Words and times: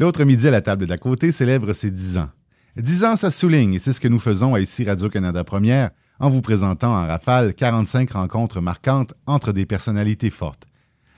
L'autre 0.00 0.24
midi 0.24 0.48
à 0.48 0.50
la 0.50 0.62
table 0.62 0.86
d'à 0.86 0.96
côté 0.96 1.30
célèbre 1.30 1.74
ses 1.74 1.90
10 1.90 2.16
ans. 2.16 2.30
10 2.78 3.04
ans, 3.04 3.16
ça 3.16 3.30
souligne, 3.30 3.74
et 3.74 3.78
c'est 3.78 3.92
ce 3.92 4.00
que 4.00 4.08
nous 4.08 4.18
faisons 4.18 4.54
à 4.54 4.60
ici 4.60 4.82
Radio-Canada 4.82 5.44
Première 5.44 5.90
en 6.18 6.30
vous 6.30 6.40
présentant 6.40 6.94
en 6.94 7.06
rafale 7.06 7.52
45 7.52 8.10
rencontres 8.12 8.62
marquantes 8.62 9.12
entre 9.26 9.52
des 9.52 9.66
personnalités 9.66 10.30
fortes. 10.30 10.64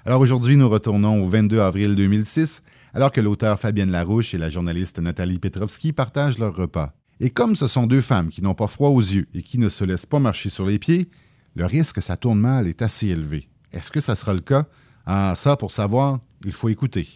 Alors 0.04 0.20
aujourd'hui, 0.20 0.56
nous 0.56 0.68
retournons 0.68 1.22
au 1.22 1.26
22 1.26 1.60
avril 1.60 1.94
2006, 1.94 2.64
alors 2.92 3.12
que 3.12 3.20
l'auteur 3.20 3.60
Fabienne 3.60 3.92
Larouche 3.92 4.34
et 4.34 4.38
la 4.38 4.50
journaliste 4.50 4.98
Nathalie 4.98 5.38
Petrovski 5.38 5.92
partagent 5.92 6.40
leur 6.40 6.56
repas. 6.56 6.92
Et 7.20 7.30
comme 7.30 7.54
ce 7.54 7.68
sont 7.68 7.86
deux 7.86 8.00
femmes 8.00 8.30
qui 8.30 8.42
n'ont 8.42 8.54
pas 8.54 8.66
froid 8.66 8.88
aux 8.88 8.98
yeux 8.98 9.28
et 9.32 9.44
qui 9.44 9.58
ne 9.58 9.68
se 9.68 9.84
laissent 9.84 10.06
pas 10.06 10.18
marcher 10.18 10.48
sur 10.48 10.66
les 10.66 10.80
pieds, 10.80 11.08
le 11.54 11.66
risque 11.66 11.94
que 11.94 12.00
ça 12.00 12.16
tourne 12.16 12.40
mal 12.40 12.66
est 12.66 12.82
assez 12.82 13.06
élevé. 13.06 13.48
Est-ce 13.72 13.92
que 13.92 14.00
ça 14.00 14.16
sera 14.16 14.34
le 14.34 14.40
cas? 14.40 14.64
Ah, 15.06 15.34
ça, 15.36 15.56
pour 15.56 15.70
savoir, 15.70 16.18
il 16.44 16.50
faut 16.50 16.68
écouter. 16.68 17.06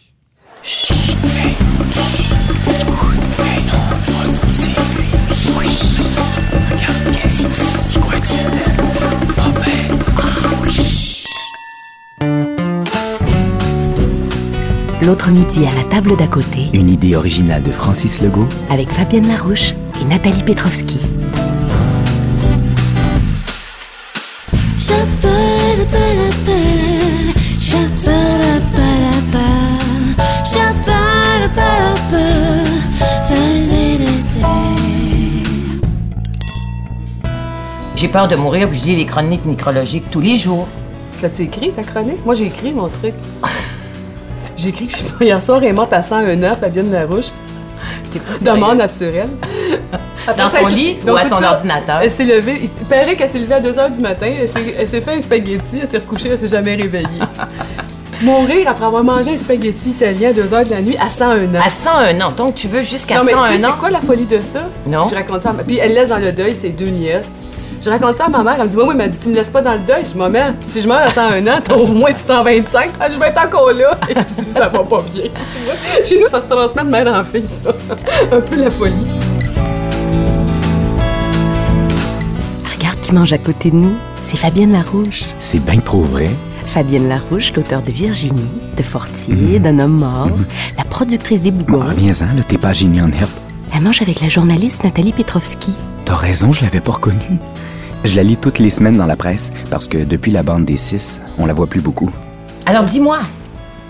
L'autre 15.02 15.30
midi 15.30 15.66
à 15.66 15.74
la 15.74 15.84
table 15.84 16.16
d'à 16.16 16.26
côté, 16.26 16.68
Une 16.72 16.88
idée 16.88 17.14
originale 17.14 17.62
de 17.62 17.70
Francis 17.70 18.20
Legault, 18.20 18.48
avec 18.70 18.90
Fabienne 18.90 19.28
Larouche 19.28 19.74
et 20.00 20.04
Nathalie 20.04 20.42
Petrovski. 20.42 20.98
J'ai 38.06 38.12
peur 38.12 38.28
de 38.28 38.36
mourir, 38.36 38.68
puis 38.68 38.78
je 38.78 38.84
lis 38.84 38.94
les 38.94 39.04
chroniques 39.04 39.44
nécrologiques 39.46 40.08
tous 40.12 40.20
les 40.20 40.36
jours. 40.36 40.68
L'as-tu 41.20 41.42
écrit, 41.42 41.72
ta 41.72 41.82
chronique? 41.82 42.24
Moi, 42.24 42.36
j'ai 42.36 42.44
écrit 42.44 42.72
mon 42.72 42.86
truc. 42.86 43.14
j'ai 44.56 44.68
écrit 44.68 44.86
que 44.86 44.92
je 44.92 44.98
suis 44.98 45.06
pas 45.06 45.24
hier 45.24 45.42
soir, 45.42 45.58
elle 45.60 45.70
est 45.70 45.72
morte 45.72 45.92
à 45.92 46.04
101 46.04 46.40
ans, 46.44 46.54
Fabienne 46.54 46.92
Larouche. 46.92 47.32
De 48.42 48.50
mort 48.52 48.76
naturelle. 48.76 49.30
Après 50.28 50.40
Dans 50.40 50.48
son 50.48 50.66
lit 50.66 50.98
ou 51.04 51.16
à 51.16 51.24
son 51.24 51.38
ça, 51.38 51.54
ordinateur? 51.54 51.98
Elle 52.00 52.12
s'est 52.12 52.24
levée. 52.24 52.60
Il 52.62 52.86
paraît 52.86 53.16
qu'elle 53.16 53.28
s'est 53.28 53.40
levée 53.40 53.54
à 53.54 53.60
2 53.60 53.72
h 53.72 53.96
du 53.96 54.00
matin. 54.00 54.32
Elle 54.40 54.86
s'est, 54.86 55.00
fait 55.00 55.14
un 55.14 55.20
spaghetti. 55.20 55.80
Elle 55.82 55.88
s'est 55.88 55.98
recouchée. 55.98 56.28
Elle 56.28 56.38
s'est 56.38 56.46
jamais 56.46 56.76
réveillée. 56.76 57.08
Mourir 58.22 58.68
après 58.68 58.86
avoir 58.86 59.02
mangé 59.02 59.32
un 59.32 59.36
spaghetti 59.36 59.90
italien 59.90 60.30
à 60.30 60.32
2 60.32 60.42
h 60.42 60.64
de 60.66 60.70
la 60.70 60.80
nuit 60.80 60.96
à 61.00 61.10
101 61.10 61.56
ans. 61.56 61.60
À 61.60 61.70
101 61.70 62.20
ans. 62.20 62.30
Donc, 62.30 62.54
tu 62.54 62.68
veux 62.68 62.82
jusqu'à 62.82 63.16
non, 63.16 63.24
mais 63.24 63.32
tu 63.32 63.36
101 63.36 63.48
sais, 63.48 63.64
ans? 63.64 63.68
c'est 63.72 63.80
quoi 63.80 63.90
la 63.90 64.00
folie 64.00 64.26
de 64.26 64.40
ça? 64.40 64.68
Non. 64.86 65.04
Si 65.04 65.10
je 65.10 65.14
raconte 65.16 65.40
ça. 65.40 65.52
Puis 65.66 65.78
elle 65.78 65.92
laisse 65.92 66.10
dans 66.10 66.18
le 66.18 66.30
deuil 66.30 66.54
ses 66.54 66.70
deux 66.70 66.86
nièces. 66.86 67.32
Je 67.86 67.90
raconte 67.92 68.16
ça 68.16 68.24
à 68.24 68.28
ma 68.28 68.42
mère. 68.42 68.56
Elle 68.58 68.64
me 68.66 68.68
dit, 68.70 68.76
oui, 68.76 68.84
oui, 68.88 68.94
mais 68.96 69.08
dit, 69.08 69.16
tu 69.16 69.28
me 69.28 69.34
laisses 69.36 69.48
pas 69.48 69.62
dans 69.62 69.74
le 69.74 69.78
deuil. 69.78 70.02
Je 70.04 70.10
dis, 70.10 70.16
maman, 70.18 70.56
si 70.66 70.80
je 70.80 70.88
meurs 70.88 71.02
à 71.02 71.08
101 71.08 71.46
ans, 71.46 71.60
t'as 71.62 71.74
au 71.76 71.86
moins 71.86 72.10
125. 72.18 72.90
Ah, 72.98 73.06
je 73.08 73.16
vais 73.16 73.28
être 73.28 73.40
encore 73.46 73.70
là. 73.72 73.96
Dit, 74.38 74.50
ça 74.50 74.66
va 74.68 74.80
pas 74.80 75.02
bien. 75.14 75.22
Tu 75.22 75.58
vois? 75.64 76.04
Chez 76.04 76.18
nous, 76.20 76.26
ça 76.26 76.40
se 76.40 76.48
transmet 76.48 76.82
de 76.82 76.88
mère 76.88 77.06
en 77.14 77.22
fille, 77.22 77.46
ça. 77.46 77.70
Un 78.32 78.40
peu 78.40 78.56
la 78.56 78.72
folie. 78.72 78.92
Regarde 82.76 82.98
qui 83.00 83.12
mange 83.12 83.32
à 83.32 83.38
côté 83.38 83.70
de 83.70 83.76
nous, 83.76 83.94
c'est 84.20 84.36
Fabienne 84.36 84.72
Larouche. 84.72 85.22
c'est 85.38 85.64
bien 85.64 85.78
trop 85.78 86.02
vrai. 86.02 86.30
Fabienne 86.64 87.08
Larouche, 87.08 87.52
l'auteur 87.54 87.82
de 87.82 87.92
Virginie, 87.92 88.42
de 88.76 88.82
Fortier, 88.82 89.60
d'un 89.60 89.78
homme 89.78 89.98
mort, 90.00 90.30
la 90.76 90.82
productrice 90.82 91.40
des 91.40 91.52
Bon, 91.52 91.64
Bougons. 91.78 91.86
reviens-en, 91.90 92.24
là, 92.36 92.42
t'es 92.48 92.58
pas 92.58 92.72
génie 92.72 93.00
en 93.00 93.12
herbe. 93.12 93.30
Elle 93.72 93.82
mange 93.82 94.02
avec 94.02 94.20
la 94.22 94.28
journaliste 94.28 94.82
Nathalie 94.82 95.12
Petrovski. 95.12 95.70
T'as 96.04 96.16
raison, 96.16 96.52
je 96.52 96.62
l'avais 96.62 96.80
pas 96.80 96.90
reconnue. 96.92 97.38
Je 98.06 98.14
la 98.14 98.22
lis 98.22 98.36
toutes 98.36 98.60
les 98.60 98.70
semaines 98.70 98.96
dans 98.96 99.06
la 99.06 99.16
presse, 99.16 99.50
parce 99.68 99.88
que 99.88 99.98
depuis 99.98 100.30
la 100.30 100.44
bande 100.44 100.64
des 100.64 100.76
six, 100.76 101.20
on 101.38 101.46
la 101.46 101.52
voit 101.52 101.66
plus 101.66 101.80
beaucoup. 101.80 102.08
Alors, 102.64 102.84
dis-moi, 102.84 103.18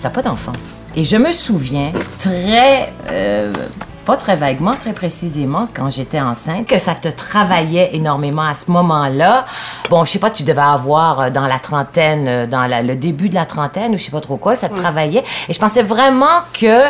t'as 0.01 0.09
pas 0.09 0.23
d'enfant. 0.23 0.53
Et 0.95 1.03
je 1.03 1.17
me 1.17 1.31
souviens 1.31 1.91
très, 2.17 2.91
euh, 3.11 3.53
pas 4.07 4.15
très 4.15 4.37
vaguement, 4.37 4.73
très 4.79 4.93
précisément, 4.93 5.67
quand 5.73 5.89
j'étais 5.89 6.21
enceinte, 6.21 6.65
que 6.65 6.79
ça 6.79 6.95
te 6.95 7.09
travaillait 7.09 7.89
énormément 7.93 8.43
à 8.43 8.53
ce 8.53 8.71
moment-là. 8.71 9.45
Bon, 9.89 10.05
je 10.05 10.11
sais 10.11 10.19
pas, 10.19 10.29
tu 10.29 10.43
devais 10.43 10.61
avoir 10.61 11.19
euh, 11.19 11.29
dans 11.29 11.45
la 11.45 11.59
trentaine, 11.59 12.25
euh, 12.27 12.47
dans 12.47 12.65
la- 12.67 12.83
le 12.83 12.95
début 12.95 13.27
de 13.27 13.35
la 13.35 13.45
trentaine, 13.45 13.93
ou 13.93 13.97
je 13.97 14.03
sais 14.05 14.11
pas 14.11 14.21
trop 14.21 14.37
quoi, 14.37 14.55
ça 14.55 14.69
te 14.69 14.75
travaillait. 14.75 15.23
Et 15.49 15.53
je 15.53 15.59
pensais 15.59 15.83
vraiment 15.83 16.39
que 16.53 16.83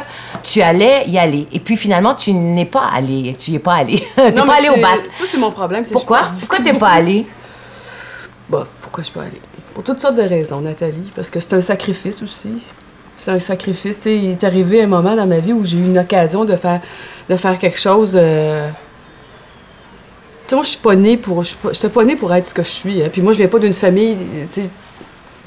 tu 0.44 0.62
allais 0.62 1.06
y 1.08 1.18
aller. 1.18 1.48
Et 1.52 1.60
puis 1.60 1.76
finalement, 1.76 2.14
tu 2.14 2.34
n'es 2.34 2.66
pas 2.66 2.84
allé. 2.96 3.36
Tu 3.36 3.50
y 3.50 3.56
es 3.56 3.60
pas 3.60 3.74
allé. 3.74 3.98
T'es 4.16 4.32
Non, 4.34 4.46
pas 4.46 4.54
mais 4.62 4.68
allé 4.68 4.70
au 4.70 4.80
bat. 4.82 4.98
Ça, 5.10 5.26
c'est 5.30 5.38
mon 5.40 5.52
problème. 5.52 5.84
Pourquoi? 5.92 6.20
je- 6.20 6.26
je 6.26 6.30
Pourquoi? 6.42 6.60
discute 6.60 6.64
t'es 6.66 6.80
pas 6.80 6.86
beaucoup. 6.92 7.00
allé? 7.00 7.28
Bah, 8.50 8.68
pourquoi 8.80 9.04
je 9.04 9.12
peux 9.12 9.20
aller? 9.22 9.42
Pour 9.74 9.84
toutes 9.84 10.00
sortes 10.00 10.16
de 10.16 10.22
raisons, 10.22 10.62
Nathalie. 10.62 11.12
Parce 11.16 11.32
que 11.32 11.40
c'est 11.40 11.54
un 11.54 11.62
sacrifice 11.62 12.22
aussi. 12.22 12.62
C'est 13.20 13.32
un 13.32 13.40
sacrifice. 13.40 13.98
Tu 13.98 14.04
sais, 14.04 14.16
il 14.18 14.30
est 14.32 14.44
arrivé 14.44 14.84
un 14.84 14.88
moment 14.88 15.16
dans 15.16 15.28
ma 15.28 15.40
vie 15.40 15.54
où 15.54 15.66
j'ai 15.66 15.78
eu 15.78 15.86
une 15.86 15.98
occasion 15.98 16.46
de 16.46 16.56
faire, 16.56 16.82
de 17.30 17.36
faire 17.36 17.58
quelque 17.60 17.80
chose. 17.80 18.14
euh, 18.16 18.70
Tu 20.48 20.50
sais, 20.50 20.56
moi, 20.56 20.64
je 20.64 20.70
suis 20.70 20.78
pas 20.80 20.96
née 20.96 21.18
pour. 21.18 21.44
Je 21.44 21.56
suis 21.74 21.88
pas- 21.90 22.04
née 22.06 22.16
pour 22.16 22.34
être 22.34 22.48
ce 22.48 22.54
que 22.54 22.64
je 22.64 22.70
suis. 22.70 23.04
hein. 23.04 23.10
Puis 23.12 23.22
moi, 23.22 23.34
je 23.34 23.40
viens 23.40 23.48
pas 23.48 23.60
d'une 23.60 23.74
famille. 23.74 24.18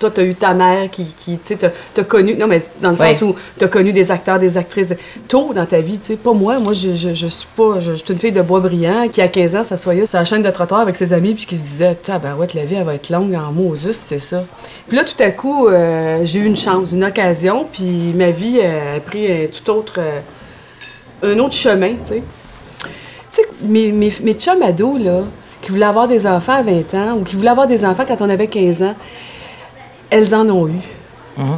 Toi, 0.00 0.10
t'as 0.10 0.24
eu 0.24 0.34
ta 0.34 0.54
mère 0.54 0.90
qui, 0.90 1.04
qui 1.04 1.38
tu 1.38 1.54
sais, 1.56 1.72
t'as- 1.94 2.04
connu, 2.04 2.34
non, 2.34 2.46
mais 2.48 2.62
dans 2.80 2.90
le 2.90 2.96
sens 2.96 3.22
où 3.22 3.34
t'as 3.58 3.68
connu 3.68 3.92
des 3.92 4.10
acteurs, 4.10 4.38
des 4.38 4.56
actrices, 4.56 4.92
tôt 5.28 5.52
dans 5.54 5.66
ta 5.66 5.80
vie, 5.80 5.98
tu 5.98 6.06
sais, 6.06 6.16
pas 6.16 6.32
moi, 6.32 6.58
moi, 6.58 6.72
je, 6.72 6.94
je, 6.94 7.14
je 7.14 7.26
suis 7.26 7.46
pas, 7.56 7.78
je, 7.78 7.92
je 7.92 8.04
suis 8.04 8.12
une 8.12 8.18
fille 8.18 8.32
de 8.32 8.42
bois 8.42 8.60
brillant 8.60 9.06
qui, 9.08 9.20
à 9.20 9.28
15 9.28 9.56
ans, 9.56 9.62
s'assoyait 9.62 10.06
sur 10.06 10.18
la 10.18 10.24
chaîne 10.24 10.42
de 10.42 10.50
trottoir 10.50 10.80
avec 10.80 10.96
ses 10.96 11.12
amis 11.12 11.34
puis 11.34 11.46
qui 11.46 11.56
se 11.58 11.62
disait, 11.64 11.94
tabarouette, 11.94 12.54
la 12.54 12.64
vie, 12.64 12.74
elle 12.76 12.84
va 12.84 12.94
être 12.94 13.10
longue 13.10 13.34
en 13.34 13.52
juste, 13.76 14.00
c'est 14.02 14.18
ça. 14.18 14.44
Puis 14.88 14.96
là, 14.96 15.04
tout 15.04 15.22
à 15.22 15.30
coup, 15.30 15.68
euh, 15.68 16.20
j'ai 16.24 16.40
eu 16.40 16.46
une 16.46 16.56
chance, 16.56 16.92
une 16.92 17.04
occasion, 17.04 17.66
puis 17.70 18.12
ma 18.16 18.30
vie 18.30 18.58
euh, 18.62 18.96
a 18.96 19.00
pris 19.00 19.30
un 19.30 19.46
tout 19.46 19.70
autre, 19.70 19.98
euh, 19.98 20.20
un 21.22 21.38
autre 21.38 21.54
chemin, 21.54 21.90
tu 22.04 22.14
sais. 22.14 22.22
Tu 23.32 23.42
sais, 23.42 23.48
mes, 23.62 23.92
mes, 23.92 24.12
mes 24.22 24.32
chums 24.34 24.62
ados, 24.62 25.00
là, 25.00 25.20
qui 25.62 25.70
voulaient 25.70 25.84
avoir 25.84 26.08
des 26.08 26.26
enfants 26.26 26.54
à 26.54 26.62
20 26.62 26.94
ans 26.94 27.16
ou 27.18 27.22
qui 27.22 27.36
voulaient 27.36 27.50
avoir 27.50 27.66
des 27.66 27.84
enfants 27.84 28.04
quand 28.08 28.20
on 28.22 28.30
avait 28.30 28.46
15 28.46 28.82
ans, 28.82 28.94
elles 30.10 30.34
en 30.34 30.48
ont 30.48 30.68
eu. 30.68 30.80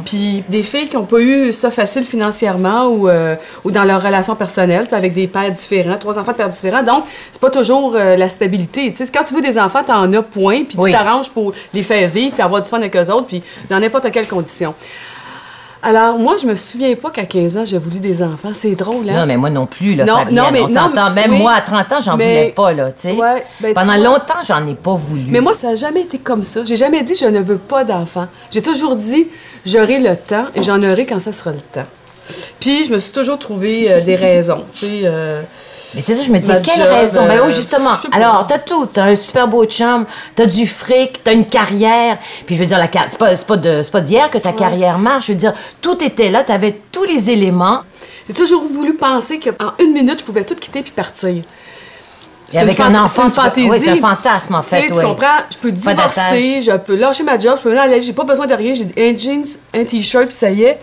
Puis 0.05 0.45
des 0.47 0.63
filles 0.63 0.87
qui 0.87 0.95
n'ont 0.95 1.03
pas 1.03 1.19
eu 1.19 1.51
ça 1.51 1.69
facile 1.69 2.03
financièrement 2.03 2.85
ou, 2.87 3.09
euh, 3.09 3.35
ou 3.65 3.71
dans 3.71 3.83
leur 3.83 4.01
relation 4.01 4.33
personnelle, 4.33 4.85
c'est 4.87 4.95
avec 4.95 5.13
des 5.13 5.27
pères 5.27 5.51
différents, 5.51 5.97
trois 5.97 6.17
enfants 6.17 6.31
de 6.31 6.37
pères 6.37 6.47
différents. 6.47 6.83
Donc, 6.83 7.03
c'est 7.33 7.41
pas 7.41 7.49
toujours 7.49 7.93
euh, 7.95 8.15
la 8.15 8.29
stabilité. 8.29 8.93
Tu 8.93 9.05
sais, 9.05 9.11
quand 9.11 9.25
tu 9.25 9.33
veux 9.33 9.41
des 9.41 9.59
enfants, 9.59 9.83
t'en 9.85 10.13
as 10.13 10.21
point, 10.21 10.63
puis 10.63 10.77
Oui. 10.79 10.89
tu 10.91 10.95
t'arranges 10.97 11.29
pour 11.31 11.51
les 11.73 11.83
faire 11.83 12.07
vivre, 12.09 12.33
puis 12.33 12.41
avoir 12.41 12.61
du 12.61 12.69
fun 12.69 12.77
avec 12.77 12.95
eux 12.95 13.09
autres, 13.11 13.25
puis 13.25 13.43
dans 13.69 13.79
n'importe 13.79 14.09
quelle 14.11 14.27
condition. 14.27 14.73
Alors, 15.85 16.17
moi, 16.17 16.37
je 16.41 16.47
me 16.47 16.55
souviens 16.55 16.95
pas 16.95 17.09
qu'à 17.11 17.25
15 17.25 17.57
ans, 17.57 17.65
j'ai 17.65 17.77
voulu 17.77 17.99
des 17.99 18.23
enfants. 18.23 18.51
C'est 18.53 18.73
drôle, 18.73 19.09
hein? 19.09 19.17
Non, 19.19 19.25
mais 19.25 19.35
moi 19.35 19.49
non 19.49 19.65
plus, 19.65 19.95
là, 19.95 20.05
Non, 20.05 20.15
Fabienne. 20.19 20.35
non, 20.35 20.43
mais- 20.51 20.61
on 20.61 20.67
s'entend. 20.67 21.11
Même 21.11 21.31
oui. 21.31 21.37
moi, 21.39 21.51
à 21.53 21.61
30 21.61 21.91
ans, 21.91 21.99
j'en 22.01 22.15
Mais- 22.15 22.25
voulais 22.25 22.53
pas, 22.55 22.71
là, 22.71 22.91
tu 22.93 23.01
sais. 23.01 23.11
Ouais, 23.11 23.43
ben, 23.59 23.73
Pendant 23.73 23.97
longtemps, 23.97 24.39
j'en 24.47 24.65
ai 24.65 24.75
pas 24.75 24.95
voulu. 24.95 25.25
Mais 25.27 25.41
moi, 25.41 25.53
ça 25.53 25.67
n'a 25.71 25.75
jamais 25.75 26.01
été 26.01 26.17
comme 26.19 26.43
ça. 26.43 26.61
J'ai 26.63 26.77
jamais 26.77 27.03
dit 27.03 27.15
je 27.15 27.25
ne 27.25 27.41
veux 27.41 27.57
pas 27.57 27.83
d'enfants. 27.83 28.27
J'ai 28.49 28.61
toujours 28.61 28.95
dit 28.95 29.27
j'aurai 29.65 29.99
le 29.99 30.15
temps 30.15 30.45
et 30.55 30.63
j'en 30.63 30.81
aurai 30.81 31.05
quand 31.05 31.19
ça 31.19 31.33
sera 31.33 31.51
le 31.51 31.59
temps. 31.59 31.85
Puis 32.61 32.85
je 32.85 32.93
me 32.93 32.99
suis 32.99 33.11
toujours 33.11 33.37
trouvé 33.37 33.91
euh, 33.91 33.99
des 33.99 34.15
raisons. 34.15 34.63
Tu 34.73 34.85
sais, 34.85 35.01
euh, 35.03 35.41
Mais 35.95 36.01
c'est 36.01 36.15
ça, 36.15 36.23
je 36.23 36.31
me 36.31 36.39
dis, 36.39 36.47
quelle 36.63 36.75
job, 36.83 36.87
raison? 36.91 37.25
Ben 37.27 37.37
euh, 37.39 37.43
oui, 37.45 37.51
justement. 37.53 37.97
sais 38.01 38.09
pas. 38.09 38.17
Alors, 38.17 38.45
t'as 38.47 38.57
tout. 38.59 38.87
T'as 38.87 39.03
un 39.05 39.15
super 39.15 39.47
beau 39.47 39.63
chum, 39.65 40.05
t'as 40.35 40.45
du 40.45 40.65
fric, 40.65 41.23
t'as 41.23 41.33
une 41.33 41.45
carrière. 41.45 42.17
Puis 42.45 42.55
je 42.55 42.61
veux 42.61 42.65
dire, 42.67 42.77
la 42.79 42.87
c'est 43.09 43.17
pas, 43.17 43.35
c'est 43.35 43.45
pas, 43.45 43.57
de- 43.57 43.81
c'est 43.83 43.91
pas 43.91 44.01
d'hier 44.01 44.29
que 44.29 44.37
ta 44.39 44.53
carrière 44.53 44.97
marche. 44.97 45.27
Je 45.27 45.31
veux 45.33 45.37
dire, 45.37 45.53
tout 45.81 46.03
était 46.03 46.29
là, 46.31 46.43
t'avais 46.43 46.79
tous 46.91 47.03
les 47.03 47.29
éléments. 47.29 47.81
j'ai 48.27 48.33
toujours 48.33 48.63
voulu 48.65 48.93
penser 48.95 49.39
qu'en 49.39 49.73
une 49.79 49.93
minute, 49.93 50.19
je 50.19 50.23
pouvais 50.25 50.43
tout 50.43 50.55
quitter 50.55 50.81
puis 50.81 50.91
partir. 50.91 51.43
C'est 52.49 52.57
Et 52.57 52.61
avec 52.61 52.79
un 52.79 52.91
fant- 52.93 53.03
enfant, 53.03 53.23
c'est 53.33 53.41
fantaisie. 53.41 53.69
oui, 53.69 53.79
c'est 53.79 53.89
un 53.89 53.95
fantasme, 53.97 54.55
en 54.55 54.61
fait, 54.61 54.87
Tu 54.91 54.97
oui. 54.97 55.03
comprends? 55.03 55.39
Je 55.49 55.57
peux 55.57 55.71
divorcer, 55.71 56.61
je 56.61 56.71
peux 56.77 56.95
lâcher 56.95 57.23
ma 57.23 57.39
job, 57.39 57.55
je 57.57 57.63
peux 57.63 57.69
venir 57.69 57.81
aller, 57.83 57.99
j'ai 58.01 58.13
pas 58.13 58.23
besoin 58.25 58.45
de 58.45 58.53
rien, 58.53 58.73
j'ai 58.75 58.85
un 58.97 59.17
jeans, 59.17 59.43
un 59.73 59.83
t-shirt, 59.85 60.25
puis 60.27 60.35
ça 60.35 60.49
y 60.51 60.63
est. 60.63 60.79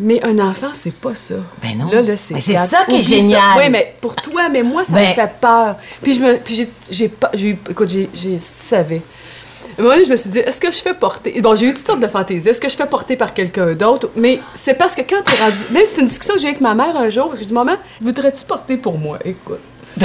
Mais 0.00 0.22
un 0.24 0.38
enfant, 0.40 0.68
c'est 0.72 0.94
pas 0.94 1.14
ça. 1.14 1.36
Ben 1.62 1.78
non. 1.78 1.88
Là, 1.90 2.02
là, 2.02 2.16
c'est 2.16 2.34
Mais 2.34 2.40
c'est 2.40 2.54
plate. 2.54 2.70
ça 2.70 2.84
qui 2.88 2.96
est 2.96 3.02
génial. 3.02 3.56
Oui, 3.58 3.68
mais 3.70 3.94
pour 4.00 4.16
toi, 4.16 4.48
mais 4.48 4.62
moi, 4.64 4.84
ça 4.84 4.92
Ben- 4.92 5.08
me 5.10 5.14
fait 5.14 5.30
peur. 5.40 5.76
Puis 6.02 6.14
je 6.14 6.20
me, 6.20 6.36
puis 6.38 6.54
j'ai, 6.56 6.68
j'ai 6.90 7.08
pas, 7.08 7.30
j'ai 7.34 7.50
eu, 7.50 7.58
écoute, 7.70 7.88
j'ai, 7.90 8.08
j'ai, 8.12 8.36
savais. 8.38 9.02
À 9.76 9.80
un 9.80 9.82
moment 9.82 9.94
donné, 9.94 10.04
je 10.04 10.10
me 10.10 10.16
suis 10.16 10.30
dit, 10.30 10.38
est-ce 10.40 10.60
que 10.60 10.70
je 10.70 10.78
fais 10.78 10.94
porter. 10.94 11.40
Bon, 11.40 11.54
j'ai 11.56 11.66
eu 11.66 11.74
toutes 11.74 11.86
sortes 11.86 12.00
de 12.00 12.06
fantaisies. 12.08 12.48
Est-ce 12.48 12.60
que 12.60 12.68
je 12.68 12.76
fais 12.76 12.86
porter 12.86 13.16
par 13.16 13.34
quelqu'un 13.34 13.72
d'autre? 13.74 14.08
Mais 14.16 14.40
c'est 14.54 14.74
parce 14.74 14.94
que 14.96 15.02
quand 15.02 15.22
t'es 15.24 15.36
rendu. 15.42 15.58
Même 15.70 15.82
c'est 15.86 16.00
une 16.00 16.06
discussion 16.08 16.34
que 16.34 16.40
j'ai 16.40 16.48
avec 16.48 16.60
ma 16.60 16.74
mère 16.74 16.96
un 16.96 17.08
jour, 17.08 17.26
parce 17.26 17.38
que 17.38 17.42
je 17.44 17.48
dis, 17.48 17.54
maman, 17.54 17.74
voudrais-tu 18.00 18.44
porter 18.44 18.76
pour 18.76 18.98
moi? 18.98 19.18
Écoute. 19.24 19.60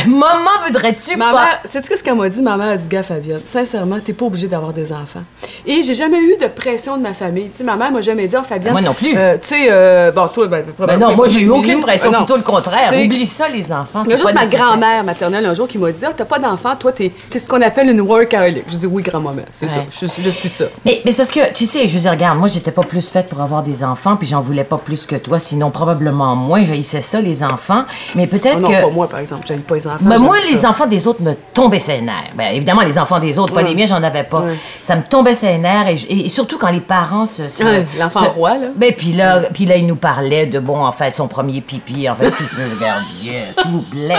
Maman, 0.08 0.52
voudrais-tu 0.66 1.18
Ma 1.18 1.32
pas? 1.32 1.44
mère, 1.46 1.62
sais-tu 1.70 1.98
ce 1.98 2.04
qu'elle 2.04 2.16
m'a 2.16 2.30
dit? 2.30 2.42
Ma 2.42 2.58
mère 2.58 2.68
a 2.68 2.78
dit, 2.78 2.88
gars, 2.88 3.04
Fabienne, 3.04 3.42
sincèrement, 3.44 4.00
t'es 4.00 4.14
pas 4.14 4.26
obligée 4.26 4.48
d'avoir 4.48 4.72
des 4.74 4.92
enfants. 4.94 5.24
Et 5.66 5.82
j'ai 5.84 5.94
jamais 5.94 6.20
eu 6.22 6.38
de 6.38 6.48
pression 6.48 6.96
de 6.98 7.02
ma 7.02 7.14
famille. 7.14 7.50
Tu 7.50 7.58
sais, 7.60 7.64
ma 7.64 7.76
mère 7.76 7.92
m'a 7.92 8.02
jamais 8.02 8.28
dit, 8.28 8.36
oh, 8.40 8.44
Fabienne. 8.44 8.72
Moi 8.74 8.82
non 8.82 8.94
plus. 8.94 9.16
euh, 9.18 9.38
tu 9.42 9.50
sais, 9.50 9.68
euh, 9.70 10.12
bon, 10.12 10.28
toi, 10.28 10.48
ben, 10.48 10.64
Ben 10.78 10.98
non, 10.98 11.16
moi, 11.16 11.28
j'ai 11.28 11.42
eu 11.42 11.50
aucune 11.50 11.80
pression, 11.80 12.10
Euh, 12.10 12.14
non. 12.14 12.18
plutôt 12.20 12.38
le 12.38 12.44
contraire. 12.44 12.84
Tu 12.90 12.96
sais, 12.96 13.06
Oublie 13.06 13.26
ça, 13.26 13.50
les 13.50 13.72
enfants. 13.74 14.04
Il 14.06 14.12
y 14.12 14.14
a 14.14 14.18
c'est 14.18 14.24
juste 14.24 14.34
ma 14.34 14.46
grand-mère 14.46 15.04
maternelle 15.04 15.46
un 15.46 15.54
jour 15.54 15.68
qui 15.68 15.78
m'a 15.78 15.92
dit 15.92 16.06
Ah, 16.06 16.14
t'as 16.16 16.26
pas 16.26 16.40
d'enfant, 16.40 16.76
toi, 16.76 16.92
t'es 16.92 17.12
es 17.34 17.40
ce 17.40 17.48
qu'on 17.48 17.62
appelle 17.62 17.90
une 17.90 18.02
workaholic. 18.02 18.66
Je 18.68 18.78
dis 18.78 18.86
Oui, 18.88 19.02
grand-maman, 19.04 19.42
c'est 19.52 19.68
ça. 19.70 19.80
Je, 19.90 20.06
suis- 20.06 20.24
je 20.24 20.30
suis 20.30 20.50
ça. 20.50 20.66
Mais, 20.86 21.02
mais 21.06 21.12
c'est 21.12 21.18
parce 21.18 21.32
que, 21.32 21.52
tu 21.54 21.66
sais, 21.66 21.88
je 21.88 21.94
veux 21.96 22.00
dire, 22.02 22.12
regarde, 22.12 22.38
moi, 22.38 22.48
j'étais 22.48 22.72
pas 22.72 22.84
plus 22.84 23.10
faite 23.10 23.28
pour 23.28 23.42
avoir 23.42 23.64
des 23.64 23.84
enfants, 23.84 24.16
puis 24.18 24.28
j'en 24.28 24.42
voulais 24.42 24.64
pas 24.64 24.78
plus 24.78 25.06
que 25.06 25.16
toi, 25.16 25.40
sinon 25.40 25.72
probablement 25.72 26.36
moins. 26.36 26.64
J'haïssais 26.64 27.02
ça, 27.02 27.22
les 27.22 27.44
enfants. 27.44 27.86
Mais 28.16 28.28
peut-être 28.28 28.58
Oh 28.58 28.62
non, 28.62 28.70
que. 28.70 28.82
pas 28.84 28.90
moi, 28.90 29.08
par 29.10 29.20
exemple. 29.20 29.46
J'aime 29.48 29.62
pas 29.62 29.79
les 29.80 29.88
enfants. 29.88 30.20
Moi, 30.26 30.38
ça. 30.38 30.50
les 30.52 30.66
enfants 30.66 30.86
des 30.86 31.08
autres 31.08 31.22
me 31.22 31.34
tombaient 31.54 31.80
ses 31.80 32.02
nerfs. 32.02 32.34
Ben, 32.36 32.54
évidemment, 32.54 32.82
les 32.82 32.98
enfants 32.98 33.20
des 33.20 33.38
autres, 33.40 33.54
pas 33.54 33.62
les 33.62 33.76
miens, 33.76 33.86
j'en 33.86 34.04
avais 34.04 34.24
pas. 34.24 34.44
Ça 34.82 34.96
me 34.96 35.02
tombait 35.04 35.34
ses 35.36 35.58
nerfs, 35.58 35.88
et, 35.88 35.98
je- 35.98 36.08
et- 36.08 36.26
et 36.26 36.30
surtout 36.30 36.58
quand 36.58 36.70
les 36.72 36.82
parents 36.82 37.26
se. 37.26 37.48
se- 37.50 37.64
l'enfant 38.00 38.20
se- 38.26 38.30
roi, 38.30 38.58
là. 38.58 38.68
Ben, 38.76 38.94
puis 38.96 39.14
là, 39.14 39.42
puis 39.54 39.66
là, 39.66 39.76
ils 39.78 39.88
nous 39.88 39.96
parlaient 39.96 40.46
de, 40.46 40.60
bon, 40.60 40.84
en 40.84 40.92
fait, 40.92 41.12
son 41.14 41.28
premier 41.28 41.62
pipi, 41.62 42.10
en 42.10 42.16
fait, 42.16 42.32
tout 42.32 42.44
ça, 42.44 42.62
regarde, 42.76 43.04
yeah, 43.24 43.54
s'il 43.54 43.72
vous 43.72 43.82
plaît. 43.82 44.18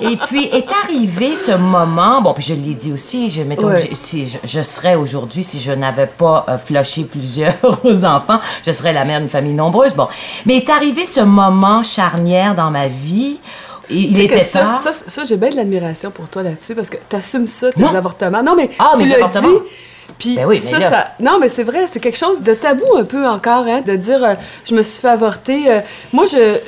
Et 0.00 0.16
puis 0.16 0.44
est 0.46 0.66
arrivé 0.82 1.36
ce 1.36 1.52
moment, 1.52 2.20
bon, 2.20 2.32
puis 2.34 2.42
je 2.42 2.54
l'ai 2.54 2.74
dit 2.74 2.92
aussi, 2.92 3.30
je, 3.30 3.42
mettons, 3.42 3.68
Ouais. 3.68 3.78
j'ai- 3.78 3.94
si 3.94 4.26
je, 4.26 4.38
je 4.42 4.60
serais 4.60 4.96
aujourd'hui, 4.96 5.44
si 5.44 5.60
je 5.60 5.70
n'avais 5.70 6.08
pas 6.08 6.44
euh, 6.48 6.58
flushé 6.58 7.04
plusieurs 7.04 7.54
enfants, 8.04 8.40
je 8.66 8.72
serais 8.72 8.92
la 8.92 9.04
mère 9.04 9.20
d'une 9.20 9.28
famille 9.28 9.52
nombreuse, 9.52 9.94
bon. 9.94 10.08
Mais 10.46 10.56
est 10.56 10.68
arrivé 10.68 11.06
ce 11.06 11.20
moment 11.20 11.82
charnière 11.84 12.56
dans 12.56 12.70
ma 12.72 12.88
vie, 12.88 13.38
il, 13.90 14.20
était 14.20 14.42
ça, 14.42 14.78
ça, 14.78 14.92
ça, 14.92 15.24
j'ai 15.24 15.36
bien 15.36 15.50
de 15.50 15.56
l'admiration 15.56 16.10
pour 16.10 16.28
toi 16.28 16.42
là-dessus 16.42 16.74
parce 16.74 16.90
que 16.90 16.96
t'assumes 17.08 17.46
ça, 17.46 17.70
tes 17.72 17.80
Non. 17.80 17.94
avortements. 17.94 18.42
Non, 18.42 18.54
mais 18.56 18.70
Ah, 18.78 18.92
tu 18.96 19.12
avortements. 19.12 19.48
dit. 19.48 19.58
Puis 20.18 20.36
Ben 20.36 20.46
oui, 20.46 20.54
mais 20.56 20.60
ça, 20.60 20.78
là- 20.78 20.90
ça. 20.90 21.08
Non, 21.20 21.38
mais 21.40 21.48
c'est 21.48 21.64
vrai, 21.64 21.86
c'est 21.90 21.98
quelque 22.00 22.18
chose 22.18 22.42
de 22.42 22.54
tabou 22.54 22.96
un 22.96 23.04
peu 23.04 23.26
encore, 23.26 23.66
hein, 23.66 23.80
de 23.80 23.96
dire 23.96 24.22
euh, 24.22 24.34
je 24.64 24.74
me 24.74 24.82
suis 24.82 25.00
fait 25.00 25.08
avorter. 25.08 25.70
euh, 25.70 25.80
moi, 26.12 26.26
je, 26.26 26.58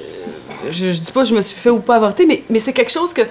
je. 0.70 0.90
Je 0.92 0.98
dis 1.00 1.12
pas 1.12 1.22
je 1.24 1.34
me 1.34 1.40
suis 1.40 1.56
fait 1.56 1.70
ou 1.70 1.78
pas 1.78 1.96
avorter, 1.96 2.26
mais, 2.26 2.42
mais 2.50 2.58
c'est 2.58 2.72
quelque 2.72 2.90
chose 2.92 3.12
que. 3.12 3.22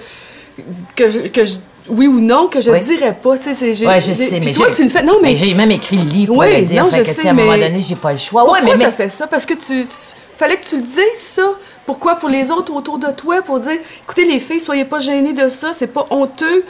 que, 0.94 1.08
je, 1.08 1.20
que 1.28 1.44
je- 1.44 1.56
Oui 1.88 2.08
ou 2.08 2.18
non, 2.20 2.48
que 2.48 2.60
je 2.60 2.70
Oui. 2.72 2.80
dirais 2.80 3.16
pas. 3.20 3.36
Tu 3.38 3.44
sais, 3.44 3.54
c'est. 3.54 3.74
j'ai- 3.74 3.86
Ouais, 3.86 4.00
je 4.00 4.12
sais, 4.12 4.40
mais 4.40 4.52
toi, 4.52 4.68
tu 4.74 4.82
le 4.82 4.88
fais. 4.88 5.02
Non, 5.04 5.18
mais. 5.22 5.36
j'ai 5.36 5.54
même 5.54 5.70
écrit 5.70 5.96
le 5.98 6.02
livre 6.10 6.32
pour 6.34 6.38
Oui, 6.42 6.56
le 6.56 6.62
dire. 6.62 6.82
non, 6.84 6.90
fait 6.90 7.04
je 7.04 7.10
que, 7.10 7.20
sais, 7.20 7.28
à 7.28 7.30
un 7.30 7.34
moment 7.34 7.52
mais- 7.52 7.68
donné, 7.68 7.80
j'ai 7.82 7.94
pas 7.94 8.12
le 8.12 8.18
choix. 8.18 8.42
Pourquoi 8.42 8.58
ouais, 8.60 8.64
mais, 8.64 8.70
t'as 8.72 8.86
mais- 8.86 8.92
fait 8.92 9.08
ça? 9.08 9.26
Parce 9.28 9.44
que 9.46 9.54
tu, 9.54 9.82
tu- 9.86 9.88
Fallait 10.36 10.56
que 10.56 10.64
tu 10.66 10.76
le 10.76 10.82
dises, 10.82 11.18
ça. 11.18 11.52
Pourquoi? 11.86 12.16
Pour 12.16 12.28
les 12.28 12.50
autres 12.50 12.74
autour 12.74 12.98
de 12.98 13.10
toi, 13.10 13.40
pour 13.42 13.58
dire, 13.58 13.78
écoutez, 14.02 14.24
les 14.26 14.38
filles, 14.38 14.60
soyez 14.60 14.84
pas 14.84 15.00
gênées 15.00 15.32
de 15.32 15.48
ça, 15.48 15.72
c'est 15.72 15.86
pas 15.86 16.06
honteux. 16.10 16.64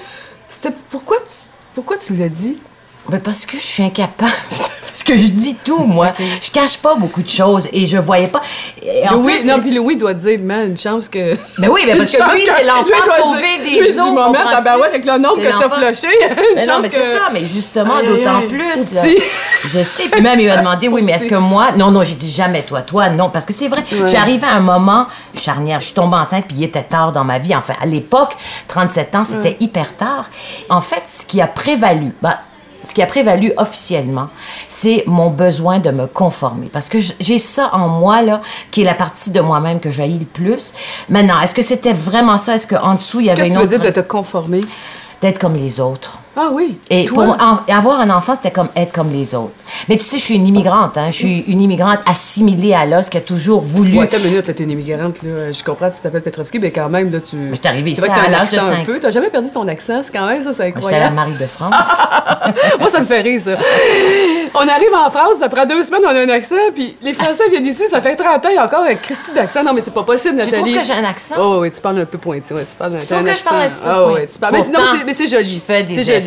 C'était... 0.48 0.70
Pourquoi 0.90 1.16
tu... 1.18 1.50
Pourquoi 1.74 1.98
tu 1.98 2.14
l'as 2.14 2.28
dit? 2.28 2.58
Ben, 3.08 3.20
parce 3.20 3.46
que 3.46 3.56
je 3.56 3.62
suis 3.62 3.82
incapable. 3.82 4.32
parce 4.86 5.02
que 5.04 5.16
je 5.18 5.28
dis 5.28 5.54
tout, 5.64 5.84
moi. 5.84 6.12
Je 6.42 6.50
cache 6.50 6.78
pas 6.78 6.94
beaucoup 6.94 7.22
de 7.22 7.28
choses 7.28 7.68
et 7.72 7.86
je 7.86 7.98
voyais 7.98 8.28
pas. 8.28 8.40
Et 8.82 9.06
en 9.08 9.14
Louis, 9.14 9.34
plus, 9.38 9.46
non, 9.46 9.60
puis 9.60 9.70
Louis 9.72 9.96
doit 9.96 10.14
dire, 10.14 10.38
man, 10.42 10.70
une 10.70 10.78
chance 10.78 11.08
que... 11.08 11.36
Mais 11.58 11.68
oui, 11.68 11.82
mais 11.86 11.96
parce 11.96 12.12
que 12.16 12.30
lui, 12.32 12.44
c'est 12.44 12.64
l'enfant 12.64 13.22
sauvé 13.22 13.58
des 13.62 13.80
lui, 13.80 13.92
du 13.92 14.00
eaux, 14.00 14.06
moment, 14.06 14.32
comprends-tu? 14.32 14.50
tabarouette, 14.64 14.90
avec 14.90 15.04
le 15.04 15.18
nombre 15.18 15.36
que 15.36 15.58
t'as 15.58 15.68
flushé, 15.68 16.08
une 16.30 16.36
Mais 16.56 16.66
non, 16.66 16.72
chance 16.74 16.82
mais 16.82 16.88
que... 16.88 16.94
c'est 16.94 17.14
ça, 17.14 17.28
mais 17.32 17.40
justement, 17.40 18.02
d'autant 18.02 18.42
plus. 18.48 18.92
Là. 18.92 19.02
Je 19.64 19.82
sais. 19.82 20.08
Puis 20.08 20.20
même, 20.22 20.40
il 20.40 20.48
m'a 20.48 20.56
demandé, 20.58 20.88
oui, 20.88 21.02
mais 21.02 21.12
est-ce 21.12 21.26
que 21.28 21.34
moi. 21.34 21.72
Non, 21.76 21.90
non, 21.90 22.02
j'ai 22.02 22.14
dit 22.14 22.30
jamais 22.30 22.62
toi. 22.62 22.82
Toi, 22.82 23.08
non. 23.10 23.28
Parce 23.28 23.44
que 23.44 23.52
c'est 23.52 23.68
vrai, 23.68 23.82
Ouais. 23.92 24.06
j'arrivais 24.06 24.46
à 24.46 24.52
un 24.54 24.60
moment 24.60 25.06
charnière. 25.34 25.80
Je 25.80 25.86
suis 25.86 25.94
tombée 25.94 26.16
enceinte, 26.16 26.44
puis 26.48 26.56
il 26.58 26.64
était 26.64 26.82
tard 26.82 27.12
dans 27.12 27.24
ma 27.24 27.38
vie. 27.38 27.54
Enfin, 27.54 27.74
à 27.80 27.86
l'époque, 27.86 28.32
37 28.68 29.14
ans, 29.14 29.24
c'était 29.24 29.56
hyper 29.60 29.96
tard. 29.96 30.28
En 30.70 30.80
fait, 30.80 31.02
ce 31.06 31.24
qui 31.26 31.40
a 31.40 31.46
prévalu, 31.46 32.12
ben, 32.22 32.34
ce 32.86 32.94
qui 32.94 33.02
a 33.02 33.06
prévalu 33.06 33.52
officiellement, 33.56 34.28
c'est 34.68 35.02
mon 35.08 35.28
besoin 35.28 35.80
de 35.80 35.90
me 35.90 36.06
conformer. 36.06 36.68
Parce 36.72 36.88
que 36.88 36.98
j'ai 37.18 37.40
ça 37.40 37.70
en 37.72 37.88
moi, 37.88 38.22
là, 38.22 38.40
qui 38.70 38.82
est 38.82 38.84
la 38.84 38.94
partie 38.94 39.32
de 39.32 39.40
moi-même 39.40 39.80
que 39.80 39.90
j'haïs 39.90 40.20
le 40.20 40.24
plus. 40.24 40.72
Maintenant, 41.08 41.40
est-ce 41.40 41.54
que 41.54 41.62
c'était 41.62 41.92
vraiment 41.92 42.38
ça? 42.38 42.54
Est-ce 42.54 42.68
qu'en 42.68 42.94
dessous, 42.94 43.18
il 43.18 43.26
y 43.26 43.30
avait 43.30 43.42
Qu'est-ce 43.42 43.54
que 43.58 43.62
une 43.62 43.66
tu 43.68 43.72
veux 43.72 43.74
autre... 43.76 43.84
dire 43.92 43.92
de 43.92 44.00
te 44.00 44.06
conformer? 44.06 44.60
D'être 45.20 45.38
comme 45.38 45.56
les 45.56 45.80
autres. 45.80 46.20
Ah 46.38 46.50
oui, 46.52 46.78
Et 46.90 47.06
toi? 47.06 47.24
pour 47.24 47.42
en- 47.42 47.60
avoir 47.74 48.00
un 48.00 48.10
enfant, 48.10 48.34
c'était 48.34 48.50
comme 48.50 48.68
être 48.76 48.92
comme 48.92 49.10
les 49.10 49.34
autres. 49.34 49.52
Mais 49.88 49.96
tu 49.96 50.04
sais, 50.04 50.18
je 50.18 50.22
suis 50.22 50.34
une 50.34 50.46
immigrante, 50.46 50.98
hein. 50.98 51.06
Je 51.10 51.16
suis 51.16 51.40
une 51.48 51.62
immigrante 51.62 52.00
assimilée 52.06 52.74
à 52.74 52.84
l'os 52.84 53.08
qui 53.08 53.16
a 53.16 53.22
toujours 53.22 53.62
voulu. 53.62 53.96
Ouais, 53.98 54.04
attends 54.04 54.18
une 54.18 54.24
minute, 54.24 54.46
là, 54.46 54.52
t'es 54.54 54.64
une 54.64 54.70
immigrante, 54.72 55.22
là. 55.22 55.50
Je 55.50 55.64
comprends 55.64 55.88
que 55.88 55.94
tu 55.94 56.00
t'appelles 56.02 56.22
Petrovski, 56.22 56.58
mais 56.58 56.70
quand 56.72 56.88
même, 56.90 57.10
là, 57.10 57.20
tu... 57.20 57.36
je 57.50 57.54
suis 57.54 57.66
arrivée 57.66 57.92
ici 57.92 58.00
vrai 58.02 58.10
t'as 58.10 58.22
à 58.22 58.26
un 58.26 58.30
l'âge 58.30 58.50
de 58.50 58.56
accent 58.56 58.68
un 58.68 58.76
5 58.76 58.86
peu. 58.86 59.00
T'as 59.00 59.10
jamais 59.10 59.30
perdu 59.30 59.50
ton 59.50 59.66
accent, 59.66 60.00
c'est 60.02 60.12
quand 60.12 60.26
même, 60.26 60.42
ça, 60.44 60.52
c'est 60.52 60.72
Moi, 60.72 60.80
J'étais 60.82 60.98
la 60.98 61.06
incroyable. 61.06 61.14
Marie 61.14 61.32
de 61.40 61.46
France. 61.46 62.00
Moi, 62.80 62.88
ça 62.90 63.00
me 63.00 63.06
fait 63.06 63.20
rire, 63.22 63.40
ça. 63.40 63.52
On 64.54 64.68
arrive 64.68 64.92
en 64.94 65.10
France, 65.10 65.38
ça 65.40 65.48
prend 65.48 65.64
deux 65.66 65.82
semaines, 65.84 66.02
on 66.04 66.08
a 66.08 66.20
un 66.20 66.28
accent, 66.28 66.54
puis 66.74 66.96
les 67.02 67.12
Français 67.14 67.48
viennent 67.50 67.66
ici, 67.66 67.84
ça 67.90 68.00
fait 68.00 68.14
30 68.16 68.44
ans, 68.44 68.48
il 68.50 68.54
y 68.54 68.58
a 68.58 68.64
encore 68.64 68.84
un 68.84 68.94
Christy 68.94 69.32
d'accent. 69.34 69.62
Non, 69.62 69.72
mais 69.74 69.80
c'est 69.80 69.90
pas 69.92 70.02
possible, 70.02 70.34
tu 70.42 70.50
Nathalie. 70.50 70.72
trouves 70.72 70.80
que 70.80 70.86
j'ai 70.86 70.92
un 71.00 71.04
accent? 71.08 71.34
Oh 71.38 71.58
oui, 71.60 71.70
tu 71.70 71.80
parles 71.80 71.98
un 72.00 72.04
peu 72.06 72.18
pointu, 72.18 72.52
ouais, 72.54 72.64
tu 72.68 72.74
parles 72.76 72.96
un, 72.96 72.98
Tu 72.98 73.06
t'as 73.08 73.16
trouves 73.16 73.28
un 73.28 73.32
que 73.32 73.38
je 73.38 73.44
parle 73.44 73.62
un 73.62 73.68
petit 73.70 73.82
peu 73.82 73.88
oui, 73.88 74.12
pointu? 74.14 74.32
tu 74.32 74.38
parles. 74.38 74.52
Mais, 74.52 74.78
non, 74.78 74.84
c'est- 74.92 75.04
mais 75.04 75.12
c'est 75.12 75.26
joli. 75.26 75.62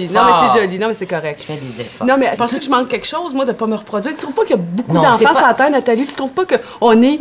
Non, 0.08 0.22
mais 0.26 0.48
c'est 0.48 0.60
joli. 0.62 0.80
Non, 0.80 0.88
mais 0.88 0.94
c'est 0.94 1.06
correct. 1.08 1.40
Je 1.42 1.46
fais 1.46 1.56
des 1.58 1.82
efforts. 1.82 2.08
Non, 2.08 2.16
mais 2.18 2.36
penses-tu 2.38 2.60
que 2.60 2.66
je 2.66 2.70
manque 2.70 2.88
quelque 2.88 3.08
chose, 3.08 3.34
moi, 3.34 3.46
de 3.46 3.52
pas 3.52 3.66
me 3.68 3.76
reproduire? 3.76 4.14
Tu 4.16 4.22
trouves 4.22 4.34
pas 4.36 4.44
qu'il 4.44 4.56
y 4.56 4.60
a 4.60 4.62
beaucoup 4.62 4.94
d'enfants 4.94 5.34
pas- 5.34 5.48
la 5.48 5.54
terre, 5.54 5.70
Nathalie? 5.72 6.06
Tu 6.06 6.14
trouves 6.16 6.34
pas 6.34 6.44
qu'on 6.46 7.02
est. 7.02 7.20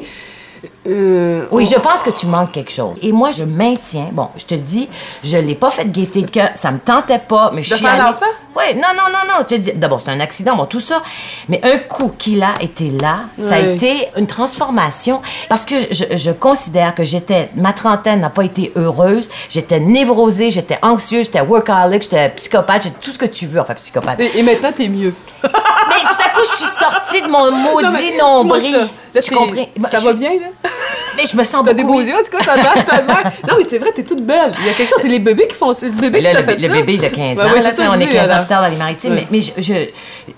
euh, 0.87 1.45
Oui, 1.51 1.65
on- 1.67 1.71
je 1.75 1.81
pense 1.81 2.03
que 2.03 2.11
tu 2.11 2.27
manques 2.27 2.53
quelque 2.53 2.73
chose. 2.73 2.97
Et 3.03 3.13
moi, 3.13 3.31
je 3.31 3.45
maintiens. 3.45 4.09
Bon, 4.13 4.29
je 4.37 4.45
te 4.45 4.55
dis, 4.55 4.89
je 5.23 5.37
l'ai 5.37 5.55
pas 5.55 5.71
fait 5.71 5.85
de 5.85 5.91
gaieté 5.91 6.23
de 6.23 6.31
cœur. 6.31 6.51
Ça 6.55 6.71
me 6.73 6.79
tentait 6.79 7.19
pas, 7.21 7.51
mais 7.55 7.63
je 7.63 7.75
suis 7.75 7.85
faire 7.85 7.95
allée-? 7.95 8.17
Oui, 8.59 8.75
non, 8.75 8.89
non, 8.97 9.05
non, 9.13 9.35
non. 9.41 9.59
D'abord, 9.77 10.01
c'est 10.01 10.11
un 10.11 10.21
accident, 10.21 10.57
bon, 10.57 10.67
tout 10.67 10.81
ça. 10.81 11.03
Mais 11.49 11.61
un 11.63 11.79
coup 11.79 12.13
qu'il 12.19 12.43
a 12.43 12.55
été 12.61 12.91
là, 12.91 13.21
ça 13.37 13.55
a 13.55 13.59
été 13.61 14.09
une 14.17 14.27
transformation. 14.27 15.23
Parce 15.49 15.65
que 15.65 15.75
je, 15.93 16.05
je 16.17 16.31
considère 16.33 16.95
que 16.95 17.05
j'étais, 17.05 17.49
ma 17.57 17.73
trentaine 17.73 18.21
n'a 18.21 18.31
pas 18.31 18.45
été 18.45 18.73
heureuse. 18.77 19.29
J'étais 19.49 19.79
névrosée, 19.81 20.51
j'étais 20.51 20.79
anxieuse, 20.83 21.27
j'étais 21.27 21.41
workaholic, 21.41 22.03
j'étais 22.03 22.31
psychopathe, 22.31 22.83
j'étais 22.83 22.97
tout 23.01 23.13
ce 23.13 23.19
que 23.19 23.27
tu 23.27 23.47
veux, 23.47 23.61
enfin, 23.61 23.75
psychopathe. 23.75 24.19
Et, 24.21 24.39
et 24.39 24.43
maintenant, 24.43 24.73
t'es 24.77 24.89
mieux. 24.89 25.15
Mais 25.43 26.01
tout 26.01 26.23
à 26.25 26.29
coup, 26.31 26.41
je 26.43 26.57
suis 26.57 26.65
sortie 26.67 27.23
de 27.23 27.29
mon 27.29 27.51
Non, 27.51 27.57
maudit 27.73 28.11
dis-moi 28.11 28.43
nombril. 28.43 28.75
ça. 28.75 28.89
Là, 29.15 29.23
tu 29.23 29.35
comprends? 29.35 29.63
Bah, 29.79 29.89
Ça 29.91 29.97
va 30.01 30.11
suis- 30.11 30.15
bien, 30.19 30.31
là? 30.33 30.71
Mais 31.19 31.27
je 31.31 31.37
me 31.37 31.45
sens 31.45 31.63
T'as 31.67 31.75
des 31.75 31.85
beaux 31.85 32.01
yeux, 32.01 32.15
tout 32.25 32.37
cas, 32.39 32.45
t'as 32.45 32.57
l'air, 32.57 32.85
t'as 32.87 33.01
l'air. 33.03 33.33
Non, 33.47 33.55
mais 33.59 33.65
c'est 33.69 33.79
vrai, 33.79 33.91
t'es 33.95 34.05
toute 34.05 34.25
belle. 34.25 34.55
Il 34.61 34.67
y 34.67 34.71
a 34.71 34.73
quelque 34.73 34.89
chose, 34.89 35.01
c'est 35.03 35.09
les 35.09 35.19
bébés 35.19 35.47
qui 35.49 35.55
font 35.57 35.73
ça. 35.75 35.87
Le 35.87 35.93
bébé 35.93 36.19
qui 36.19 36.25
là, 36.25 36.33
t'a 36.33 36.41
le, 36.41 36.45
fait 36.47 36.57
le 36.57 36.69
ça. 36.69 36.73
bébé 36.73 36.97
de 36.97 37.09
15 37.09 37.39
ans, 37.39 37.43
Ouais, 37.43 37.51
ouais, 37.53 37.61
là, 37.61 37.71
c'est 37.71 37.77
ça, 37.83 37.91
on 37.91 38.01
est 38.01 38.07
dis, 38.07 38.13
15 38.13 38.31
ans 38.31 38.39
plus 38.39 38.47
tard 38.47 38.63
dans 38.63 38.69
les 38.69 38.77
maritimes, 38.77 39.13
Ouais. 39.13 39.27
mais, 39.31 39.39
mais 39.39 39.41
je, 39.59 39.61
je- 39.61 39.89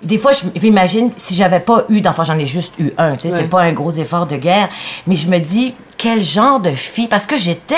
des 0.03 0.19
fois, 0.19 0.32
je 0.32 0.61
m'imagine 0.61 1.12
si 1.17 1.35
j'avais 1.35 1.61
pas 1.61 1.85
eu 1.91 2.00
d'enfant, 2.00 2.25
j'en 2.25 2.38
ai 2.38 2.47
juste 2.47 2.75
eu 2.79 2.91
un, 2.99 3.12
tu 3.17 3.29
sais, 3.29 3.31
c'est 3.31 3.49
pas 3.50 3.61
un 3.62 3.73
gros 3.73 3.93
effort 3.93 4.27
de 4.27 4.37
guerre, 4.37 4.69
mais 5.06 5.15
je 5.15 5.29
me 5.29 5.38
dis, 5.38 5.75
quel 6.02 6.25
genre 6.25 6.61
de 6.61 6.70
fille, 6.70 7.08
parce 7.08 7.26
que 7.26 7.37
j'étais 7.37 7.75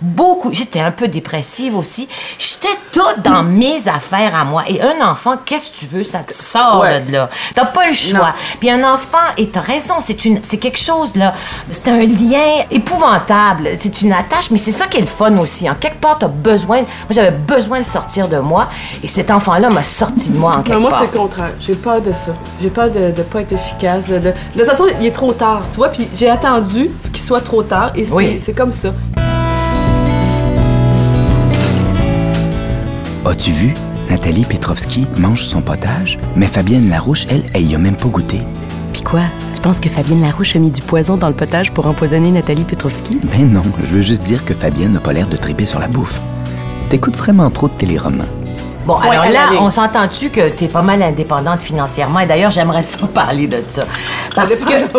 beaucoup, 0.00 0.50
j'étais 0.50 0.80
un 0.80 0.90
peu 0.90 1.08
dépressive 1.08 1.76
aussi, 1.76 2.08
j'étais 2.38 2.74
toute 2.90 3.20
dans 3.22 3.42
mes 3.42 3.86
affaires 3.86 4.34
à 4.34 4.44
moi, 4.46 4.64
et 4.66 4.80
un 4.80 5.06
enfant, 5.06 5.34
qu'est-ce 5.44 5.70
que 5.70 5.76
tu 5.76 5.86
veux, 5.86 6.02
ça 6.02 6.20
te 6.20 6.32
sort 6.32 6.80
Ouais. 6.80 7.00
de 7.00 7.12
là, 7.12 7.28
t'as 7.54 7.66
pas 7.66 7.86
le 7.88 7.94
choix. 7.94 8.32
Puis 8.60 8.70
un 8.70 8.82
enfant, 8.82 9.18
et 9.36 9.48
t'as 9.50 9.60
raison, 9.60 9.96
c'est 10.00 10.24
une, 10.24 10.40
c'est 10.42 10.56
quelque 10.56 10.78
chose, 10.78 11.14
là, 11.16 11.34
c'est 11.70 11.88
un 11.88 11.98
lien 11.98 12.64
épouvantable, 12.70 13.68
c'est 13.78 14.00
une 14.00 14.12
attache, 14.14 14.50
mais 14.50 14.56
c'est 14.58 14.72
ça 14.72 14.86
qui 14.86 14.96
est 14.96 15.00
le 15.02 15.06
fun 15.06 15.36
aussi. 15.36 15.68
En 15.68 15.74
quelque 15.74 16.00
part, 16.00 16.16
t'as 16.18 16.28
besoin, 16.28 16.78
moi 16.78 16.86
j'avais 17.10 17.30
besoin 17.30 17.80
de 17.82 17.86
sortir 17.86 18.28
de 18.28 18.38
moi, 18.38 18.68
et 19.02 19.08
cet 19.08 19.30
enfant-là 19.30 19.68
m'a 19.68 19.82
sorti 19.82 20.30
de 20.30 20.38
moi 20.38 20.56
en 20.56 20.62
quelque 20.62 20.74
Non, 20.76 20.80
moi, 20.80 20.90
part. 20.90 21.00
c'est 21.00 21.12
le 21.12 21.18
contraire. 21.18 21.50
J'ai 21.60 21.74
peur 21.74 22.00
de 22.00 22.12
ça. 22.14 22.32
J'ai 22.58 22.70
peur 22.70 22.90
de 22.90 22.98
ne 23.00 23.22
pas 23.22 23.42
être 23.42 23.52
efficace. 23.52 24.08
là, 24.08 24.18
de... 24.18 24.30
de 24.30 24.58
toute 24.58 24.64
façon, 24.66 24.84
il 24.98 25.04
est 25.06 25.10
trop 25.14 25.32
tard, 25.32 25.62
tu 25.70 25.76
vois. 25.76 25.88
Puis 25.90 26.08
j'ai 26.14 26.30
attendu 26.30 26.90
qu'il 27.12 27.22
soit 27.22 27.42
trop 27.42 27.62
tard. 27.66 27.92
Et 27.94 28.04
c'est 28.04 28.12
Oui. 28.12 28.36
c'est 28.38 28.52
comme 28.52 28.72
ça. 28.72 28.92
As-tu 33.24 33.50
vu? 33.50 33.74
Nathalie 34.08 34.44
Petrovski 34.44 35.04
mange 35.18 35.42
son 35.42 35.60
potage, 35.60 36.18
mais 36.36 36.46
Fabienne 36.46 36.88
Larouche, 36.88 37.26
elle, 37.28 37.42
elle 37.54 37.68
y 37.68 37.74
a 37.74 37.78
même 37.78 37.96
pas 37.96 38.06
goûté. 38.08 38.40
Puis 38.92 39.02
quoi? 39.02 39.22
Tu 39.52 39.60
penses 39.60 39.80
que 39.80 39.88
Fabienne 39.88 40.20
Larouche 40.20 40.54
a 40.54 40.60
mis 40.60 40.70
du 40.70 40.80
poison 40.80 41.16
dans 41.16 41.26
le 41.28 41.34
potage 41.34 41.72
pour 41.72 41.86
empoisonner 41.86 42.30
Nathalie 42.30 42.62
Petrovski? 42.62 43.18
Ben 43.24 43.50
non, 43.50 43.62
je 43.80 43.86
veux 43.86 44.00
juste 44.00 44.22
dire 44.24 44.44
que 44.44 44.54
Fabienne 44.54 44.92
n'a 44.92 45.00
pas 45.00 45.12
l'air 45.12 45.26
de 45.28 45.36
triper 45.36 45.66
sur 45.66 45.80
la 45.80 45.88
bouffe. 45.88 46.20
T'écoutes 46.88 47.16
vraiment 47.16 47.50
trop 47.50 47.66
de 47.68 47.74
téléromans. 47.74 48.24
Bon, 48.86 48.94
Point 48.94 49.20
alors 49.20 49.32
là, 49.32 49.48
on 49.60 49.68
s'entend-tu 49.68 50.30
que 50.30 50.48
t'es 50.48 50.68
pas 50.68 50.82
mal 50.82 51.02
indépendante 51.02 51.60
financièrement, 51.60 52.20
et 52.20 52.26
d'ailleurs, 52.26 52.52
j'aimerais 52.52 52.84
ça 52.84 53.06
parler 53.14 53.48
de 53.48 53.60
ça. 53.66 53.82
Parce 54.34 54.64
que... 54.64 54.94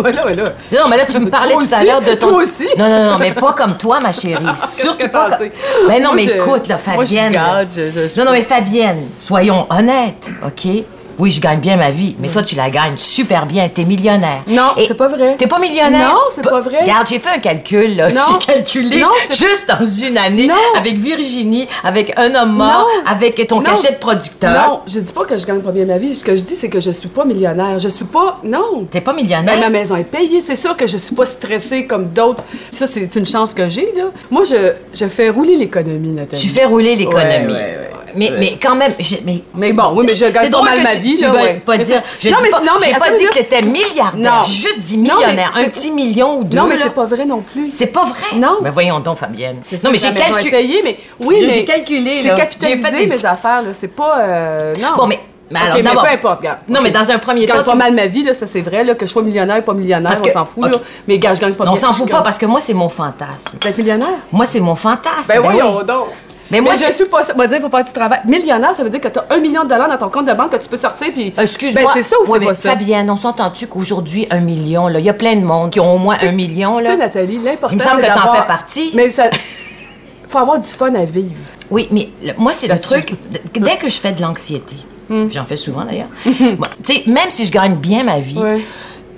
Non, 0.76 0.90
mais 0.90 0.98
là, 0.98 1.06
tu 1.06 1.20
me 1.20 1.30
parlais 1.30 1.54
tout 1.54 1.74
à 1.74 1.84
l'heure 1.86 2.02
de 2.02 2.14
ton... 2.14 2.30
Toi 2.30 2.44
aussi? 2.44 2.68
Non, 2.78 2.90
non, 2.90 3.12
non, 3.12 3.18
mais 3.18 3.32
pas 3.34 3.54
comme 3.54 3.78
toi, 3.78 4.02
ma 4.02 4.12
chérie. 4.12 4.44
Surtout 4.56 5.08
pas 5.08 5.38
comme... 5.38 5.48
Mais 5.88 6.02
non, 6.02 6.12
mais 6.14 6.26
écoute, 6.26 6.68
là, 6.68 6.78
Fabienne... 6.78 7.34
Non, 7.34 8.26
non, 8.26 8.32
mais 8.32 8.42
Fabienne, 8.42 9.08
soyons 9.16 9.66
honnêtes, 9.70 10.32
OK? 10.46 10.84
Oui, 11.20 11.32
je 11.32 11.42
gagne 11.42 11.60
bien 11.60 11.78
ma 11.78 11.90
vie, 11.90 12.16
mais 12.20 12.28
toi, 12.28 12.44
tu 12.44 12.56
la 12.56 12.70
gagnes 12.70 12.96
super 12.98 13.46
bien. 13.48 13.68
T'es 13.70 13.86
millionnaire. 13.86 14.44
Non, 14.48 14.70
c'est 14.86 14.94
pas 14.94 15.08
vrai. 15.08 15.36
T'es 15.38 15.48
pas 15.48 15.58
millionnaire? 15.60 16.14
Non, 16.14 16.20
c'est 16.34 16.44
pas 16.44 16.62
vrai. 16.62 16.82
Regarde, 16.82 17.08
j'ai 17.08 17.18
fait 17.18 17.30
un 17.36 17.40
calcul, 17.40 17.96
là. 17.96 18.10
J'ai 18.10 18.54
calculé 18.54 19.02
Non, 19.02 19.08
juste 19.30 19.68
dans 19.68 19.86
une 19.86 20.18
année 20.18 20.46
Non. 20.48 20.54
avec 20.78 20.96
Virginie, 20.98 21.68
avec 21.84 22.14
un 22.18 22.36
homme 22.36 22.54
mort, 22.54 22.88
Non. 23.06 23.12
avec 23.12 23.48
ton 23.48 23.62
cachet 23.62 23.94
de 23.94 23.98
producteur. 23.98 24.54
Non, 24.70 24.80
je 24.86 25.00
dis 25.00 25.12
pas 25.12 25.26
que 25.26 25.38
je 25.38 25.46
gagne 25.46 25.62
pas 25.62 25.72
bien 25.72 25.86
ma 25.86 25.98
vie. 25.98 26.14
Ce 26.16 26.24
que 26.24 26.36
je 26.36 26.44
dis, 26.44 26.56
c'est 26.56 26.70
que 26.70 26.80
je 26.80 26.92
suis 26.92 27.10
pas 27.10 27.26
millionnaire. 27.26 27.80
Je 27.80 27.90
suis 27.90 28.06
pas. 28.06 28.40
Non. 28.44 28.86
T'es 28.92 29.02
pas 29.02 29.14
Ben, 29.14 29.24
millionnaire? 29.24 29.60
ma 29.60 29.70
maison 29.70 29.96
est 29.96 30.04
payée. 30.04 30.40
C'est 30.42 30.56
sûr 30.56 30.78
que 30.78 30.86
je 30.86 30.98
suis 30.98 31.16
pas 31.16 31.26
stressée 31.26 31.86
comme 31.88 32.06
d'autres. 32.08 32.44
Ça, 32.72 32.86
c'est 32.86 33.16
une 33.16 33.26
chance 33.26 33.54
que 33.56 33.68
j'ai, 33.68 33.92
là. 33.96 34.06
Moi, 34.30 34.44
je, 34.46 34.74
je 34.94 35.06
fais 35.08 35.30
rouler 35.30 35.56
l'économie, 35.56 36.10
Nathalie. 36.12 36.42
Tu 36.42 36.50
fais 36.50 36.66
rouler 36.66 36.96
l'économie. 36.96 37.48
Ouais, 37.48 37.54
ouais, 37.54 37.54
ouais. 37.54 37.90
Mais, 38.16 38.32
mais 38.38 38.58
quand 38.62 38.76
même, 38.76 38.94
mais, 39.26 39.44
Mais 39.56 39.74
bon, 39.74 39.92
oui, 39.96 40.06
mais 40.08 40.16
je 40.16 40.26
gagne 40.26 40.50
pas 40.50 40.62
mal 40.62 40.82
ma 40.82 40.92
tu, 40.96 41.00
vie, 41.02 41.16
tu 41.18 41.26
ouais. 41.28 41.62
pas 41.66 41.78
dire. 41.78 42.02
Je 42.20 42.30
non, 42.30 42.38
mais- 42.42 42.50
pas, 42.50 42.60
non, 42.62 42.72
mais 42.80 42.88
j'ai 42.88 42.94
pas 42.98 43.06
attends 43.08 43.18
dit 43.18 43.26
que 43.26 43.34
t'étais 43.34 43.62
milliardaire. 43.62 44.32
Non. 44.38 44.44
J'ai 44.44 44.54
juste 44.54 44.80
dit 44.82 44.98
Non, 44.98 45.16
mais 45.20 45.26
millionnaire. 45.26 45.52
un 45.58 45.64
petit 45.66 45.92
million 45.92 46.38
ou 46.40 46.44
deux. 46.44 46.58
Non, 46.58 46.68
mais 46.68 46.78
c'est 46.78 46.90
pas 46.94 47.06
vrai 47.06 47.26
non 47.26 47.42
plus. 47.42 47.70
C'est 47.72 47.88
pas 47.88 48.06
vrai. 48.06 48.38
Non. 48.38 48.58
Mais 48.62 48.70
voyons 48.72 49.00
donc, 49.00 49.18
Fabienne. 49.18 49.58
Non, 49.84 49.92
mais 49.92 49.98
j'ai 49.98 50.14
calculé. 50.14 50.82
mais 50.84 50.98
oui, 51.20 51.44
mais 51.46 51.52
j'ai 51.52 51.66
calculé, 51.66 52.22
C'est 52.24 52.36
capitalisé 52.36 53.08
mes 53.08 53.26
affaires, 53.26 53.62
là. 53.62 53.70
C'est 53.78 53.88
pas. 53.88 54.20
euh, 54.20 54.74
non. 54.80 54.90
Bon, 54.98 55.08
mais- 55.08 55.20
mais 55.52 55.60
alors, 55.60 56.04
peu 56.04 56.10
importe, 56.10 56.40
regarde. 56.40 56.60
Non, 56.68 56.82
mais 56.82 56.92
dans 56.92 57.10
un 57.10 57.20
premier 57.20 57.42
je 57.42 57.48
temps, 57.48 57.56
gagne 57.56 57.64
pas 57.64 57.72
tu- 57.72 57.78
mal 57.78 57.94
ma 57.94 58.08
vie, 58.08 58.24
là, 58.24 58.34
ça 58.34 58.48
c'est 58.48 58.62
vrai, 58.62 58.84
là, 58.84 58.96
que 58.96 59.06
je 59.06 59.12
sois 59.12 59.22
millionnaire 59.24 59.60
ou 59.60 59.62
pas 59.62 59.74
millionnaire, 59.74 60.12
Parce 60.12 60.22
on 60.22 60.30
s'en 60.34 60.46
fout, 60.46 60.70
là. 60.70 60.78
Mais 61.08 61.20
gars, 61.20 61.34
je 61.34 61.40
gagne 61.42 61.54
pas 61.54 61.64
Non, 61.66 61.74
on 61.74 61.76
s'en 61.78 61.92
je 61.92 61.98
fout 61.98 62.10
pas 62.10 62.22
parce 62.22 62.38
que 62.38 62.46
moi, 62.46 62.60
c'est 62.60 62.74
mon 62.74 62.90
fantasme. 62.90 63.58
D'être 63.62 63.78
millionnaire? 63.78 64.08
Moi, 64.32 64.46
c'est 64.46 64.60
mon 64.60 64.76
fantasme. 64.76 65.28
Ben, 65.30 65.40
voyons 65.42 65.78
oui. 65.80 65.86
donc. 65.86 66.08
Mais 66.52 66.62
moi, 66.62 66.74
je 66.76 66.92
suis 66.94 67.06
pas 67.06 67.24
ça. 67.24 67.34
On 67.36 67.38
va 67.38 67.48
dire, 67.48 67.60
faut 67.60 67.70
faire 67.70 67.84
du 67.84 67.92
travail. 67.94 68.20
Millionnaire, 68.26 68.74
ça 68.74 68.84
veut 68.84 68.90
dire 68.90 69.02
que 69.02 69.08
tu 69.08 69.20
as 69.20 69.26
un 69.30 69.38
million 69.40 69.64
de 69.64 69.70
dollars 69.70 69.90
dans 69.90 69.98
ton 69.98 70.10
compte 70.10 70.28
de 70.28 70.34
banque 70.34 70.52
que 70.52 70.58
tu 70.58 70.70
peux 70.70 70.78
sortir, 70.78 71.08
puis. 71.14 71.34
Excuse-moi. 71.38 71.84
Ben, 71.86 71.90
c'est 71.94 72.04
ça 72.04 72.16
ou 72.20 72.30
Ouais, 72.32 72.40
c'est 72.40 72.46
pas 72.46 72.56
ça? 72.56 72.70
Fabienne, 72.72 73.10
on 73.10 73.16
s'entend-tu 73.18 73.68
qu'aujourd'hui, 73.68 74.28
un 74.32 74.40
million, 74.40 74.88
là, 74.88 75.00
il 75.00 75.06
y 75.06 75.10
a 75.10 75.14
plein 75.14 75.36
de 75.36 75.44
monde 75.44 75.72
qui 75.72 75.80
ont 75.80 75.96
au 75.96 75.98
moins 75.98 76.16
un 76.22 76.32
million, 76.32 76.80
Tu 76.80 76.86
sais, 76.86 76.98
Nathalie, 76.98 77.40
l'important. 77.44 77.76
Il 77.76 77.78
me 77.80 77.84
semble 77.84 78.02
que 78.02 78.08
t'en 78.08 78.34
fais 78.34 78.46
partie. 78.48 78.92
Mais 78.94 79.10
ça. 79.10 79.30
faut 80.28 80.38
avoir 80.40 80.60
du 80.60 80.68
fun 80.68 80.94
à 80.96 81.06
vivre. 81.06 81.32
Oui, 81.70 81.88
mais 81.92 82.10
le- 82.24 82.34
moi, 82.38 82.52
c'est 82.54 82.68
le 82.68 82.80
truc. 82.80 83.14
Dès 83.54 83.76
que 83.78 83.90
je 83.90 84.00
fais 84.00 84.12
de 84.12 84.22
l'anxiété, 84.22 84.76
Hmm. 85.10 85.30
j'en 85.32 85.46
fais 85.46 85.56
souvent 85.56 85.86
d'ailleurs, 85.86 86.10
bon, 86.26 86.68
tu 86.84 86.94
sais, 86.96 87.04
même 87.08 87.30
si 87.30 87.46
je 87.46 87.52
gagne 87.52 87.76
bien 87.78 88.04
ma 88.04 88.20
vie, 88.20 88.38
Ouais. 88.38 88.62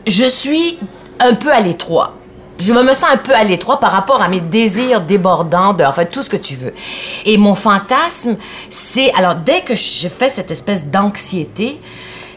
je 0.06 0.26
suis 0.26 0.78
un 1.20 1.34
peu 1.34 1.52
à 1.52 1.62
l'étroit. 1.62 2.14
Je 2.60 2.74
me 2.74 2.94
sens 2.94 3.10
un 3.12 3.18
peu 3.18 3.34
à 3.34 3.44
l'étroit 3.44 3.80
par 3.80 3.92
rapport 3.92 4.22
à 4.22 4.28
mes 4.28 4.42
désirs 4.42 5.02
débordants, 5.02 5.74
de, 5.74 5.84
en 5.84 5.94
fait, 5.94 6.08
tout 6.08 6.24
ce 6.24 6.30
que 6.30 6.38
tu 6.38 6.56
veux. 6.56 6.74
Et 7.26 7.38
mon 7.38 7.56
fantasme, 7.56 8.36
c'est. 8.70 9.14
Alors, 9.14 9.36
dès 9.36 9.62
que 9.62 9.76
je 9.76 10.08
fais 10.10 10.30
cette 10.30 10.52
espèce 10.52 10.86
d'anxiété, 10.86 11.80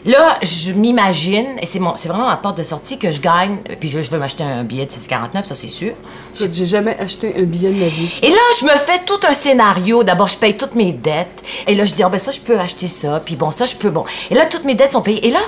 là, 0.05 0.37
je 0.41 0.71
m'imagine, 0.71 1.47
et 1.61 1.65
c'est 1.65 1.79
mon- 1.79 1.97
c'est 1.97 2.07
vraiment 2.07 2.27
ma 2.27 2.37
porte 2.37 2.57
de 2.57 2.63
sortie, 2.63 2.97
que 2.97 3.09
je 3.09 3.19
gagne, 3.19 3.57
puis 3.81 3.89
je, 3.89 3.99
je 4.01 4.09
veux 4.11 4.17
m'acheter 4.17 4.43
un 4.45 4.63
billet 4.63 4.85
de 4.85 4.91
6,49, 4.91 5.43
ça 5.43 5.55
c'est 5.55 5.67
sûr. 5.67 5.93
J'ai 6.39 6.65
jamais 6.65 6.97
acheté 6.99 7.35
un 7.37 7.43
billet 7.43 7.71
de 7.71 7.79
ma 7.79 7.87
vie. 7.87 8.09
Et 8.21 8.29
là, 8.29 8.37
je 8.59 8.65
me 8.65 8.71
fais 8.71 8.99
tout 9.05 9.19
un 9.27 9.33
scénario. 9.33 10.03
D'abord, 10.05 10.29
je 10.29 10.37
paye 10.37 10.55
toutes 10.55 10.75
mes 10.75 10.93
dettes. 10.93 11.43
Et 11.67 11.75
là, 11.75 11.83
je 11.83 11.93
dis, 11.93 12.01
ah 12.03 12.07
ben 12.09 12.19
ça, 12.19 12.31
je 12.31 12.39
peux 12.39 12.57
acheter 12.59 12.87
ça. 12.87 13.21
Puis 13.25 13.35
bon, 13.35 13.51
ça, 13.51 13.65
je 13.65 13.75
peux, 13.75 13.89
bon. 13.89 14.05
Et 14.31 14.35
là, 14.35 14.45
toutes 14.45 14.63
mes 14.63 14.75
dettes 14.75 14.93
sont 14.93 15.01
payées. 15.01 15.27
Et 15.27 15.31
là, 15.31 15.39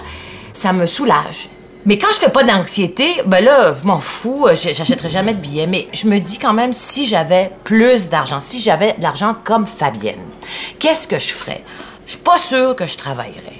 ça 0.51 0.73
me 0.73 0.85
soulage. 0.85 1.47
Mais 1.85 1.99
quand 1.99 2.07
je 2.13 2.19
fais 2.19 2.31
pas 2.31 2.43
d'anxiété, 2.43 3.05
ben 3.27 3.43
là, 3.43 3.75
je 3.79 3.85
m'en 3.85 3.99
fous, 3.99 4.47
euh, 4.47 4.55
j'achèterai 4.55 5.07
jamais 5.07 5.35
de 5.35 5.39
billets. 5.39 5.67
Mais 5.67 5.87
je 5.93 6.07
me 6.07 6.17
dis 6.19 6.39
quand 6.39 6.53
même, 6.53 6.73
si 6.73 7.05
j'avais 7.05 7.51
plus 7.63 8.09
d'argent, 8.09 8.39
si 8.39 8.59
j'avais 8.59 8.93
de 8.93 9.03
l'argent 9.03 9.35
comme 9.43 9.67
Fabienne, 9.67 10.21
qu'est-ce 10.79 11.07
que 11.07 11.19
je 11.19 11.31
ferais? 11.31 11.63
Je 12.07 12.11
suis 12.11 12.19
pas 12.19 12.39
sûre 12.39 12.75
que 12.75 12.87
je 12.87 12.97
travaillerais. 12.97 13.59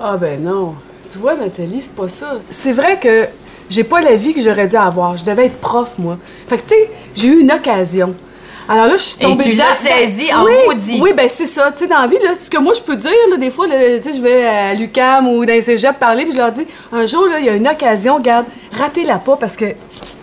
Ah 0.00 0.16
ben 0.16 0.42
non. 0.42 0.76
Tu 1.10 1.18
vois, 1.18 1.34
Nathalie, 1.34 1.82
c'est 1.82 1.94
pas 1.94 2.08
ça. 2.08 2.38
C'est 2.50 2.72
vrai 2.72 2.98
que 2.98 3.28
j'ai 3.68 3.84
pas 3.84 4.00
la 4.00 4.16
vie 4.16 4.32
que 4.32 4.42
j'aurais 4.42 4.68
dû 4.68 4.76
avoir. 4.76 5.18
Je 5.18 5.24
devais 5.24 5.46
être 5.46 5.60
prof, 5.60 5.98
moi. 5.98 6.16
Fait 6.48 6.56
que, 6.56 6.62
tu 6.62 6.74
sais, 6.74 6.90
j'ai 7.14 7.28
eu 7.28 7.40
une 7.40 7.52
occasion. 7.52 8.14
Alors 8.68 8.86
là, 8.86 8.92
je 8.96 9.02
suis 9.02 9.16
Et 9.18 9.22
tombée 9.24 9.44
tu 9.44 9.52
dedans. 9.52 9.64
l'as 9.68 9.74
saisi 9.74 10.32
en 10.32 10.44
oui, 10.44 10.52
maudit. 10.66 10.98
Oui, 11.00 11.12
ben 11.14 11.28
c'est 11.28 11.46
ça. 11.46 11.70
Tu 11.72 11.80
sais, 11.80 11.86
dans 11.86 11.98
la 11.98 12.06
vie, 12.06 12.16
là, 12.22 12.34
ce 12.38 12.48
que 12.48 12.58
moi, 12.58 12.72
je 12.74 12.80
peux 12.80 12.96
dire, 12.96 13.10
là, 13.30 13.36
des 13.36 13.50
fois, 13.50 13.66
tu 13.66 13.72
sais, 13.72 14.12
je 14.16 14.20
vais 14.22 14.44
à 14.46 14.74
l'UCAM 14.74 15.26
ou 15.28 15.44
dans 15.44 15.52
les 15.52 15.62
cégeps 15.62 15.98
parler, 15.98 16.24
puis 16.24 16.32
je 16.32 16.38
leur 16.38 16.52
dis, 16.52 16.66
un 16.92 17.04
jour, 17.06 17.26
là, 17.26 17.38
il 17.40 17.44
y 17.46 17.48
a 17.48 17.54
une 17.54 17.66
occasion, 17.68 18.16
regarde, 18.16 18.46
ratez-la 18.78 19.18
pas 19.18 19.36
parce 19.36 19.56
que 19.56 19.66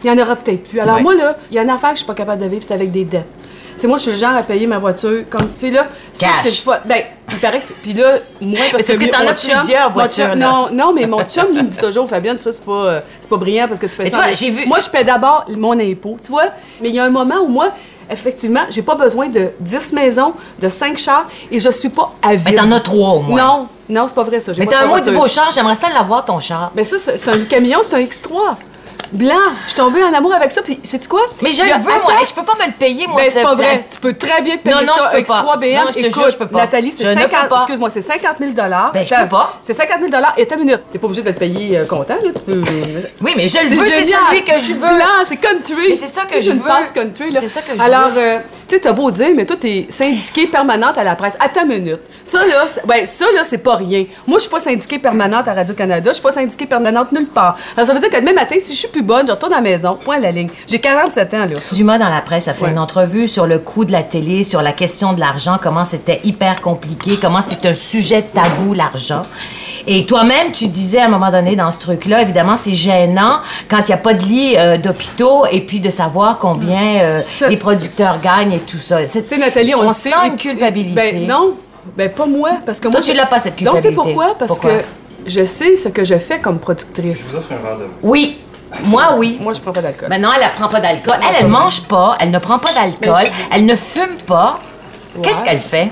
il 0.04 0.10
y 0.10 0.12
en 0.14 0.18
aura 0.18 0.36
peut-être 0.38 0.64
plus. 0.64 0.80
Alors 0.80 0.96
Ouais. 0.96 1.02
moi, 1.02 1.16
là, 1.16 1.38
il 1.52 1.56
y 1.56 1.60
a 1.60 1.64
une 1.64 1.70
affaire 1.70 1.90
que 1.90 1.96
je 1.96 2.00
suis 2.00 2.08
pas 2.08 2.14
capable 2.14 2.42
de 2.42 2.48
vivre, 2.48 2.64
c'est 2.66 2.74
avec 2.74 2.92
des 2.92 3.04
dettes. 3.04 3.32
Tu 3.76 3.82
sais, 3.84 3.88
moi, 3.88 3.98
je 3.98 4.04
suis 4.04 4.12
le 4.12 4.18
genre 4.18 4.32
à 4.36 4.44
payer 4.44 4.68
ma 4.68 4.78
voiture 4.80 5.24
comme, 5.30 5.48
tu 5.54 5.60
sais, 5.68 5.70
là, 5.72 5.88
ça, 6.14 6.28
c'est 6.44 6.50
le 6.50 6.56
fun. 6.56 6.80
Ben, 6.86 7.02
il 7.32 7.38
paraît 7.40 7.60
que 7.60 7.66
c'est... 7.66 7.76
Puis 7.76 7.94
là, 7.94 8.14
moi, 8.42 8.60
parce 8.72 8.84
parce 8.86 8.98
que 9.00 9.04
lui, 9.06 9.10
t'en 9.12 9.24
mon 9.24 9.30
as 9.30 9.34
plusieurs 9.34 9.90
voitures, 9.92 10.26
chum- 10.28 10.38
là. 10.40 10.52
Non, 10.52 10.70
non, 10.72 10.94
mais 10.94 11.06
mon 11.08 11.22
chum, 11.24 11.46
lui, 11.54 11.64
me 11.64 11.68
dit 11.70 11.78
toujours, 11.78 12.08
Fabienne, 12.10 12.38
ça, 12.38 12.52
c'est 12.52 12.64
pas, 12.66 12.72
euh, 12.86 13.00
pas 13.30 13.38
brillant 13.38 13.68
parce 13.68 13.80
que 13.80 13.86
tu 13.86 13.96
payes 13.96 14.06
Mais 14.06 14.12
ça. 14.12 14.18
toi, 14.24 14.50
vu- 14.50 14.66
Moi, 14.68 14.80
je 14.84 14.90
paie 14.90 15.04
d'abord 15.06 15.46
mon 15.58 15.78
impôt, 15.80 16.18
tu 16.24 16.32
vois. 16.32 16.48
Mais 16.82 16.90
il 16.90 16.96
y 16.96 17.00
a 17.00 17.06
un 17.06 17.10
moment 17.10 17.40
où 17.42 17.48
moi, 17.48 17.72
effectivement, 18.10 18.62
j'ai 18.70 18.82
pas 18.82 18.96
besoin 18.96 19.28
de 19.28 19.52
10 19.60 19.94
maisons, 19.94 20.34
de 20.60 20.70
5 20.70 20.98
chars 20.98 21.28
et 21.52 21.60
je 21.60 21.70
suis 21.70 21.90
pas 21.90 22.14
avide. 22.22 22.44
Mais 22.46 22.56
t'en 22.56 22.72
as 22.72 22.80
trois 22.80 23.14
au 23.14 23.22
moins. 23.22 23.42
Non, 23.42 23.68
non, 23.90 24.08
c'est 24.08 24.16
pas 24.16 24.24
vrai, 24.24 24.40
ça. 24.40 24.52
Mais 24.58 24.66
t'as 24.66 24.84
un 24.84 24.88
mot 24.88 25.00
du 25.00 25.12
beau 25.12 25.28
char, 25.28 25.52
j'aimerais 25.52 25.76
ça 25.76 25.88
l'avoir, 25.94 26.26
ton 26.26 26.40
char. 26.40 26.72
Mais 26.76 26.84
ça, 26.84 26.98
c'est 27.00 27.18
c'est 27.18 27.30
un 27.30 27.40
camion, 27.46 27.80
c'est 27.82 27.94
un 27.96 28.00
X3. 28.02 28.56
Blanc. 29.12 29.34
Je 29.66 29.70
suis 29.72 29.76
tombée 29.78 30.04
en 30.04 30.14
amour 30.14 30.34
avec 30.34 30.52
ça. 30.52 30.62
Puis, 30.62 30.80
sais-tu 30.84 31.08
quoi? 31.08 31.22
Mais 31.42 31.52
je 31.52 31.64
le 31.64 31.74
veux, 31.80 32.02
moi. 32.04 32.14
Je 32.28 32.34
peux 32.34 32.44
pas 32.44 32.54
me 32.60 32.66
le 32.68 32.74
payer, 32.74 33.08
moi. 33.08 33.22
Ben, 33.22 33.30
c'est 33.32 33.40
ce 33.40 33.44
pas 33.44 33.56
vrai. 33.56 33.86
Tu 33.92 34.00
peux 34.00 34.14
très 34.14 34.42
bien 34.42 34.58
te 34.58 34.64
payer 34.64 34.76
Non, 34.76 34.82
non, 34.82 34.94
ça. 34.98 35.10
je 35.14 35.18
peux 35.18 35.24
pas. 35.24 35.42
X3 35.42 35.60
BM. 35.60 35.74
Non, 35.76 35.82
je 35.88 35.94
te 35.94 36.00
Écoute, 36.00 36.14
jure, 36.14 36.30
je 36.32 36.38
peux 36.38 36.48
pas. 36.48 36.60
Nathalie, 36.60 36.92
c'est 36.92 37.04
Je 37.06 37.10
ne 37.12 37.22
50... 37.22 37.30
peux 37.42 37.48
pas. 37.50 37.56
Excuse-moi, 37.58 37.90
c'est 37.90 38.02
50 38.02 38.38
000 38.40 38.52
Ben, 38.54 39.06
je 39.06 39.16
peux 39.22 39.28
pas. 39.28 39.60
C'est 39.64 39.74
50 39.74 40.00
000 40.10 40.24
Et 40.38 40.46
ta 40.46 40.56
minute. 40.58 40.82
T'es 40.92 41.00
pas 41.00 41.06
obligé 41.08 41.22
de 41.24 41.32
te 41.32 41.40
payer 41.40 41.78
euh, 41.80 41.86
content, 41.86 42.18
là. 42.24 42.32
Tu 42.36 42.42
peux... 42.44 42.62
Oui, 43.22 43.34
mais 43.36 43.48
je 43.48 43.58
le 43.64 43.76
veux, 43.76 43.86
c'est 43.90 44.04
celui 44.04 44.44
que 44.44 44.60
je 44.60 44.74
veux. 44.74 44.80
Blanc, 44.80 45.26
c'est 45.28 45.38
country. 45.38 45.90
Mais 45.90 45.96
c'est 45.96 46.08
ça 46.08 46.26
que 46.26 46.36
je 46.36 46.42
j'ai 46.42 46.52
une 46.52 46.60
veux. 46.60 46.66
passe 46.68 46.92
country, 46.92 47.32
là. 47.32 47.40
C'est 47.40 47.48
ça 47.48 47.62
que 47.62 47.76
je 47.76 47.82
Alors, 47.82 48.10
veux. 48.10 48.22
euh, 48.22 48.38
tu 48.68 48.76
sais, 48.76 48.82
t'as 48.82 48.94
beau 48.94 49.10
dire, 49.10 49.30
mais 49.36 49.46
toi, 49.46 49.58
t'es 49.60 49.88
syndiquée 49.90 50.46
permanente 50.48 50.98
à 50.98 51.04
la 51.04 51.16
presse. 51.16 51.36
À 51.40 51.50
ta 51.50 51.66
minute. 51.66 52.00
Ça, 52.24 52.46
là, 52.46 52.68
c'est- 52.68 52.86
ben, 52.86 53.06
ça, 53.06 53.26
là, 53.34 53.44
c'est 53.44 53.58
pas 53.58 53.76
rien. 53.76 54.06
Moi, 54.28 54.38
je 54.38 54.42
suis 54.44 54.52
pas 54.52 54.60
syndiquée 54.60 55.00
permanente 55.00 55.48
à 55.48 55.54
Radio-Canada. 55.54 56.10
Je 56.12 56.16
suis 56.16 56.24
pas 56.24 56.32
syndiquée 56.32 56.68
permanente 56.68 57.12
nulle 57.12 57.28
part. 57.28 57.58
Alors, 57.76 57.88
ça 57.88 57.94
veut 57.94 58.00
dire 58.00 58.10
que 58.10 58.18
demain 58.20 58.34
matin, 58.34 58.56
si 58.60 58.74
je 58.74 58.80
suis 58.80 58.88
plus 59.00 59.06
bonne, 59.06 59.26
je 59.28 59.32
retourne 59.32 59.54
à 59.54 59.58
la 59.58 59.62
maison. 59.62 59.98
Point 60.04 60.18
à 60.18 60.20
la 60.20 60.32
ligne. 60.32 60.50
J'ai 60.68 60.80
47 60.80 61.34
ans, 61.34 61.46
là. 61.46 61.56
Dumas, 61.72 61.98
dans 61.98 62.10
la 62.10 62.22
presse, 62.22 62.48
a 62.48 62.54
fait 62.54 62.66
Ouais. 62.66 62.72
une 62.72 62.80
entrevue 62.80 63.28
sur 63.28 63.48
le 63.48 63.60
coût 63.60 63.86
de 63.86 63.92
la 63.92 64.04
télé, 64.04 64.44
sur 64.44 64.62
la 64.62 64.74
question 64.74 65.14
de 65.14 65.20
l'argent, 65.20 65.58
comment 65.62 65.86
c'était 65.86 66.20
hyper 66.24 66.62
compliqué, 66.62 67.18
comment 67.22 67.40
c'est 67.42 67.66
un 67.66 67.74
sujet 67.74 68.22
tabou, 68.22 68.74
l'argent. 68.74 69.22
Et 69.88 70.06
toi-même, 70.06 70.52
tu 70.52 70.68
disais 70.68 71.00
à 71.00 71.06
un 71.06 71.08
moment 71.08 71.32
donné 71.32 71.56
dans 71.56 71.72
ce 71.72 71.80
truc-là, 71.80 72.22
évidemment, 72.22 72.56
c'est 72.58 72.74
gênant 72.74 73.40
quand 73.70 73.80
il 73.80 73.86
n'y 73.88 73.94
a 73.94 73.98
pas 73.98 74.14
de 74.14 74.24
lit 74.24 74.56
euh, 74.58 74.78
d'hôpitaux 74.78 75.46
et 75.50 75.62
puis 75.62 75.80
de 75.80 75.90
savoir 75.90 76.38
combien 76.38 77.00
euh, 77.02 77.22
les 77.48 77.58
producteurs 77.58 78.20
gagnent 78.22 78.52
et 78.54 78.60
tout 78.60 78.78
ça. 78.78 79.08
C'est- 79.08 79.22
Tu 79.24 79.30
sais, 79.30 79.38
Nathalie, 79.38 79.74
on, 79.76 79.80
on 79.88 79.94
sent 79.94 80.10
une 80.28 80.36
culpabilité. 80.36 80.94
Ben, 80.96 81.26
non. 81.28 81.54
Ben, 81.98 82.10
pas 82.10 82.26
moi. 82.26 82.52
Parce 82.66 82.80
que 82.80 82.84
Toi, 82.90 83.00
moi. 83.00 83.02
tu 83.02 83.14
l'as 83.14 83.26
pas, 83.26 83.40
cette 83.40 83.64
Donc, 83.64 83.76
tu 83.78 83.82
sais 83.82 83.88
culpabilité. 83.88 84.14
pourquoi? 84.16 84.36
Parce 84.38 84.52
Pourquoi? 84.60 84.72
que 84.80 84.86
je 85.26 85.44
sais 85.46 85.76
ce 85.76 85.88
que 85.90 86.04
je 86.04 86.18
fais 86.20 86.40
comme 86.40 86.60
productrice. 86.60 87.22
vous 87.32 87.38
offre 87.38 87.52
un 87.54 87.70
rendez-vous. 87.70 87.92
Oui, 88.04 88.38
moi, 88.86 89.16
oui. 89.18 89.38
Moi, 89.42 89.54
je 89.54 89.62
prends 89.62 89.72
pas 89.72 89.82
d'alcool. 89.82 90.10
Maintenant, 90.10 90.32
elle 90.34 90.46
ne 90.46 90.54
prend 90.54 90.70
pas 90.70 90.80
d'alcool. 90.80 91.16
Elle, 91.28 91.36
elle 91.40 91.48
mange 91.48 91.82
pas, 91.82 92.18
elle 92.20 92.32
ne 92.32 92.40
prend 92.40 92.60
pas 92.60 92.74
d'alcool, 92.74 93.32
elle 93.52 93.66
ne 93.66 93.76
fume 93.76 94.18
pas. 94.28 94.60
Qu'est-ce 95.24 95.44
qu'elle 95.44 95.60
fait? 95.60 95.90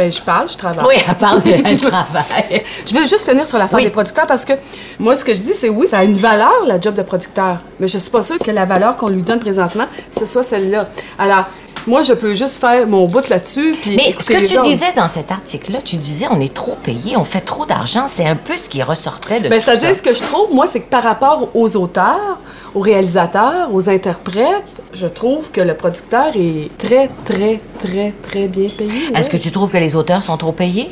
Ben, 0.00 0.10
je 0.10 0.22
parle, 0.22 0.48
je 0.48 0.56
travaille. 0.56 0.86
Oui, 0.88 0.94
elle 1.06 1.14
parle, 1.16 1.42
elle 1.44 1.78
travaille. 1.78 2.62
Je 2.86 2.94
vais 2.94 3.06
juste 3.06 3.28
finir 3.28 3.46
sur 3.46 3.58
l'affaire 3.58 3.76
Oui. 3.76 3.84
des 3.84 3.90
producteurs 3.90 4.26
parce 4.26 4.46
que 4.46 4.54
moi, 4.98 5.14
ce 5.14 5.26
que 5.26 5.34
je 5.34 5.42
dis, 5.42 5.52
c'est 5.52 5.68
oui, 5.68 5.86
ça 5.86 5.98
a 5.98 6.04
une 6.04 6.16
valeur, 6.16 6.64
la 6.66 6.80
job 6.80 6.94
de 6.94 7.02
producteur. 7.02 7.58
Mais 7.78 7.86
je 7.86 7.98
suis 7.98 8.08
pas 8.10 8.22
sûre 8.22 8.38
que 8.38 8.50
la 8.50 8.64
valeur 8.64 8.96
qu'on 8.96 9.08
lui 9.08 9.20
donne 9.20 9.40
présentement, 9.40 9.84
ce 10.10 10.24
soit 10.24 10.42
celle-là. 10.42 10.88
Alors, 11.18 11.44
moi, 11.86 12.00
je 12.00 12.14
peux 12.14 12.34
juste 12.34 12.58
faire 12.60 12.86
mon 12.86 13.06
bout 13.06 13.28
là-dessus. 13.28 13.74
Mais 13.88 14.14
ce 14.18 14.30
que 14.30 14.46
tu 14.46 14.54
autres. 14.58 14.62
disais 14.68 14.92
dans 14.96 15.08
cet 15.08 15.30
article-là, 15.30 15.80
tu 15.84 15.96
disais 15.96 16.26
on 16.30 16.40
est 16.40 16.54
trop 16.54 16.76
payé, 16.82 17.18
on 17.18 17.24
fait 17.24 17.42
trop 17.42 17.66
d'argent. 17.66 18.06
C'est 18.08 18.26
un 18.26 18.36
peu 18.36 18.56
ce 18.56 18.70
qui 18.70 18.82
ressortait 18.82 19.40
de 19.40 19.50
Ben, 19.50 19.58
tout 19.58 19.64
c'est-à-dire, 19.66 19.94
ce 19.94 20.00
que 20.00 20.14
je 20.14 20.22
trouve, 20.22 20.50
moi, 20.54 20.66
c'est 20.66 20.80
que 20.80 20.88
par 20.88 21.02
rapport 21.02 21.48
aux 21.54 21.76
auteurs, 21.76 22.38
aux 22.74 22.80
réalisateurs, 22.80 23.68
aux 23.74 23.90
interprètes, 23.90 24.79
je 24.92 25.06
trouve 25.06 25.50
que 25.50 25.60
le 25.60 25.74
producteur 25.74 26.32
est 26.34 26.70
très, 26.78 27.08
très, 27.24 27.60
très, 27.78 28.12
très 28.22 28.48
bien 28.48 28.68
payé. 28.68 28.90
Est-ce 29.14 29.30
ouais. 29.30 29.38
que 29.38 29.42
tu 29.42 29.50
trouves 29.50 29.70
que 29.70 29.76
les 29.76 29.94
auteurs 29.94 30.22
sont 30.22 30.36
trop 30.36 30.52
payés? 30.52 30.90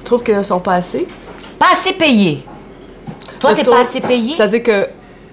Je 0.00 0.04
trouve 0.04 0.22
qu'ils 0.22 0.44
sont 0.44 0.60
pas 0.60 0.74
assez. 0.74 1.06
Pas 1.58 1.66
assez 1.72 1.92
payés. 1.92 2.44
Toi, 3.40 3.50
Je 3.50 3.56
t'es 3.56 3.62
pas 3.62 3.80
assez 3.80 4.00
payé? 4.00 4.34
C'est-à-dire 4.36 4.62
que 4.62 4.86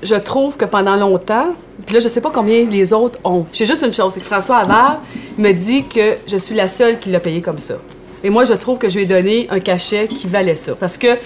je 0.04 0.16
trouve 0.16 0.58
que 0.58 0.66
pendant 0.66 0.96
longtemps, 0.96 1.54
puis 1.86 1.96
là, 1.96 2.00
je 2.00 2.08
sais 2.08 2.22
pas 2.22 2.32
combien 2.32 2.66
les 2.66 2.94
autres 2.94 3.20
ont. 3.24 3.46
J'ai 3.52 3.66
juste 3.66 3.84
une 3.86 3.94
chose, 3.94 4.14
c'est 4.14 4.20
que 4.20 4.26
François 4.26 4.58
Havard 4.58 5.02
me 5.38 5.52
dit 5.52 5.86
que 5.86 6.18
je 6.28 6.38
suis 6.38 6.56
la 6.56 6.68
seule 6.68 7.00
qui 7.00 7.10
l'a 7.10 7.20
payé 7.20 7.42
comme 7.42 7.60
ça. 7.60 7.76
Et 8.24 8.30
moi, 8.30 8.44
je 8.44 8.54
trouve 8.54 8.78
que 8.78 8.90
je 8.90 8.96
lui 8.96 9.04
ai 9.04 9.08
donné 9.08 9.48
un 9.50 9.60
cachet 9.60 10.08
qui 10.08 10.28
valait 10.28 10.56
ça. 10.56 10.76
Parce 10.76 10.98
que 10.98 11.18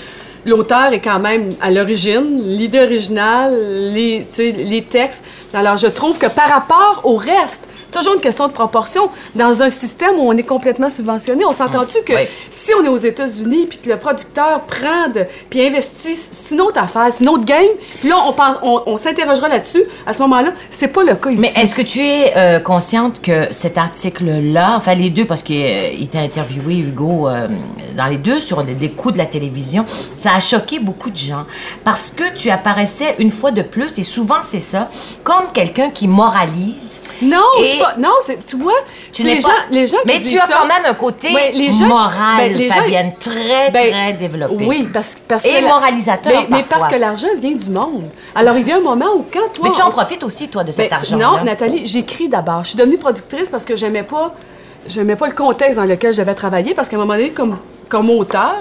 l'auteur 0.46 0.94
est 0.94 1.02
quand 1.02 1.20
même 1.20 1.50
à 1.62 1.72
l'origine, 1.72 2.42
l'idée 2.46 2.82
originale, 2.82 3.54
les, 3.94 4.26
tu 4.28 4.36
sais, 4.36 4.52
les 4.52 4.84
textes. 4.84 5.24
Alors, 5.54 5.78
je 5.78 5.88
trouve 5.88 6.18
que 6.18 6.28
par 6.28 6.50
rapport 6.50 7.02
au 7.04 7.16
reste, 7.16 7.64
toujours 8.00 8.16
une 8.16 8.22
question 8.22 8.48
de 8.48 8.54
proportion. 8.54 9.10
Dans 9.36 9.62
un 9.62 9.70
système 9.70 10.16
où 10.18 10.22
on 10.28 10.34
est 10.34 10.44
complètement 10.44 10.90
subventionné, 10.90 11.46
on 11.46 11.52
s'entend-tu 11.54 12.02
que 12.06 12.14
Oui. 12.14 12.28
si 12.50 12.72
on 12.80 12.84
est 12.84 12.88
aux 12.90 12.98
États-Unis 12.98 13.66
puis 13.68 13.78
que 13.80 13.90
le 13.90 13.98
producteur 13.98 14.62
prend 14.62 15.10
de, 15.14 15.26
puis 15.50 15.66
investit, 15.66 16.16
c'est 16.16 16.54
une 16.56 16.62
autre 16.62 16.80
affaire, 16.82 17.08
c'est 17.12 17.24
une 17.24 17.30
autre 17.30 17.46
game. 17.46 17.66
Puis 18.00 18.10
là, 18.10 18.18
on, 18.28 18.34
pense- 18.34 18.58
on, 18.64 18.84
on 18.86 18.98
s'interrogera 18.98 19.48
là-dessus. 19.48 19.84
À 20.06 20.14
ce 20.14 20.20
moment-là, 20.24 20.52
c'est 20.70 20.88
pas 20.90 21.04
le 21.04 21.16
cas 21.16 21.30
ici. 21.32 21.40
Mais 21.42 21.52
est-ce 21.62 21.76
que 21.76 21.82
tu 21.82 22.00
es 22.02 22.34
euh, 22.36 22.60
consciente 22.60 23.22
que 23.22 23.48
cet 23.52 23.78
article-là, 23.78 24.74
enfin 24.78 24.94
les 24.96 25.10
deux, 25.10 25.26
parce 25.26 25.44
qu'il 25.44 26.08
t'a 26.12 26.20
interviewé, 26.20 26.78
Hugo, 26.80 27.28
euh, 27.28 27.48
dans 27.98 28.06
les 28.08 28.18
deux 28.18 28.40
sur 28.40 28.62
les, 28.64 28.74
les 28.76 28.90
coups 28.90 29.14
de 29.14 29.18
la 29.20 29.26
télévision, 29.26 29.86
ça 30.16 30.34
a 30.36 30.40
choqué 30.40 30.80
beaucoup 30.80 31.10
de 31.10 31.18
gens. 31.18 31.44
Parce 31.84 32.10
que 32.10 32.24
tu 32.36 32.50
apparaissais 32.50 33.16
une 33.20 33.32
fois 33.32 33.52
de 33.52 33.62
plus, 33.62 33.98
et 34.00 34.04
souvent 34.04 34.42
c'est 34.42 34.60
ça, 34.60 34.90
comme 35.24 35.52
quelqu'un 35.54 35.90
qui 35.90 36.08
moralise. 36.08 37.02
Non, 37.22 37.38
Et 37.60 37.64
je 37.64 37.70
suis 37.70 37.80
pas. 37.86 37.96
Non, 37.98 38.10
tu 38.46 38.56
vois, 38.58 38.74
Tu 39.12 39.24
les 39.24 39.36
pas- 39.36 39.42
gens, 39.42 39.50
les 39.72 39.88
gens 39.88 39.98
qui 39.98 40.08
Mais 40.08 40.20
tu 40.22 40.38
as 40.40 40.46
ça- 40.46 40.54
quand 40.58 40.66
même 40.68 40.86
un 40.86 40.94
côté 40.94 41.34
Ouais, 41.34 41.52
les 41.54 41.72
gens- 41.72 41.86
moral, 41.88 42.38
ben, 42.38 42.54
les 42.58 42.68
gens- 42.68 42.74
Fabienne, 42.76 43.14
très, 43.20 43.72
Ben, 43.72 43.92
très 43.92 44.14
développé. 44.14 44.66
Oui, 44.66 44.90
parce, 44.94 45.16
parce 45.28 45.46
Et 45.46 45.50
que. 45.50 45.62
la- 45.62 45.68
moralisateur, 45.70 46.46
Mais, 46.50 46.64
parce 46.70 46.88
que 46.88 46.96
l'argent 46.96 47.28
vient 47.38 47.52
du 47.56 47.70
monde. 47.70 48.06
Alors, 48.34 48.58
il 48.58 48.64
vient 48.64 48.78
un 48.78 48.82
moment 48.82 49.14
où, 49.16 49.26
quand 49.32 49.48
toi. 49.54 49.64
Mais 49.70 49.72
tu 49.76 49.82
en 49.82 49.88
on- 49.88 49.92
profites 49.92 50.24
aussi, 50.24 50.48
toi, 50.50 50.64
de 50.64 50.72
cet 50.72 50.90
Ben, 50.90 50.96
argent 50.98 51.18
Non, 51.18 51.44
Nathalie, 51.44 51.86
j'écris 51.88 52.28
d'abord. 52.30 52.64
Je 52.64 52.70
suis 52.70 52.78
devenue 52.78 52.98
productrice 52.98 53.50
parce 53.50 53.66
que 53.66 53.76
j'aimais 53.76 54.04
pas, 54.04 54.34
j'aimais 54.88 55.16
pas 55.16 55.28
le 55.28 55.34
contexte 55.34 55.78
dans 55.80 55.86
lequel 55.86 56.14
je 56.14 56.22
devais 56.22 56.36
travailler 56.36 56.74
parce 56.74 56.90
qu'à 56.90 56.96
un 56.98 57.00
moment 57.00 57.14
donné, 57.16 57.30
comme, 57.32 57.58
comme 57.90 58.10
auteur, 58.10 58.56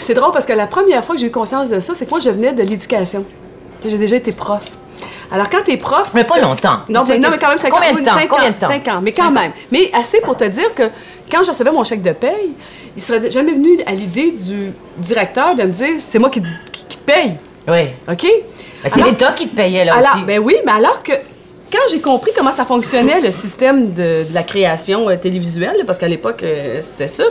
c'est 0.00 0.14
drôle 0.14 0.32
parce 0.32 0.46
que 0.46 0.52
la 0.52 0.66
première 0.66 1.04
fois 1.04 1.14
que 1.14 1.20
j'ai 1.20 1.26
eu 1.26 1.30
conscience 1.30 1.68
de 1.70 1.80
ça, 1.80 1.94
c'est 1.94 2.04
que 2.06 2.10
moi, 2.10 2.20
je 2.20 2.30
venais 2.30 2.52
de 2.52 2.62
l'éducation. 2.62 3.24
J'ai 3.84 3.98
déjà 3.98 4.16
été 4.16 4.32
prof. 4.32 4.70
Alors, 5.30 5.48
quand 5.50 5.62
tu 5.64 5.72
es 5.72 5.76
prof. 5.76 6.10
Mais 6.14 6.24
pas 6.24 6.38
longtemps. 6.38 6.78
Non, 6.88 7.02
mais, 7.08 7.18
non, 7.18 7.28
mais 7.30 7.38
quand 7.38 7.48
même 7.48 7.58
5 7.58 7.72
ans. 7.72 7.76
Combien 7.76 7.92
de 7.92 8.04
temps? 8.04 8.16
Combien 8.28 8.48
ans, 8.48 8.52
de 8.52 8.58
temps? 8.58 8.68
cinq 8.68 8.88
ans, 8.88 9.00
mais 9.02 9.12
quand 9.12 9.30
même. 9.30 9.52
Mais 9.70 9.90
assez 9.92 10.20
pour 10.20 10.36
te 10.36 10.44
dire 10.44 10.74
que 10.74 10.84
quand 11.30 11.42
je 11.44 11.50
recevais 11.50 11.70
mon 11.72 11.84
chèque 11.84 12.02
de 12.02 12.12
paye, 12.12 12.52
il 12.96 13.02
serait 13.02 13.30
jamais 13.30 13.52
venu 13.52 13.78
à 13.86 13.92
l'idée 13.92 14.30
du 14.32 14.72
directeur 14.96 15.54
de 15.54 15.62
me 15.64 15.70
dire 15.72 15.94
c'est 15.98 16.18
moi 16.18 16.30
qui, 16.30 16.40
qui- 16.72 16.84
qui 16.88 16.96
te 16.96 17.04
paye. 17.04 17.36
Oui. 17.68 17.82
OK? 18.10 18.22
Ben, 18.82 18.88
c'est 18.88 19.02
l'État 19.02 19.32
qui 19.32 19.48
te 19.48 19.54
payait, 19.56 19.84
là 19.84 19.94
alors, 19.96 20.14
aussi. 20.14 20.24
ben 20.24 20.38
oui, 20.38 20.56
mais 20.64 20.72
alors 20.72 21.02
que 21.02 21.12
quand 21.70 21.78
j'ai 21.90 22.00
compris 22.00 22.30
comment 22.34 22.52
ça 22.52 22.64
fonctionnait, 22.64 23.20
le 23.20 23.30
système 23.30 23.92
de, 23.92 24.24
de 24.28 24.32
la 24.34 24.42
création 24.42 25.08
euh, 25.10 25.16
télévisuelle, 25.16 25.84
parce 25.86 25.98
qu'à 25.98 26.08
l'époque, 26.08 26.42
euh, 26.42 26.78
c'était 26.80 27.08
ça, 27.08 27.24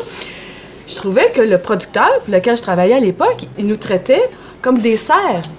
je 0.88 0.95
trouvais 0.95 1.31
que 1.31 1.41
le 1.41 1.57
producteur 1.57 2.19
pour 2.24 2.33
lequel 2.33 2.55
je 2.55 2.62
travaillais 2.62 2.93
à 2.95 3.00
l'époque, 3.00 3.45
il 3.57 3.65
nous 3.65 3.77
traitait 3.77 4.29
comme 4.62 4.79
des 4.79 4.95
serfs. 4.97 5.50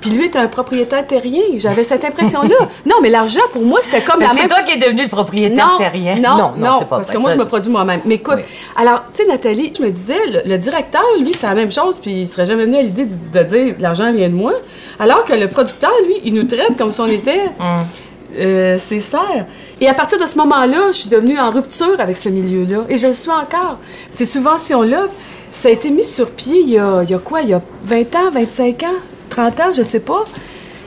Puis 0.00 0.10
lui 0.10 0.26
était 0.26 0.38
un 0.38 0.48
propriétaire 0.48 1.06
terrien. 1.06 1.42
J'avais 1.56 1.84
cette 1.84 2.04
impression-là. 2.04 2.54
non, 2.86 2.96
mais 3.02 3.10
l'argent, 3.10 3.40
pour 3.52 3.62
moi, 3.64 3.80
c'était 3.82 4.02
comme 4.04 4.20
la 4.20 4.28
même... 4.28 4.36
c'est 4.36 4.48
toi 4.48 4.62
qui 4.62 4.72
es 4.72 4.76
devenu 4.76 5.02
le 5.04 5.08
propriétaire 5.08 5.76
terrien? 5.78 6.16
Non, 6.16 6.52
non, 6.56 6.76
c'est 6.78 6.88
pas 6.88 6.96
parce 6.96 7.08
vrai. 7.08 7.14
que 7.16 7.20
moi, 7.20 7.30
Ça, 7.30 7.36
je 7.36 7.40
me 7.40 7.46
produis 7.46 7.70
moi-même. 7.70 8.00
Mais 8.04 8.16
écoute, 8.16 8.34
Oui. 8.36 8.42
alors, 8.76 9.04
tu 9.12 9.22
sais, 9.22 9.28
Nathalie, 9.28 9.72
je 9.76 9.82
me 9.82 9.90
disais, 9.90 10.18
le, 10.26 10.48
le 10.50 10.58
directeur, 10.58 11.02
lui, 11.20 11.32
c'est 11.34 11.46
la 11.46 11.54
même 11.54 11.70
chose, 11.70 11.98
puis 11.98 12.12
il 12.12 12.26
serait 12.26 12.46
jamais 12.46 12.64
venu 12.64 12.76
à 12.76 12.82
l'idée 12.82 13.06
de, 13.06 13.38
de 13.38 13.42
dire 13.44 13.74
l'argent 13.80 14.12
vient 14.12 14.28
de 14.28 14.34
moi. 14.34 14.52
Alors 14.98 15.24
que 15.24 15.32
le 15.34 15.48
producteur, 15.48 15.92
lui, 16.06 16.14
il 16.24 16.34
nous 16.34 16.44
traite 16.44 16.76
comme 16.78 16.92
si 16.92 17.00
on 17.00 17.06
était 17.06 17.42
Hum. 17.58 17.84
euh, 18.38 18.76
ses. 18.78 18.98
Et 19.80 19.88
à 19.88 19.94
partir 19.94 20.18
de 20.18 20.26
ce 20.26 20.36
moment-là, 20.38 20.88
je 20.92 20.98
suis 20.98 21.08
devenue 21.10 21.38
en 21.38 21.50
rupture 21.50 21.98
avec 21.98 22.16
ce 22.16 22.28
milieu-là. 22.28 22.84
Et 22.88 22.96
je 22.96 23.06
le 23.08 23.12
suis 23.12 23.30
encore. 23.30 23.78
Ces 24.10 24.24
subventions-là, 24.24 25.06
ça 25.50 25.68
a 25.68 25.70
été 25.72 25.90
mis 25.90 26.04
sur 26.04 26.30
pied 26.30 26.60
il 26.60 26.70
y 26.70 26.78
a, 26.78 27.02
il 27.02 27.10
y 27.10 27.14
a 27.14 27.18
quoi? 27.18 27.40
Il 27.42 27.48
y 27.50 27.54
a 27.54 27.60
20 27.84 28.14
ans, 28.16 28.30
25 28.32 28.82
ans, 28.84 28.86
30 29.28 29.60
ans, 29.60 29.72
je 29.76 29.82
sais 29.82 30.00
pas. 30.00 30.24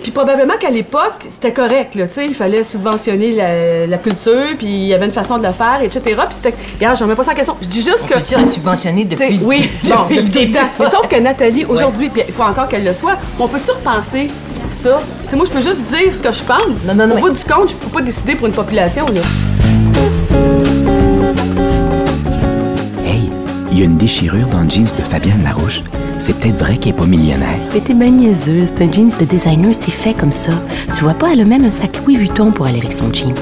Puis 0.02 0.12
probablement 0.12 0.54
qu'à 0.58 0.70
l'époque, 0.70 1.26
c'était 1.28 1.52
correct, 1.52 1.94
là, 1.96 2.08
tu 2.08 2.14
sais, 2.14 2.26
il 2.26 2.34
fallait 2.34 2.64
subventionner 2.64 3.34
la, 3.34 3.86
la 3.86 3.98
culture, 3.98 4.56
puis 4.58 4.66
il 4.68 4.86
y 4.86 4.94
avait 4.94 5.06
une 5.08 5.12
façon 5.12 5.38
de 5.38 5.46
le 5.46 5.52
faire, 5.52 5.80
etc. 5.82 6.02
Puis 6.06 6.16
c'était... 6.42 6.54
Regarde, 6.76 6.96
j'en 6.96 7.06
mets 7.06 7.16
pas 7.16 7.24
ça 7.24 7.34
en 7.34 7.36
question. 7.36 7.58
Je 7.62 7.68
dis 7.68 7.82
juste 7.82 8.04
La 8.04 8.08
que... 8.08 8.14
culture 8.22 8.40
est 8.40 8.46
subventionnée 8.46 9.04
depuis. 9.04 9.38
oui, 9.44 9.70
bon, 9.84 9.96
depuis 10.04 10.16
le 10.22 10.30
début. 10.30 10.58
Mais 10.80 10.90
sauf 10.90 11.06
que 11.10 11.18
Nathalie, 11.18 11.66
aujourd'hui, 11.66 12.08
puis 12.08 12.22
il 12.26 12.34
faut 12.34 12.44
encore 12.44 12.70
qu'elle 12.70 12.86
le 12.86 12.94
soit, 12.94 13.18
on 13.38 13.50
peut-tu 13.50 13.72
repenser 13.72 14.28
ça? 14.70 15.00
Tu 15.24 15.32
sais, 15.32 15.36
moi, 15.36 15.44
je 15.46 15.52
peux 15.52 15.62
juste 15.62 15.82
dire 15.82 16.14
ce 16.14 16.24
que 16.24 16.32
je 16.32 16.44
pense. 16.44 16.86
Non, 16.86 16.96
non, 16.96 17.06
non, 17.06 17.12
Au 17.12 17.16
mais- 17.16 17.22
bout 17.22 17.32
du 17.32 17.44
compte, 17.44 17.72
je 17.72 17.76
peux 17.76 17.90
pas 17.90 18.02
décider 18.02 18.36
pour 18.36 18.48
une 18.48 18.54
population, 18.54 19.06
là. 19.08 19.22
Hey, 23.06 23.30
il 23.72 23.80
y 23.80 23.82
a 23.82 23.86
une 23.86 23.98
déchirure 23.98 24.48
dans 24.48 24.62
le 24.62 24.70
jeans 24.70 24.86
de 24.98 25.04
Fabienne 25.04 25.44
Larouche. 25.44 25.82
C'est 26.20 26.34
peut-être 26.40 26.58
vrai 26.60 26.78
qu'elle 26.78 26.94
est 26.94 26.98
pas 26.98 27.06
millionnaire. 27.06 27.58
Mais 27.74 27.80
t'es 27.82 27.94
bien 27.94 28.10
niaiseuse, 28.12 28.70
c'est 28.76 28.84
un 28.84 28.92
jeans 28.92 29.10
de 29.18 29.26
designer, 29.26 29.74
c'est 29.74 29.92
fait 29.92 30.14
comme 30.14 30.32
ça. 30.32 30.52
Tu 30.96 31.04
vois 31.04 31.14
pas, 31.14 31.30
elle 31.32 31.42
a 31.42 31.46
même 31.46 31.64
un 31.66 31.72
sac 31.72 31.92
Louis 32.06 32.18
Vuitton 32.18 32.52
pour 32.52 32.66
aller 32.68 32.78
avec 32.80 32.92
son 32.94 33.12
jeans. 33.12 33.34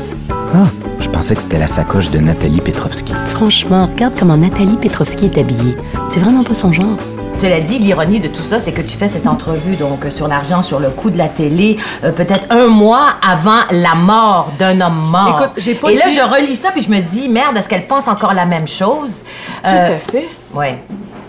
Ah, 0.54 0.68
je 1.00 1.10
pensais 1.10 1.36
que 1.36 1.42
c'était 1.42 1.60
la 1.60 1.68
sacoche 1.68 2.10
de 2.12 2.20
Nathalie 2.20 2.62
Petrovski. 2.62 3.14
Franchement, 3.28 3.88
regarde 3.94 4.14
comment 4.18 4.38
Nathalie 4.38 4.78
Petrovski 4.78 5.26
est 5.26 5.38
habillée. 5.38 5.76
C'est 6.10 6.20
vraiment 6.20 6.44
pas 6.44 6.54
son 6.56 6.72
genre. 6.72 6.96
Cela 7.34 7.60
dit, 7.60 7.78
l'ironie 7.78 8.20
de 8.20 8.30
tout 8.30 8.42
ça, 8.42 8.58
c'est 8.58 8.72
que 8.72 8.82
tu 8.82 8.96
fais 8.98 9.08
cette 9.08 9.28
entrevue 9.28 9.76
donc 9.76 10.06
euh, 10.06 10.10
sur 10.10 10.28
l'argent, 10.28 10.64
sur 10.64 10.80
le 10.80 10.90
coût 10.90 11.10
de 11.12 11.18
la 11.20 11.28
télé, 11.28 11.78
euh, 12.04 12.12
peut-être 12.12 12.46
un 12.50 12.68
mois 12.68 13.10
avant 13.28 13.60
la 13.70 13.94
mort 13.94 14.52
d'un 14.58 14.80
homme 14.82 15.04
mort. 15.12 15.40
Écoute, 15.42 15.52
j'ai 15.58 15.76
pas 15.76 15.92
Et 15.92 15.98
là, 15.98 16.06
dit- 16.08 16.16
je 16.16 16.22
relis 16.22 16.56
ça 16.56 16.72
puis 16.72 16.82
je 16.82 16.90
me 16.90 17.00
dis, 17.00 17.28
merde, 17.30 17.56
est-ce 17.58 17.70
qu'elle 17.70 17.86
pense 17.86 18.08
encore 18.08 18.34
la 18.34 18.46
même 18.46 18.68
chose? 18.68 19.24
Tout 19.64 19.70
à 19.70 20.00
fait. 20.00 20.28
Ouais. 20.54 20.80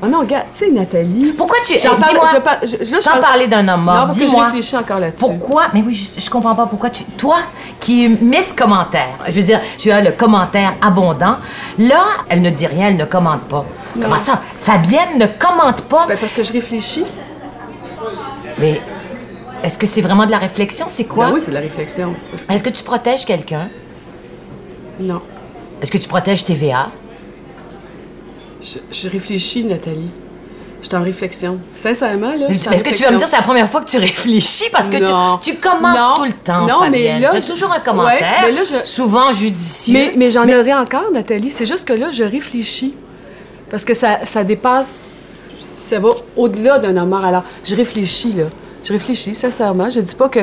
Oh 0.01 0.07
non, 0.07 0.21
regarde, 0.21 0.47
tu 0.53 0.65
sais, 0.65 0.71
Nathalie... 0.71 1.33
Pourquoi 1.37 1.57
tu 1.67 1.73
J'en 1.75 1.97
eh, 1.97 2.01
parle, 2.01 2.13
dis-moi, 2.13 2.27
je 2.33 2.39
parle- 2.39 2.59
je- 2.63 2.85
je- 2.85 2.95
je 2.97 3.01
sans 3.01 3.11
parle- 3.11 3.23
parler 3.23 3.47
d'un 3.49 3.67
homme 3.67 3.81
Non, 3.81 3.93
mort, 3.93 4.07
parce 4.07 4.19
que 4.19 4.29
je 4.29 4.37
réfléchis 4.37 4.77
encore 4.77 5.01
là-dessus. 5.01 5.19
Pourquoi? 5.21 5.65
Mais 5.75 5.83
oui, 5.85 5.93
je, 5.95 6.31
comprends 6.31 6.55
pas 6.55 6.67
pourquoi 6.67 6.91
tu. 6.91 7.03
Toi, 7.05 7.37
qui 7.81 8.09
Miss 8.09 8.53
Commentaire, 8.53 9.19
je 9.27 9.33
veux 9.33 9.43
dire, 9.43 9.61
tu 9.77 9.91
as 9.91 10.01
le 10.01 10.13
commentaire 10.13 10.75
abondant. 10.81 11.37
Là, 11.79 12.03
elle 12.29 12.43
ne 12.43 12.51
dit 12.51 12.67
rien, 12.67 12.89
elle 12.89 12.97
ne 12.97 13.05
commente 13.07 13.43
pas. 13.43 13.65
Comment 14.01 14.19
ça? 14.19 14.41
Fabienne 14.59 15.19
ne 15.19 15.27
commente 15.27 15.83
pas? 15.83 16.07
Ben, 16.07 16.17
parce 16.17 16.33
que 16.33 16.45
je 16.45 16.53
réfléchis. 16.53 17.05
Mais 18.59 18.81
est-ce 19.65 19.77
que 19.79 19.87
c'est 19.87 20.01
vraiment 20.03 20.27
de 20.27 20.31
la 20.31 20.39
réflexion? 20.39 20.87
C'est 20.89 21.05
quoi? 21.05 21.27
Ben 21.27 21.33
oui, 21.35 21.41
c'est 21.41 21.51
de 21.51 21.55
la 21.57 21.61
réflexion. 21.63 22.15
Est-ce 22.49 22.63
que 22.63 22.71
tu 22.71 22.85
protèges 22.85 23.25
quelqu'un? 23.25 23.69
Non. 25.01 25.21
Est-ce 25.83 25.91
que 25.91 25.99
tu 25.99 26.07
protèges 26.09 26.45
TVA? 26.45 26.87
Je, 28.63 28.79
je 28.91 29.09
réfléchis, 29.09 29.65
Nathalie. 29.65 30.11
Je 30.83 30.87
suis 30.89 30.97
en 30.97 31.03
réflexion. 31.03 31.59
Sincèrement, 31.75 32.35
là. 32.37 32.49
Est-ce 32.51 32.85
que 32.85 32.95
tu 32.95 33.03
vas 33.03 33.11
me 33.11 33.17
dire 33.17 33.25
que 33.27 33.31
c'est 33.31 33.37
la 33.37 33.43
première 33.43 33.69
fois 33.69 33.81
que 33.81 33.91
tu 33.91 33.99
réfléchis? 33.99 34.69
Parce 34.71 34.89
que 34.89 34.97
tu, 34.99 35.51
tu 35.51 35.57
commentes 35.59 35.97
Non. 35.97 36.15
tout 36.17 36.25
le 36.25 36.33
temps, 36.33 36.67
Non, 36.67 36.81
mais 36.83 36.87
Fabienne. 36.99 37.23
là, 37.23 37.31
T'as 37.33 37.41
je- 37.41 37.49
toujours 37.49 37.73
un 37.73 37.81
commentaire, 37.81 38.21
Ouais, 38.21 38.47
mais 38.47 38.53
là, 38.53 38.63
je- 38.63 38.87
souvent 38.89 39.33
judicieux. 39.33 39.93
Mais, 39.93 40.13
mais 40.17 40.31
j'en 40.31 40.45
aurais 40.45 40.75
encore, 40.75 41.11
Nathalie. 41.13 41.51
C'est 41.51 41.67
juste 41.67 41.87
que 41.87 41.93
là, 41.95 42.11
je 42.13 42.23
réfléchis. 42.23 42.95
Parce 43.71 43.85
que 43.85 43.93
ça, 43.95 44.21
ça 44.25 44.45
dépasse. 44.45 45.15
Ça 45.77 45.99
va 45.99 46.11
au-delà 46.37 46.79
d'un 46.79 46.97
homme. 46.97 47.13
Alors, 47.13 47.43
je 47.65 47.75
réfléchis, 47.75 48.33
là. 48.33 48.45
Je 48.85 48.93
réfléchis, 48.93 49.35
sincèrement. 49.35 49.91
Je 49.91 50.01
dis 50.01 50.15
pas 50.15 50.29
que. 50.29 50.41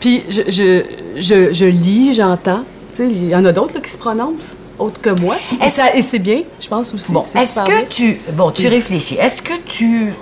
Puis, 0.00 0.22
je, 0.28 0.42
je, 0.48 0.82
je, 1.20 1.52
je 1.52 1.64
lis, 1.66 2.14
j'entends. 2.14 2.64
Tu 2.92 2.96
sais, 2.96 3.06
il 3.08 3.28
y 3.28 3.36
en 3.36 3.44
a 3.44 3.52
d'autres 3.52 3.74
là, 3.74 3.80
qui 3.80 3.90
se 3.90 3.98
prononcent, 3.98 4.56
autres 4.78 5.00
que 5.00 5.10
moi. 5.20 5.36
Et, 5.62 6.02
c'est 6.02 6.18
bien, 6.18 6.42
je 6.60 6.68
pense 6.68 6.92
aussi. 6.94 7.12
Bon, 7.12 7.22
est-ce 7.22 7.60
que 7.60 7.66
bien. 7.66 7.84
tu... 7.88 8.20
Bon, 8.32 8.50
tu 8.50 8.68
réfléchis. 8.68 9.14
Est-ce 9.14 9.42
que 9.42 9.54
tu... 9.66 10.12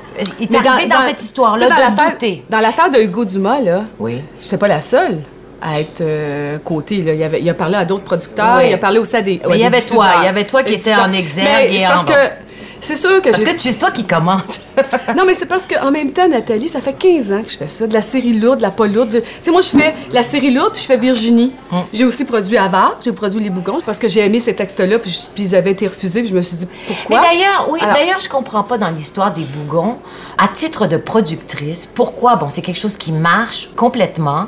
Il 0.41 0.49
t'est 0.49 0.57
arrivé 0.67 0.87
dans, 0.87 1.01
cette 1.01 1.23
histoire-là 1.23 1.69
sais, 1.69 1.75
dans 1.75 1.79
de? 1.79 2.43
Dans 2.51 2.61
l'affaire 2.61 2.91
de 2.91 2.99
Hugo 2.99 3.25
Dumas, 3.25 3.61
là, 3.61 3.85
Oui. 3.99 4.21
je 4.41 4.45
n'étais 4.45 4.59
pas 4.59 4.69
la 4.69 4.81
seule 4.81 5.19
à 5.63 5.79
être 5.81 6.01
euh, 6.01 6.59
cotée. 6.59 7.03
Là. 7.03 7.15
Il, 7.15 7.23
avait, 7.23 7.41
il 7.41 7.49
a 7.49 7.55
parlé 7.55 7.77
à 7.77 7.85
d'autres 7.85 8.05
producteurs, 8.05 8.57
Oui. 8.59 8.65
il 8.69 8.75
a 8.75 8.79
parlé 8.79 8.99
aussi 8.99 9.17
à 9.17 9.23
des. 9.23 9.41
Mais 9.49 9.57
il 9.57 9.61
y 9.61 9.65
avait 9.65 9.81
toi, 9.81 10.07
il 10.21 10.25
y 10.25 10.29
avait 10.29 10.45
toi 10.45 10.63
qui 10.63 10.75
étais 10.75 10.95
en 10.95 11.13
exergue 11.13 11.47
Mais 11.71 11.75
et 11.77 11.87
en 11.87 11.91
parce 11.91 12.05
bas. 12.05 12.13
que. 12.13 12.52
C'est 12.83 12.97
sûr 12.97 13.23
que 13.23 13.31
Parce 13.31 13.45
que 13.45 13.57
c'est 13.57 13.79
toi 13.79 13.91
qui 13.93 14.05
commente. 14.05 14.61
Non, 15.17 15.25
mais 15.27 15.35
c'est 15.35 15.47
parce 15.47 15.67
qu'en 15.67 15.91
même 15.91 16.13
temps, 16.13 16.27
Nathalie, 16.27 16.69
ça 16.69 16.81
fait 16.81 16.95
15 16.95 17.33
ans 17.33 17.43
que 17.43 17.51
je 17.51 17.59
fais 17.59 17.69
ça, 17.69 17.87
de 17.87 17.93
la 17.93 18.01
série 18.01 18.33
lourde, 18.33 18.59
de 18.59 18.63
la 18.63 18.71
pas 18.71 18.87
lourde. 18.87 19.11
Tu 19.13 19.29
sais, 19.43 19.51
moi, 19.51 19.61
je 19.61 19.69
fais 19.69 19.95
la 20.11 20.23
série 20.23 20.51
lourde, 20.51 20.73
puis 20.73 20.81
je 20.81 20.87
fais 20.87 20.97
Virginie. 20.97 21.53
Hum. 21.71 21.85
J'ai 21.93 22.05
aussi 22.05 22.25
produit 22.25 22.57
Avare, 22.57 22.97
j'ai 23.05 23.13
produit 23.13 23.39
Les 23.39 23.51
Bougons, 23.51 23.81
parce 23.85 23.99
que 23.99 24.09
j'ai 24.09 24.21
aimé 24.21 24.41
ces 24.41 24.55
textes-là, 24.55 24.99
puis, 24.99 25.29
ils 25.37 25.55
avaient 25.55 25.73
été 25.73 25.87
refusés, 25.87 26.21
puis 26.21 26.31
je 26.31 26.35
me 26.35 26.41
suis 26.41 26.57
dit, 26.57 26.67
pourquoi? 26.87 27.21
Mais 27.21 27.27
d'ailleurs, 27.29 27.69
oui, 27.71 27.81
d'ailleurs, 27.81 28.19
je 28.19 28.29
comprends 28.29 28.63
pas 28.63 28.79
dans 28.79 28.91
l'histoire 28.91 29.33
des 29.33 29.45
bougons, 29.45 29.99
à 30.39 30.49
titre 30.49 30.87
de 30.87 30.97
productrice, 30.97 31.87
pourquoi, 31.87 32.37
bon, 32.37 32.49
c'est 32.49 32.63
quelque 32.63 32.81
chose 32.81 32.97
qui 32.97 33.13
marche 33.13 33.69
complètement. 33.77 34.47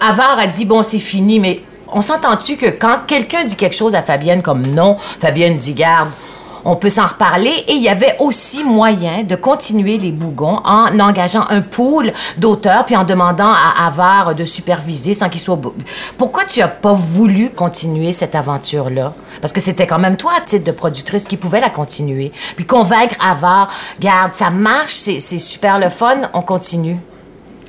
Avar 0.00 0.38
a 0.38 0.48
dit, 0.48 0.64
bon, 0.64 0.82
c'est 0.82 0.98
fini, 0.98 1.38
mais 1.38 1.62
on 1.92 2.00
s'entend-tu 2.00 2.56
que 2.56 2.66
quand 2.66 2.98
quelqu'un 3.06 3.44
dit 3.44 3.56
quelque 3.56 3.76
chose 3.76 3.94
à 3.94 4.02
Fabienne 4.02 4.42
comme 4.42 4.66
non, 4.66 4.96
Fabienne 5.20 5.56
dit, 5.56 5.74
garde, 5.74 6.10
on 6.64 6.76
peut 6.76 6.90
s'en 6.90 7.06
reparler. 7.06 7.52
Et 7.68 7.72
il 7.72 7.82
y 7.82 7.88
avait 7.88 8.16
aussi 8.18 8.64
moyen 8.64 9.22
de 9.22 9.34
continuer 9.34 9.98
les 9.98 10.12
bougons 10.12 10.60
en 10.64 10.98
engageant 10.98 11.44
un 11.48 11.60
pool 11.60 12.12
d'auteurs 12.36 12.84
puis 12.84 12.96
en 12.96 13.04
demandant 13.04 13.52
à 13.52 13.86
Avar 13.86 14.34
de 14.34 14.44
superviser 14.44 15.14
sans 15.14 15.28
qu'il 15.28 15.40
soit... 15.40 15.58
Pourquoi 16.18 16.44
tu 16.44 16.60
as 16.60 16.68
pas 16.68 16.92
voulu 16.92 17.50
continuer 17.50 18.12
cette 18.12 18.34
aventure-là? 18.34 19.14
Parce 19.40 19.52
que 19.52 19.60
c'était 19.60 19.86
quand 19.86 19.98
même 19.98 20.16
toi, 20.16 20.32
à 20.36 20.40
titre 20.40 20.64
de 20.64 20.72
productrice, 20.72 21.24
qui 21.24 21.36
pouvait 21.36 21.60
la 21.60 21.70
continuer. 21.70 22.32
Puis 22.56 22.66
convaincre 22.66 23.16
Avar, 23.20 23.72
garde, 23.98 24.32
ça 24.32 24.50
marche, 24.50 24.94
c'est 24.94 25.20
super 25.38 25.78
le 25.78 25.88
fun, 25.88 26.22
on 26.34 26.42
continue. 26.42 26.98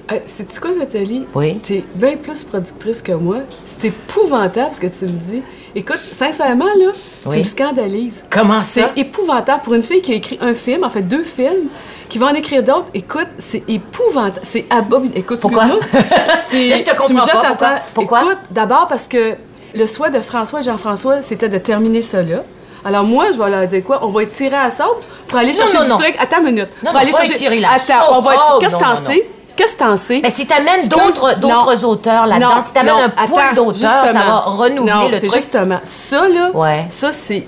Ah, 0.07 0.15
Sais-tu 0.25 0.59
quoi, 0.59 0.71
Nathalie? 0.77 1.25
Oui. 1.33 1.59
T'es 1.63 1.85
bien 1.95 2.17
plus 2.17 2.43
productrice 2.43 3.01
que 3.01 3.13
moi. 3.13 3.37
C'est 3.65 3.85
épouvantable 3.85 4.75
ce 4.75 4.81
que 4.81 4.87
tu 4.87 5.05
me 5.05 5.17
dis. 5.17 5.41
Écoute, 5.75 5.99
sincèrement, 6.11 6.65
là, 6.65 6.91
Oui. 7.25 7.33
tu 7.33 7.37
me 7.39 7.43
scandalises. 7.43 8.23
Comment 8.29 8.61
ça? 8.61 8.89
C'est 8.95 9.01
épouvantable 9.01 9.61
pour 9.63 9.73
une 9.73 9.83
fille 9.83 10.01
qui 10.01 10.11
a 10.11 10.15
écrit 10.15 10.37
un 10.41 10.53
film, 10.53 10.83
en 10.83 10.89
fait 10.89 11.01
deux 11.01 11.23
films, 11.23 11.69
qui 12.09 12.17
va 12.17 12.27
en 12.27 12.33
écrire 12.33 12.61
d'autres. 12.63 12.87
Écoute, 12.93 13.27
c'est 13.37 13.63
épouvantable. 13.69 14.41
C'est 14.43 14.65
abominable. 14.69 15.17
Écoute, 15.17 15.37
excuse-moi. 15.43 15.65
Là, 15.93 16.35
je 16.75 16.83
te 16.83 16.89
tu 17.05 17.13
me 17.13 17.19
comprends 17.19 17.25
jettes 17.25 17.57
pas. 17.57 17.81
Pourquoi? 17.93 18.21
Écoute, 18.23 18.37
d'abord 18.51 18.87
parce 18.87 19.07
que 19.07 19.35
le 19.73 19.85
souhait 19.85 20.09
de 20.11 20.19
François 20.19 20.59
et 20.59 20.63
Jean-François, 20.63 21.21
c'était 21.21 21.47
de 21.49 21.57
terminer 21.57 22.01
là. 22.13 22.43
Alors 22.83 23.03
moi, 23.03 23.31
je 23.31 23.37
vais 23.41 23.49
leur 23.49 23.67
dire 23.67 23.83
quoi? 23.83 23.99
On 24.03 24.07
va 24.07 24.23
étirer 24.23 24.55
à 24.55 24.63
la 24.65 24.71
sauce 24.71 25.07
pour 25.27 25.37
aller 25.37 25.49
Non, 25.51 25.53
chercher 25.53 25.77
non, 25.77 25.83
du 25.83 25.89
non. 25.91 25.99
fric. 25.99 26.15
Attends 26.19 26.39
une 26.39 26.45
minute. 26.45 26.69
Non, 26.83 26.91
pour 26.91 26.99
aller 26.99 27.11
chercher... 27.11 27.33
étirer 27.33 27.59
la 27.59 27.69
Attends, 27.73 27.83
sauce. 28.07 28.09
on 28.17 28.21
va... 28.21 28.31
Oh, 28.35 28.59
Qu'est-ce 28.59 28.75
que 28.75 28.79
t'en 28.83 28.95
sais? 28.95 29.29
Qu'est-ce 29.55 29.73
que 29.73 29.79
t'en 29.79 29.97
sais? 29.97 30.19
Mais 30.23 30.29
si 30.29 30.45
t'amènes 30.47 30.87
d'autres 30.87 31.37
d'autres 31.39 31.85
auteurs 31.85 32.25
là-dedans, 32.25 32.61
si 32.61 32.73
t'amènes 32.73 33.11
un 33.17 33.27
pool 33.27 33.41
d'auteurs, 33.55 34.07
ça 34.07 34.13
va 34.13 34.39
renouveler 34.47 34.91
non, 34.93 35.07
le 35.09 35.19
c'est 35.19 35.27
truc. 35.27 35.41
justement. 35.41 35.79
Ça, 35.83 36.27
là, 36.27 36.49
Ouais. 36.53 36.85
ça, 36.89 37.11
c'est... 37.11 37.45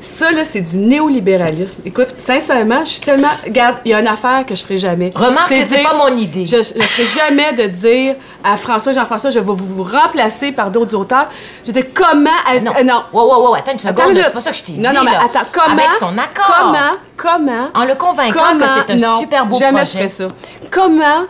Ça, 0.00 0.30
là, 0.30 0.44
c'est 0.44 0.60
du 0.60 0.78
néolibéralisme. 0.78 1.80
Écoute, 1.84 2.14
sincèrement, 2.18 2.80
je 2.84 2.90
suis 2.90 3.00
tellement... 3.00 3.30
Regarde, 3.44 3.78
il 3.84 3.90
y 3.90 3.94
a 3.94 4.00
une 4.00 4.06
affaire 4.06 4.44
que 4.46 4.54
je 4.54 4.62
ferai 4.62 4.78
jamais. 4.78 5.10
Remarque 5.14 5.48
que 5.48 5.64
c'est 5.64 5.82
pas 5.82 5.94
mon 5.94 6.16
idée. 6.16 6.46
Je 6.46 6.56
ne 6.56 6.62
ferai 6.62 7.04
jamais 7.28 7.52
de 7.54 7.66
dire 7.66 8.14
à 8.44 8.56
François, 8.56 8.92
Jean-François, 8.92 9.30
je 9.30 9.40
vais 9.40 9.44
vous, 9.44 9.82
remplacer 9.82 10.52
par 10.52 10.70
d'autres 10.70 10.94
auteurs. 10.94 11.28
Je 11.66 11.72
dis 11.72 11.82
comment... 11.92 12.30
elle- 12.52 12.62
Non. 12.62 12.72
euh, 12.78 12.84
non. 12.84 13.02
Wow, 13.12 13.26
wow, 13.28 13.48
wow, 13.48 13.54
attends 13.54 13.72
une 13.72 13.78
seconde, 13.80 14.16
c'est 14.22 14.32
pas 14.32 14.40
ça 14.40 14.50
que 14.52 14.56
je 14.56 14.64
t'ai 14.64 14.72
dit. 14.72 14.78
Non, 14.80 14.92
non, 14.92 15.02
mais 15.04 15.10
là. 15.12 15.22
attends, 15.24 15.46
comment... 15.52 15.72
Avec 15.76 15.92
son 15.94 16.16
accord. 16.16 16.56
Comment, 16.56 16.96
comment... 17.16 17.68
En 17.74 17.84
le 17.84 17.94
convainquant 17.96 18.38
comment, 18.50 18.58
que 18.66 18.70
c'est 18.86 18.92
un 18.92 18.96
non, 18.96 19.18
super 19.18 19.46
beau 19.46 19.58
jamais 19.58 19.78
projet. 19.82 19.86
je 19.86 19.92
ferais 19.98 20.08
ça. 20.08 20.28
Comment 20.70 21.24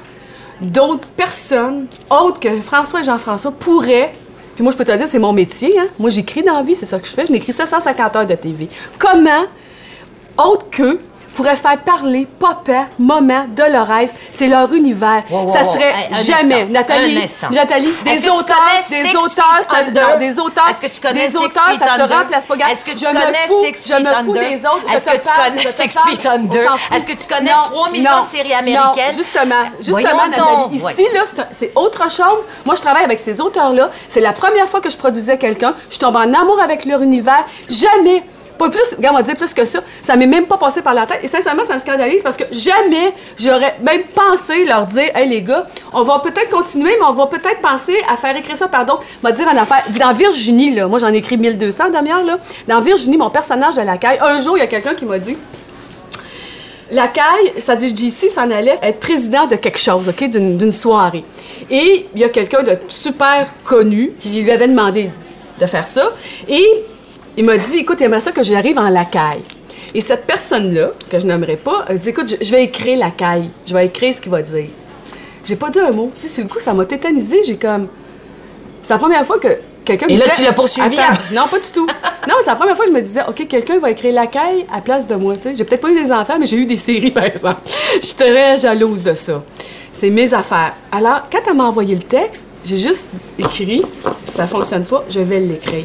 d'autres 0.60 1.08
personnes, 1.16 1.86
autres 2.10 2.40
que 2.40 2.52
François 2.60 3.00
et 3.00 3.04
Jean-François, 3.04 3.52
pourraient... 3.52 4.12
Puis 4.58 4.64
moi, 4.64 4.72
je 4.72 4.76
peux 4.76 4.84
te 4.84 4.90
dire, 4.90 5.06
c'est 5.06 5.20
mon 5.20 5.32
métier. 5.32 5.78
Hein? 5.78 5.86
Moi, 6.00 6.10
j'écris 6.10 6.42
dans 6.42 6.54
la 6.54 6.64
vie, 6.64 6.74
c'est 6.74 6.84
ça 6.84 6.98
que 6.98 7.06
je 7.06 7.12
fais. 7.12 7.24
Je 7.24 7.30
n'écris 7.30 7.52
750 7.52 8.16
heures 8.16 8.26
de 8.26 8.34
TV. 8.34 8.68
Comment, 8.98 9.44
autres 10.36 10.68
qu'eux, 10.68 11.00
pourraient 11.38 11.54
faire 11.56 11.78
parler 11.78 12.26
Papa, 12.40 12.86
Maman, 12.98 13.46
Dolores, 13.56 14.08
c'est 14.32 14.48
leur 14.48 14.72
univers. 14.72 15.22
Wow, 15.30 15.42
wow, 15.42 15.48
ça 15.54 15.62
wow. 15.62 15.72
serait 15.72 15.92
Un- 15.92 16.16
un 16.16 16.22
jamais. 16.22 16.54
instant. 16.62 16.72
Nathalie, 16.72 17.16
Un 17.16 17.22
instant. 17.22 17.46
Nathalie, 17.52 17.94
des 18.04 18.28
auteurs, 18.28 18.56
des 18.90 18.94
Six 19.06 19.16
auteurs, 19.16 19.56
Feet 19.60 19.68
ça, 19.70 19.76
Under? 19.86 20.08
non, 20.08 20.18
des 20.18 20.38
auteurs, 20.40 20.68
Est-ce 20.68 20.80
que 20.80 20.86
tu 20.88 21.00
connais 21.00 21.22
des 21.26 21.28
Six 21.28 21.36
auteurs, 21.36 21.68
Feet 21.70 21.78
ça 21.78 21.86
se 21.94 22.00
Under? 22.02 22.18
remplace 22.18 22.46
pas. 22.46 22.54
Est-ce 22.56 22.84
que 22.84 22.90
tu 22.90 22.98
je 22.98 23.04
connais 23.06 23.46
fous- 23.46 23.64
Six 23.64 23.88
je 23.88 23.94
me 23.94 23.98
Feet 24.00 24.08
fous 24.24 24.30
Under? 24.32 24.50
des 24.50 24.66
autres. 24.66 24.94
Est-ce 24.94 25.06
que 25.06 25.12
tu 25.16 25.28
connais 25.44 25.70
Six 25.70 25.98
Feet 26.08 26.26
Under? 26.26 26.76
Est-ce 26.92 27.06
que 27.06 27.12
tu 27.12 27.34
connais 27.34 27.52
Non, 27.52 27.62
3 27.62 27.90
millions 27.90 28.22
de 28.24 28.28
séries 28.28 28.54
américaines? 28.54 29.14
Justement, 29.16 29.62
justement, 29.80 30.26
Nathalie, 30.26 30.74
ici, 30.76 31.06
là, 31.14 31.22
un- 31.38 31.44
c'est 31.52 31.70
autre 31.76 32.10
chose. 32.10 32.48
Moi, 32.66 32.74
je 32.74 32.82
travaille 32.82 33.04
avec 33.04 33.20
ces 33.20 33.40
auteurs-là. 33.40 33.90
C'est 34.08 34.20
la 34.20 34.32
première 34.32 34.68
fois 34.68 34.80
que 34.80 34.90
je 34.90 34.96
produisais 34.96 35.38
quelqu'un. 35.38 35.74
Je 35.88 35.98
tombe 35.98 36.16
en 36.16 36.34
amour 36.34 36.60
avec 36.60 36.84
leur 36.84 37.00
univers. 37.02 37.44
Jamais. 37.68 38.24
Pas 38.58 38.70
plus, 38.70 38.94
regarde, 38.96 39.14
on 39.14 39.18
va 39.18 39.22
dire 39.22 39.36
plus 39.36 39.54
que 39.54 39.64
ça. 39.64 39.80
Ça 40.02 40.16
m'est 40.16 40.26
même 40.26 40.46
pas 40.46 40.58
passé 40.58 40.82
par 40.82 40.94
la 40.94 41.06
tête. 41.06 41.20
Et 41.22 41.28
sincèrement, 41.28 41.62
ça 41.64 41.74
me 41.74 41.78
scandalise 41.78 42.22
parce 42.22 42.36
que 42.36 42.44
jamais 42.50 43.14
j'aurais 43.38 43.76
même 43.82 44.02
pensé 44.14 44.64
leur 44.64 44.86
dire, 44.86 45.10
hey 45.14 45.28
les 45.28 45.42
gars, 45.42 45.66
on 45.92 46.02
va 46.02 46.18
peut-être 46.18 46.50
continuer, 46.50 46.90
mais 46.98 47.06
on 47.08 47.12
va 47.12 47.26
peut-être 47.26 47.60
penser 47.62 47.96
à 48.08 48.16
faire 48.16 48.36
écrire 48.36 48.56
ça 48.56 48.68
par 48.68 48.84
d'autres. 48.84 49.04
On 49.22 49.28
va 49.28 49.32
dire 49.32 49.46
en 49.46 49.56
affaire. 49.56 49.84
Dans 49.98 50.12
Virginie, 50.12 50.74
là, 50.74 50.88
moi 50.88 50.98
j'en 50.98 51.12
ai 51.12 51.18
écrit 51.18 51.36
1200 51.36 51.90
demi-heure, 51.90 52.24
là. 52.24 52.38
Dans 52.66 52.80
Virginie, 52.80 53.16
mon 53.16 53.30
personnage 53.30 53.76
de 53.76 53.82
la 53.82 53.96
caille, 53.96 54.18
un 54.20 54.40
jour, 54.40 54.56
il 54.56 54.60
y 54.60 54.64
a 54.64 54.66
quelqu'un 54.66 54.94
qui 54.94 55.04
m'a 55.04 55.18
dit, 55.18 55.36
la 56.90 57.08
caille, 57.08 57.52
c'est-à-dire 57.56 57.94
JC 57.94 58.30
s'en 58.30 58.50
allait 58.50 58.78
être 58.82 58.98
président 58.98 59.46
de 59.46 59.56
quelque 59.56 59.78
chose, 59.78 60.08
OK, 60.08 60.24
d'une 60.24 60.70
soirée. 60.70 61.24
Et 61.70 62.06
il 62.14 62.20
y 62.20 62.24
a 62.24 62.28
quelqu'un 62.28 62.62
de 62.62 62.78
super 62.88 63.46
connu 63.62 64.12
qui 64.18 64.30
lui 64.40 64.50
avait 64.50 64.68
demandé 64.68 65.10
de 65.60 65.66
faire 65.66 65.84
ça. 65.84 66.10
Et 66.48 66.66
il 67.38 67.44
m'a 67.44 67.56
dit, 67.56 67.78
écoute, 67.78 67.98
il 68.00 68.04
aimerait 68.04 68.20
ça 68.20 68.32
que 68.32 68.42
j'arrive 68.42 68.76
en 68.78 68.88
lacaille. 68.90 69.42
Et 69.94 70.00
cette 70.02 70.26
personne-là, 70.26 70.90
que 71.08 71.18
je 71.18 71.26
n'aimerais 71.26 71.56
pas, 71.56 71.84
a 71.88 71.94
dit, 71.94 72.10
écoute, 72.10 72.28
je, 72.28 72.44
je 72.44 72.50
vais 72.50 72.64
écrire 72.64 72.98
la 72.98 73.10
caille. 73.10 73.48
Je 73.66 73.72
vais 73.72 73.86
écrire 73.86 74.12
ce 74.12 74.20
qu'il 74.20 74.30
va 74.30 74.42
dire. 74.42 74.66
J'ai 75.46 75.56
pas 75.56 75.70
dit 75.70 75.80
un 75.80 75.92
mot. 75.92 76.10
Tu 76.14 76.22
sais, 76.22 76.28
sur 76.28 76.42
le 76.44 76.50
coup, 76.50 76.58
ça 76.58 76.74
m'a 76.74 76.84
tétanisé. 76.84 77.42
J'ai 77.44 77.56
comme... 77.56 77.88
C'est 78.82 78.92
la 78.92 78.98
première 78.98 79.24
fois 79.24 79.38
que 79.38 79.48
quelqu'un 79.84 80.06
me 80.06 80.12
Et 80.12 80.16
là, 80.16 80.24
disait- 80.26 80.36
tu 80.36 80.44
l'as 80.44 80.52
poursuivi 80.52 80.96
non, 81.32 81.46
pas 81.50 81.58
du 81.58 81.70
tout. 81.72 81.86
Non, 82.28 82.34
c'est 82.40 82.50
la 82.50 82.56
première 82.56 82.76
fois 82.76 82.84
que 82.84 82.90
je 82.90 82.96
me 82.96 83.00
disais, 83.02 83.20
OK, 83.26 83.46
quelqu'un 83.48 83.78
va 83.78 83.90
écrire 83.92 84.12
la 84.12 84.26
caille 84.26 84.66
à 84.70 84.80
place 84.82 85.06
de 85.06 85.14
moi. 85.14 85.34
tu 85.36 85.42
sais. 85.42 85.54
J'ai 85.54 85.64
peut-être 85.64 85.80
pas 85.80 85.90
eu 85.90 86.02
des 86.02 86.12
enfants, 86.12 86.36
mais 86.38 86.46
j'ai 86.46 86.58
eu 86.58 86.66
des 86.66 86.76
séries, 86.76 87.10
par 87.12 87.24
exemple. 87.24 87.60
Je 88.00 88.06
suis 88.06 88.16
très 88.16 88.58
jalouse 88.58 89.04
de 89.04 89.14
ça. 89.14 89.42
C'est 89.92 90.10
mes 90.10 90.34
affaires. 90.34 90.74
Alors, 90.92 91.22
quand 91.32 91.40
elle 91.48 91.54
m'a 91.56 91.64
envoyé 91.64 91.94
le 91.94 92.02
texte, 92.02 92.46
j'ai 92.64 92.76
juste 92.78 93.06
écrit, 93.38 93.82
ça 94.24 94.46
fonctionne 94.46 94.84
pas, 94.84 95.04
je 95.08 95.20
vais 95.20 95.40
l'écrire. 95.40 95.84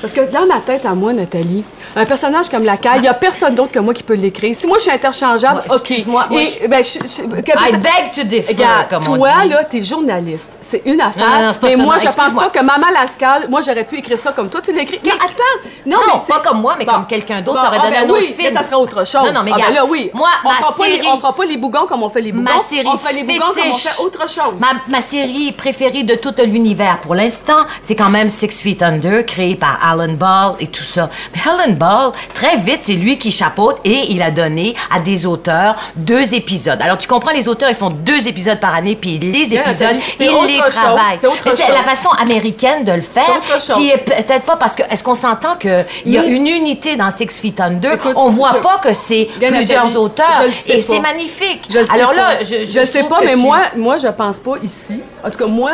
Parce 0.00 0.12
que 0.12 0.30
dans 0.30 0.46
ma 0.46 0.60
tête 0.60 0.84
à 0.84 0.94
moi, 0.94 1.12
Nathalie, 1.12 1.64
un 1.96 2.04
personnage 2.04 2.48
comme 2.48 2.64
la 2.64 2.76
caille, 2.76 2.98
il 2.98 3.02
n'y 3.02 3.08
a 3.08 3.14
personne 3.14 3.54
d'autre 3.54 3.72
que 3.72 3.78
moi 3.78 3.94
qui 3.94 4.02
peut 4.02 4.14
l'écrire. 4.14 4.54
Si 4.54 4.66
moi 4.66 4.76
je 4.78 4.82
suis 4.84 4.90
interchangeable, 4.92 5.62
Moi, 5.66 5.76
OK. 5.76 5.90
excuse-moi, 5.90 6.26
moi, 6.30 6.40
Et, 6.42 6.44
je- 6.44 6.66
ben, 6.66 6.84
je- 6.84 6.98
je- 6.98 7.40
que- 7.40 7.52
I 7.68 7.72
beg 7.76 8.12
to 8.14 8.22
differ, 8.24 8.52
Regarde, 8.54 8.88
comme 8.90 9.02
on 9.08 9.16
toi, 9.16 9.30
dit. 9.42 9.48
là, 9.48 9.64
t'es 9.64 9.82
journaliste. 9.82 10.52
C'est 10.60 10.82
une 10.84 11.00
affaire. 11.00 11.26
Non, 11.28 11.36
non, 11.40 11.46
non, 11.46 11.54
pas 11.54 11.66
mais 11.68 11.76
moi, 11.76 11.96
je 11.98 12.04
pense 12.08 12.32
pas 12.34 12.50
que 12.50 12.62
Maman 12.62 12.88
Lascal, 12.92 13.46
moi, 13.48 13.60
j'aurais 13.62 13.84
pu 13.84 13.98
écrire 13.98 14.18
ça 14.18 14.32
comme 14.32 14.48
toi, 14.50 14.60
tu 14.60 14.72
l'écris. 14.72 15.00
Non, 15.04 15.12
attends! 15.14 15.68
Non, 15.86 15.96
mais 16.06 16.34
pas 16.34 16.40
comme 16.40 16.60
moi, 16.60 16.74
mais 16.78 16.84
comme 16.86 17.06
quelqu'un 17.06 17.40
d'autre, 17.40 17.60
ça 17.62 17.68
aurait 17.68 17.78
ah, 17.80 17.84
donné 17.84 17.96
ben 18.00 18.06
un 18.06 18.10
autre 18.10 18.20
oui, 18.22 18.26
film. 18.34 18.48
mais 18.52 18.58
ça 18.58 18.62
serait 18.64 18.76
autre 18.76 19.06
chose. 19.06 19.22
Non, 19.26 19.32
non, 19.32 19.40
mais 19.44 19.52
Ah, 19.54 19.58
ben 19.68 19.74
là, 19.74 19.84
oui. 19.86 20.10
moi, 20.14 20.28
on 20.44 20.48
ma 20.48 20.54
fera 20.56 20.74
pas 20.76 20.86
les- 20.86 20.96
série- 20.96 21.08
on 21.12 21.16
fera 21.18 21.34
pas 21.34 21.44
les 21.46 21.56
bougons 21.56 21.86
comme 21.88 22.02
on 22.02 22.08
fait 22.10 22.20
les 22.20 22.32
bougons. 22.32 22.44
Ma 22.54 22.58
série 22.60 22.86
on 22.86 22.96
fera 22.98 23.12
les 23.12 23.22
bougons 23.22 23.38
comme 23.38 23.70
on 23.70 23.74
fait 23.74 24.02
autre 24.02 24.28
chose. 24.28 24.54
Ma, 24.88 25.00
série 25.00 25.52
préférée 25.52 26.02
de 26.02 26.14
tout 26.16 26.34
l'univers 26.44 26.98
pour 27.00 27.14
l'instant, 27.14 27.58
c'est 27.80 27.96
quand 27.96 28.10
même 28.10 28.28
Six 28.28 28.60
Feet 28.60 28.82
Under, 28.82 29.24
créé 29.24 29.56
par 29.56 29.78
Alan 29.90 30.12
Ball 30.12 30.54
et 30.60 30.66
tout 30.66 30.82
ça. 30.84 31.08
Mais 31.34 31.40
Alan 31.50 31.72
Ball, 31.74 32.12
très 32.34 32.56
vite, 32.56 32.78
c'est 32.82 32.94
lui 32.94 33.18
qui 33.18 33.30
chapeaute 33.30 33.76
et 33.84 34.06
il 34.12 34.22
a 34.22 34.30
donné 34.30 34.74
à 34.90 35.00
des 35.00 35.26
auteurs 35.26 35.74
deux 35.96 36.34
épisodes. 36.34 36.78
Alors, 36.80 36.98
tu 36.98 37.08
comprends, 37.08 37.32
les 37.32 37.48
auteurs, 37.48 37.68
ils 37.70 37.74
font 37.76 37.90
deux 37.90 38.28
épisodes 38.28 38.58
par 38.60 38.74
année, 38.74 38.96
puis 38.96 39.18
les 39.18 39.30
Bien, 39.46 39.62
épisodes, 39.62 39.96
ils 40.20 40.26
les 40.46 40.56
chose, 40.58 40.74
travaillent. 40.74 41.18
c'est 41.18 41.26
autre 41.26 41.36
Mais 41.44 41.50
C'est 41.52 41.66
chose. 41.66 41.74
la 41.74 41.82
façon 41.82 42.08
américaine 42.10 42.84
de 42.84 42.92
le 42.92 43.00
faire, 43.00 43.24
chose. 43.60 43.76
qui 43.76 43.90
est 43.90 43.98
peut-être 43.98 44.44
pas 44.44 44.56
parce 44.56 44.74
que, 44.74 44.82
est-ce 44.90 45.02
qu'on 45.04 45.14
s'entend 45.14 45.54
qu'il 45.56 45.84
y 46.06 46.18
a 46.18 46.24
une 46.24 46.46
unité 46.46 46.96
dans 46.96 47.10
Six 47.10 47.40
Feet 47.40 47.60
Under? 47.60 47.92
Écoute, 47.94 48.12
on 48.16 48.28
voit 48.30 48.52
je- 48.56 48.60
pas 48.62 48.78
que 48.78 48.92
c'est 48.92 49.28
plusieurs 49.38 49.84
Nathalie, 49.84 49.96
auteurs. 49.96 50.42
et 50.68 50.80
c'est 50.80 51.00
magnifique. 51.00 51.62
Je 51.70 51.78
Alors 51.92 52.10
pas. 52.10 52.16
là, 52.16 52.28
je, 52.42 52.64
je, 52.64 52.84
sais 52.84 53.02
pas, 53.04 53.20
mais 53.24 53.36
moi, 53.36 53.58
moi, 53.76 53.98
je 53.98 54.08
pense 54.08 54.38
pas 54.38 54.54
ici. 54.62 55.02
En 55.24 55.30
tout 55.30 55.38
cas, 55.38 55.46
moi, 55.46 55.72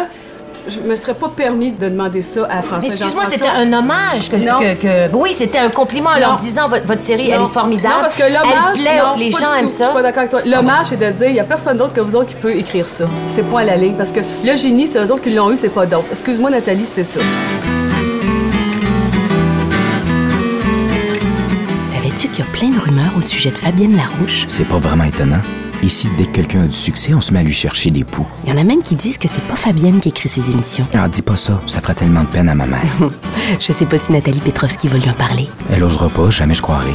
je 0.68 0.81
me 0.81 0.94
serais 0.96 1.14
pas 1.14 1.29
permis 1.29 1.70
de 1.72 1.88
demander 1.88 2.22
ça 2.22 2.46
à 2.48 2.62
François 2.62 2.88
excuse-moi, 2.88 3.25
c'était 3.31 3.46
un 3.48 3.72
hommage 3.72 4.29
que, 4.31 4.37
que- 4.37 4.75
que- 5.09 5.16
Oui, 5.16 5.33
c'était 5.35 5.59
un 5.59 5.68
compliment 5.70 6.11
en 6.11 6.18
leur 6.18 6.37
disant 6.37 6.68
votre, 6.68 6.87
votre 6.87 7.03
série, 7.03 7.31
elle 7.31 7.40
est 7.42 7.46
formidable. 7.48 7.94
Non, 7.96 8.01
parce 8.01 8.14
que 8.14 8.22
l'hommage, 8.22 8.77
Elle 8.77 8.81
plaît, 8.81 8.98
non, 9.03 9.14
les 9.16 9.31
pas 9.31 9.38
gens 9.38 9.55
aiment 9.55 9.66
tout. 9.66 9.72
Je 9.72 9.79
ça. 9.79 9.85
suis 9.87 9.94
pas 9.94 10.03
d'accord 10.03 10.18
avec 10.20 10.31
toi. 10.31 10.40
L'hommage, 10.44 10.87
c'est 10.87 10.96
de 10.96 11.11
dire, 11.11 11.29
il 11.29 11.37
y 11.37 11.40
a 11.40 11.44
personne 11.44 11.77
d'autre 11.77 11.92
que 11.94 12.01
vous 12.01 12.16
autres 12.16 12.29
qui 12.29 12.35
peut 12.35 12.55
écrire 12.55 12.88
ça. 12.88 13.05
C'est 13.29 13.42
point 13.42 13.62
à 13.62 13.64
la 13.64 13.77
ligne. 13.77 13.94
Parce 13.94 14.12
que 14.12 14.20
le 14.44 14.57
génie, 14.57 14.87
c'est 14.88 14.98
eux 14.98 15.11
autres 15.12 15.22
qui 15.22 15.31
l'ont 15.35 15.51
eu, 15.51 15.57
c'est 15.57 15.68
pas 15.68 15.87
d'autres. 15.87 16.07
Excuse-moi, 16.11 16.51
Nathalie, 16.51 16.87
c'est 16.87 17.05
ça. 17.05 17.20
Savais-tu 21.85 22.29
qu'il 22.29 22.44
y 22.44 22.48
a 22.48 22.51
plein 22.53 22.68
de 22.70 22.79
rumeurs 22.81 23.12
au 23.16 23.20
sujet 23.22 23.51
de 23.51 23.59
Fabienne 23.59 23.96
Larouche? 23.96 24.46
C'est 24.48 24.66
pas 24.66 24.79
vraiment 24.79 25.05
étonnant. 25.05 25.40
Ici, 25.83 26.09
dès 26.16 26.27
que 26.27 26.31
quelqu'un 26.31 26.62
a 26.62 26.66
du 26.66 26.77
succès, 26.77 27.12
on 27.12 27.21
se 27.21 27.33
met 27.33 27.40
à 27.40 27.42
lui 27.42 27.53
chercher 27.53 27.90
des 27.90 28.05
poux. 28.05 28.25
Il 28.45 28.51
y 28.51 28.53
en 28.53 28.57
a 28.57 28.62
même 28.62 28.83
qui 28.83 28.95
disent 28.95 29.18
que 29.18 29.27
c'est 29.29 29.42
pas 29.42 29.57
Fabienne 29.57 30.01
qui 30.01 30.11
écrit 30.11 30.29
ses 30.29 30.53
émissions. 30.53 30.87
Ah, 30.95 31.09
dis 31.09 31.23
pas 31.23 31.35
ça, 31.35 31.61
ça 31.66 31.81
fera 31.81 31.92
tellement 31.92 32.21
de 32.21 32.29
peine 32.29 32.49
à 32.49 32.55
ma 32.55 32.66
mère. 32.66 32.81
Je 33.61 33.73
sais 33.73 33.87
pas 33.87 33.99
si 33.99 34.12
Nathalie 34.12 34.38
Petrovski 34.38 34.87
va 34.87 34.99
lui 34.99 35.11
en 35.11 35.14
parler. 35.14 35.49
Elle 35.73 35.83
osera 35.83 36.09
pas, 36.09 36.31
jamais 36.31 36.55
je 36.55 36.62
croirai. 36.62 36.92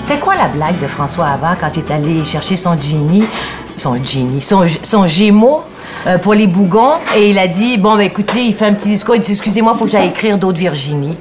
C'était 0.00 0.18
quoi 0.18 0.34
la 0.34 0.48
blague 0.48 0.80
de 0.80 0.88
François 0.88 1.26
avant 1.26 1.54
quand 1.60 1.70
il 1.76 1.78
est 1.80 1.90
allé 1.92 2.24
chercher 2.24 2.56
son 2.56 2.76
genie, 2.76 3.24
son 3.76 3.94
genie, 4.02 4.40
son, 4.40 4.64
son 4.82 5.06
gémeaux 5.06 5.62
euh, 6.08 6.18
pour 6.18 6.34
les 6.34 6.48
bougons 6.48 6.94
et 7.16 7.30
il 7.30 7.38
a 7.38 7.46
dit 7.46 7.78
bon 7.78 7.94
ben 7.96 8.00
écoutez, 8.02 8.46
il 8.46 8.54
fait 8.54 8.66
un 8.66 8.74
petit 8.74 8.88
discours, 8.88 9.14
il 9.14 9.20
dit 9.20 9.32
excusez-moi, 9.32 9.76
faut 9.78 9.84
que 9.84 9.90
j'aille 9.92 10.08
écrire 10.08 10.38
d'autres 10.38 10.58
Virginie. 10.58 11.16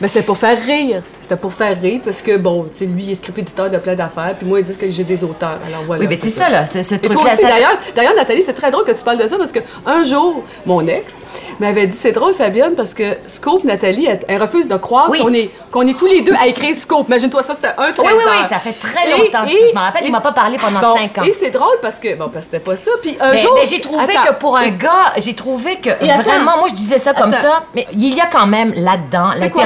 Mais 0.00 0.08
c'était 0.08 0.22
pour 0.22 0.36
faire 0.36 0.58
rire. 0.62 1.02
C'était 1.24 1.36
pour 1.36 1.54
faire 1.54 1.80
rire 1.80 2.02
parce 2.04 2.20
que, 2.20 2.36
bon, 2.36 2.64
tu 2.64 2.76
sais, 2.80 2.84
lui, 2.84 3.02
il 3.04 3.10
est 3.12 3.14
script 3.14 3.38
éditeur 3.38 3.70
de 3.70 3.78
plein 3.78 3.94
d'affaires, 3.94 4.34
puis 4.38 4.46
moi, 4.46 4.60
ils 4.60 4.64
disent 4.66 4.76
que 4.76 4.90
j'ai 4.90 5.04
des 5.04 5.24
auteurs. 5.24 5.58
Alors 5.66 5.80
voilà. 5.86 6.02
Oui, 6.02 6.06
mais 6.06 6.16
c'est 6.16 6.28
ça 6.28 6.50
là, 6.50 6.66
ce, 6.66 6.80
truc-là. 6.96 7.34
ça- 7.34 7.48
d'ailleurs, 7.48 7.78
d'ailleurs, 7.96 8.14
Nathalie, 8.14 8.42
c'est 8.42 8.52
très 8.52 8.70
drôle 8.70 8.84
que 8.84 8.92
tu 8.92 9.02
parles 9.02 9.16
de 9.16 9.26
ça 9.26 9.38
parce 9.38 9.50
que 9.50 9.60
un 9.86 10.02
jour, 10.04 10.44
mon 10.66 10.86
ex 10.86 11.14
m'avait 11.60 11.86
dit 11.86 11.96
c'est 11.96 12.12
drôle, 12.12 12.34
Fabienne, 12.34 12.74
parce 12.76 12.92
que 12.92 13.04
Scope, 13.26 13.64
Nathalie, 13.64 14.04
elle, 14.06 14.20
elle 14.28 14.38
refuse 14.42 14.68
de 14.68 14.76
croire 14.76 15.08
Oui. 15.10 15.20
qu'on 15.20 15.32
est, 15.32 15.50
qu'on 15.70 15.86
est 15.86 15.98
tous 15.98 16.04
les 16.04 16.20
deux 16.20 16.34
à 16.34 16.46
écrire 16.46 16.76
Scope. 16.76 17.06
Imagine-toi 17.08 17.42
ça, 17.42 17.54
c'était 17.54 17.68
un 17.68 17.86
Oui, 17.98 18.04
oui, 18.04 18.12
oui, 18.26 18.46
ça 18.46 18.58
fait 18.58 18.74
très 18.74 19.10
longtemps 19.10 19.46
et-. 19.46 19.66
Je 19.68 19.74
me 19.74 19.80
rappelle, 19.80 20.02
il 20.04 20.08
et- 20.08 20.12
m'a 20.12 20.20
pas 20.20 20.32
parlé 20.32 20.58
pendant 20.58 20.80
Bon, 20.80 20.94
cinq 20.94 21.16
ans. 21.16 21.22
Et 21.24 21.32
c'est 21.32 21.50
drôle 21.50 21.78
parce 21.80 21.98
que, 21.98 22.14
bon, 22.16 22.28
parce 22.28 22.44
que 22.46 22.52
c'était 22.52 22.58
pas 22.64 22.76
ça. 22.76 22.90
Puis 23.00 23.16
un 23.18 23.30
Mais, 23.32 23.38
jour. 23.38 23.52
mais 23.54 23.64
j'ai 23.66 23.80
trouvé 23.80 24.14
Attends. 24.14 24.28
que 24.34 24.38
pour 24.38 24.58
un 24.58 24.68
gars, 24.68 25.12
j'ai 25.16 25.32
trouvé 25.34 25.76
que 25.76 25.88
attends. 25.88 26.20
vraiment, 26.22 26.58
moi 26.58 26.66
je 26.68 26.74
disais 26.74 26.98
ça 26.98 27.14
comme 27.14 27.30
Attends. 27.32 27.40
ça, 27.40 27.62
mais 27.74 27.86
il 27.94 28.14
y 28.14 28.20
a 28.20 28.26
quand 28.26 28.46
même 28.46 28.74
là-dedans 28.76 29.30
quoi, 29.52 29.64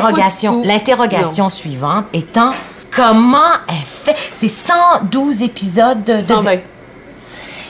l'interrogation, 0.64 1.47
suivante 1.48 2.06
étant 2.12 2.50
comment 2.90 3.38
elle 3.68 3.74
fait 3.86 4.16
ces 4.32 4.48
112 4.48 5.42
épisodes 5.42 6.02
de, 6.04 6.14
de- 6.16 6.20
120. 6.20 6.56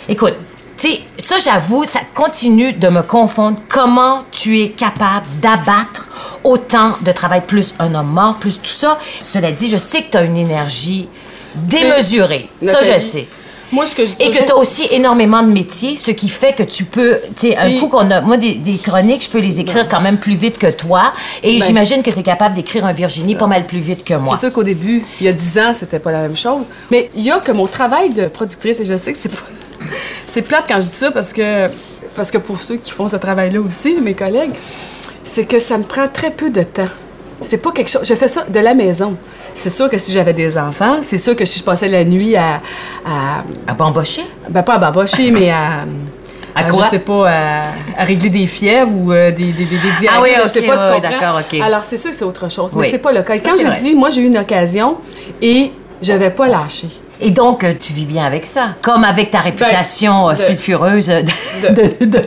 Écoute, 0.08 0.34
Tu 0.80 0.88
sais, 0.92 1.00
ça, 1.18 1.38
j'avoue, 1.38 1.84
ça 1.84 1.98
continue 2.14 2.72
de 2.72 2.88
me 2.88 3.02
confondre. 3.02 3.58
Comment 3.68 4.22
tu 4.30 4.60
es 4.60 4.70
capable 4.70 5.26
d'abattre 5.40 6.08
autant 6.44 6.96
de 7.00 7.10
travail, 7.10 7.42
plus 7.46 7.74
un 7.80 7.92
homme 7.96 8.12
mort, 8.12 8.36
plus 8.36 8.58
tout 8.60 8.70
ça. 8.70 8.96
Cela 9.20 9.50
dit, 9.50 9.68
je 9.68 9.76
sais 9.76 10.02
que 10.02 10.12
tu 10.12 10.16
as 10.18 10.22
une 10.22 10.36
énergie 10.36 11.08
démesurée. 11.56 12.48
Ça, 12.60 12.80
je 12.80 12.98
sais. 13.00 13.28
Moi, 13.70 13.84
ce 13.86 13.94
que 13.94 14.06
je 14.06 14.12
dis 14.14 14.22
Et 14.22 14.30
que 14.30 14.42
tu 14.44 14.50
as 14.50 14.56
aussi 14.56 14.88
énormément 14.90 15.42
de 15.42 15.48
métiers, 15.50 15.96
ce 15.96 16.10
qui 16.10 16.28
fait 16.28 16.54
que 16.54 16.62
tu 16.62 16.84
peux, 16.84 17.18
tu 17.36 17.48
sais, 17.48 17.56
un 17.56 17.68
Et- 17.68 17.76
coup 17.78 17.88
qu'on 17.88 18.10
a, 18.10 18.20
moi, 18.22 18.36
des, 18.36 18.54
des 18.54 18.78
chroniques, 18.78 19.24
je 19.24 19.28
peux 19.28 19.40
les 19.40 19.60
écrire 19.60 19.86
quand 19.88 20.00
même 20.00 20.18
plus 20.18 20.34
vite 20.34 20.58
que 20.58 20.70
toi. 20.70 21.12
Et 21.42 21.58
Ben. 21.58 21.66
j'imagine 21.66 22.02
que 22.02 22.10
tu 22.10 22.18
es 22.18 22.22
capable 22.22 22.54
d'écrire 22.54 22.86
un 22.86 22.92
Virginie 22.92 23.34
pas 23.36 23.46
mal 23.46 23.66
plus 23.66 23.80
vite 23.80 24.04
que 24.04 24.14
moi. 24.14 24.34
C'est 24.36 24.46
sûr 24.46 24.52
qu'au 24.54 24.62
début, 24.64 25.04
il 25.20 25.26
y 25.26 25.28
a 25.28 25.32
10 25.32 25.58
ans, 25.58 25.72
c'était 25.74 25.98
pas 25.98 26.12
la 26.12 26.22
même 26.22 26.36
chose. 26.36 26.64
Mais 26.90 27.10
il 27.14 27.22
y 27.22 27.30
a 27.30 27.40
que 27.40 27.52
mon 27.52 27.66
travail 27.66 28.10
de 28.10 28.26
productrice, 28.26 28.80
et 28.80 28.84
je 28.84 28.96
sais 28.96 29.12
que 29.12 29.18
c'est 29.18 29.28
pas... 29.28 29.42
c'est 30.28 30.42
plate 30.42 30.64
quand 30.66 30.76
je 30.80 30.86
dis 30.86 30.96
ça 30.96 31.10
parce 31.10 31.32
que, 31.32 31.68
parce 32.16 32.30
que 32.30 32.38
pour 32.38 32.58
ceux 32.60 32.76
qui 32.76 32.90
font 32.90 33.08
ce 33.08 33.16
travail-là 33.16 33.60
aussi, 33.60 33.96
mes 34.00 34.14
collègues, 34.14 34.52
c'est 35.24 35.44
que 35.44 35.58
ça 35.60 35.76
me 35.78 35.84
prend 35.84 36.08
très 36.08 36.30
peu 36.30 36.48
de 36.50 36.62
temps. 36.62 36.88
C'est 37.42 37.58
pas 37.58 37.70
quelque 37.70 37.90
chose. 37.90 38.02
Je 38.04 38.14
fais 38.14 38.28
ça 38.28 38.44
de 38.48 38.58
la 38.58 38.74
maison. 38.74 39.14
C'est 39.58 39.70
sûr 39.70 39.90
que 39.90 39.98
si 39.98 40.12
j'avais 40.12 40.32
des 40.32 40.56
enfants, 40.56 40.98
c'est 41.02 41.18
sûr 41.18 41.34
que 41.34 41.44
si 41.44 41.58
je 41.58 41.64
passais 41.64 41.88
la 41.88 42.04
nuit 42.04 42.36
à. 42.36 42.60
à 43.04 43.42
À 43.66 43.74
bambocher? 43.74 44.24
ben, 44.48 44.62
pas 44.62 44.74
à 44.74 44.78
babocher, 44.78 45.30
mais 45.30 45.50
à. 45.50 45.84
À 46.54 46.64
quoi? 46.64 46.84
Je 46.84 46.90
sais 46.90 46.98
pas, 47.00 47.28
à, 47.30 47.64
à 47.96 48.04
régler 48.04 48.30
des 48.30 48.46
fièvres 48.46 48.90
ou 48.92 49.12
euh, 49.12 49.30
des, 49.30 49.52
des, 49.52 49.64
des, 49.64 49.76
des 49.78 49.90
diarrhées, 50.00 50.08
Ah 50.16 50.20
oui, 50.22 50.30
je 50.42 50.48
sais 50.48 50.62
pas, 50.62 50.76
tu 50.78 50.86
ouais, 50.86 50.94
comprends? 50.94 51.10
d'accord, 51.10 51.40
ok. 51.52 51.60
Alors, 51.60 51.82
c'est 51.84 51.96
sûr 51.96 52.10
que 52.10 52.16
c'est 52.16 52.24
autre 52.24 52.50
chose, 52.50 52.74
mais 52.74 52.82
Oui. 52.82 52.88
c'est 52.90 52.98
pas 52.98 53.12
le 53.12 53.22
cas. 53.22 53.34
Et 53.34 53.40
quand 53.40 53.50
je 53.60 53.64
vrai. 53.66 53.78
dis, 53.80 53.94
moi, 53.94 54.10
j'ai 54.10 54.22
eu 54.22 54.26
une 54.26 54.38
occasion 54.38 54.96
et 55.42 55.70
je 56.02 56.12
vais 56.12 56.30
pas 56.30 56.48
lâcher. 56.48 56.88
Et 57.20 57.30
donc, 57.30 57.62
euh, 57.64 57.72
tu 57.78 57.92
vis 57.92 58.06
bien 58.06 58.24
avec 58.24 58.44
ça? 58.46 58.70
Comme 58.82 59.04
avec 59.04 59.30
ta 59.30 59.40
réputation 59.40 60.28
euh, 60.30 60.32
Ben, 60.32 60.34
de- 60.36 60.40
sulfureuse. 60.40 61.06
de- 61.08 61.68
de- 61.68 62.04
de- 62.04 62.04
de- 62.06 62.24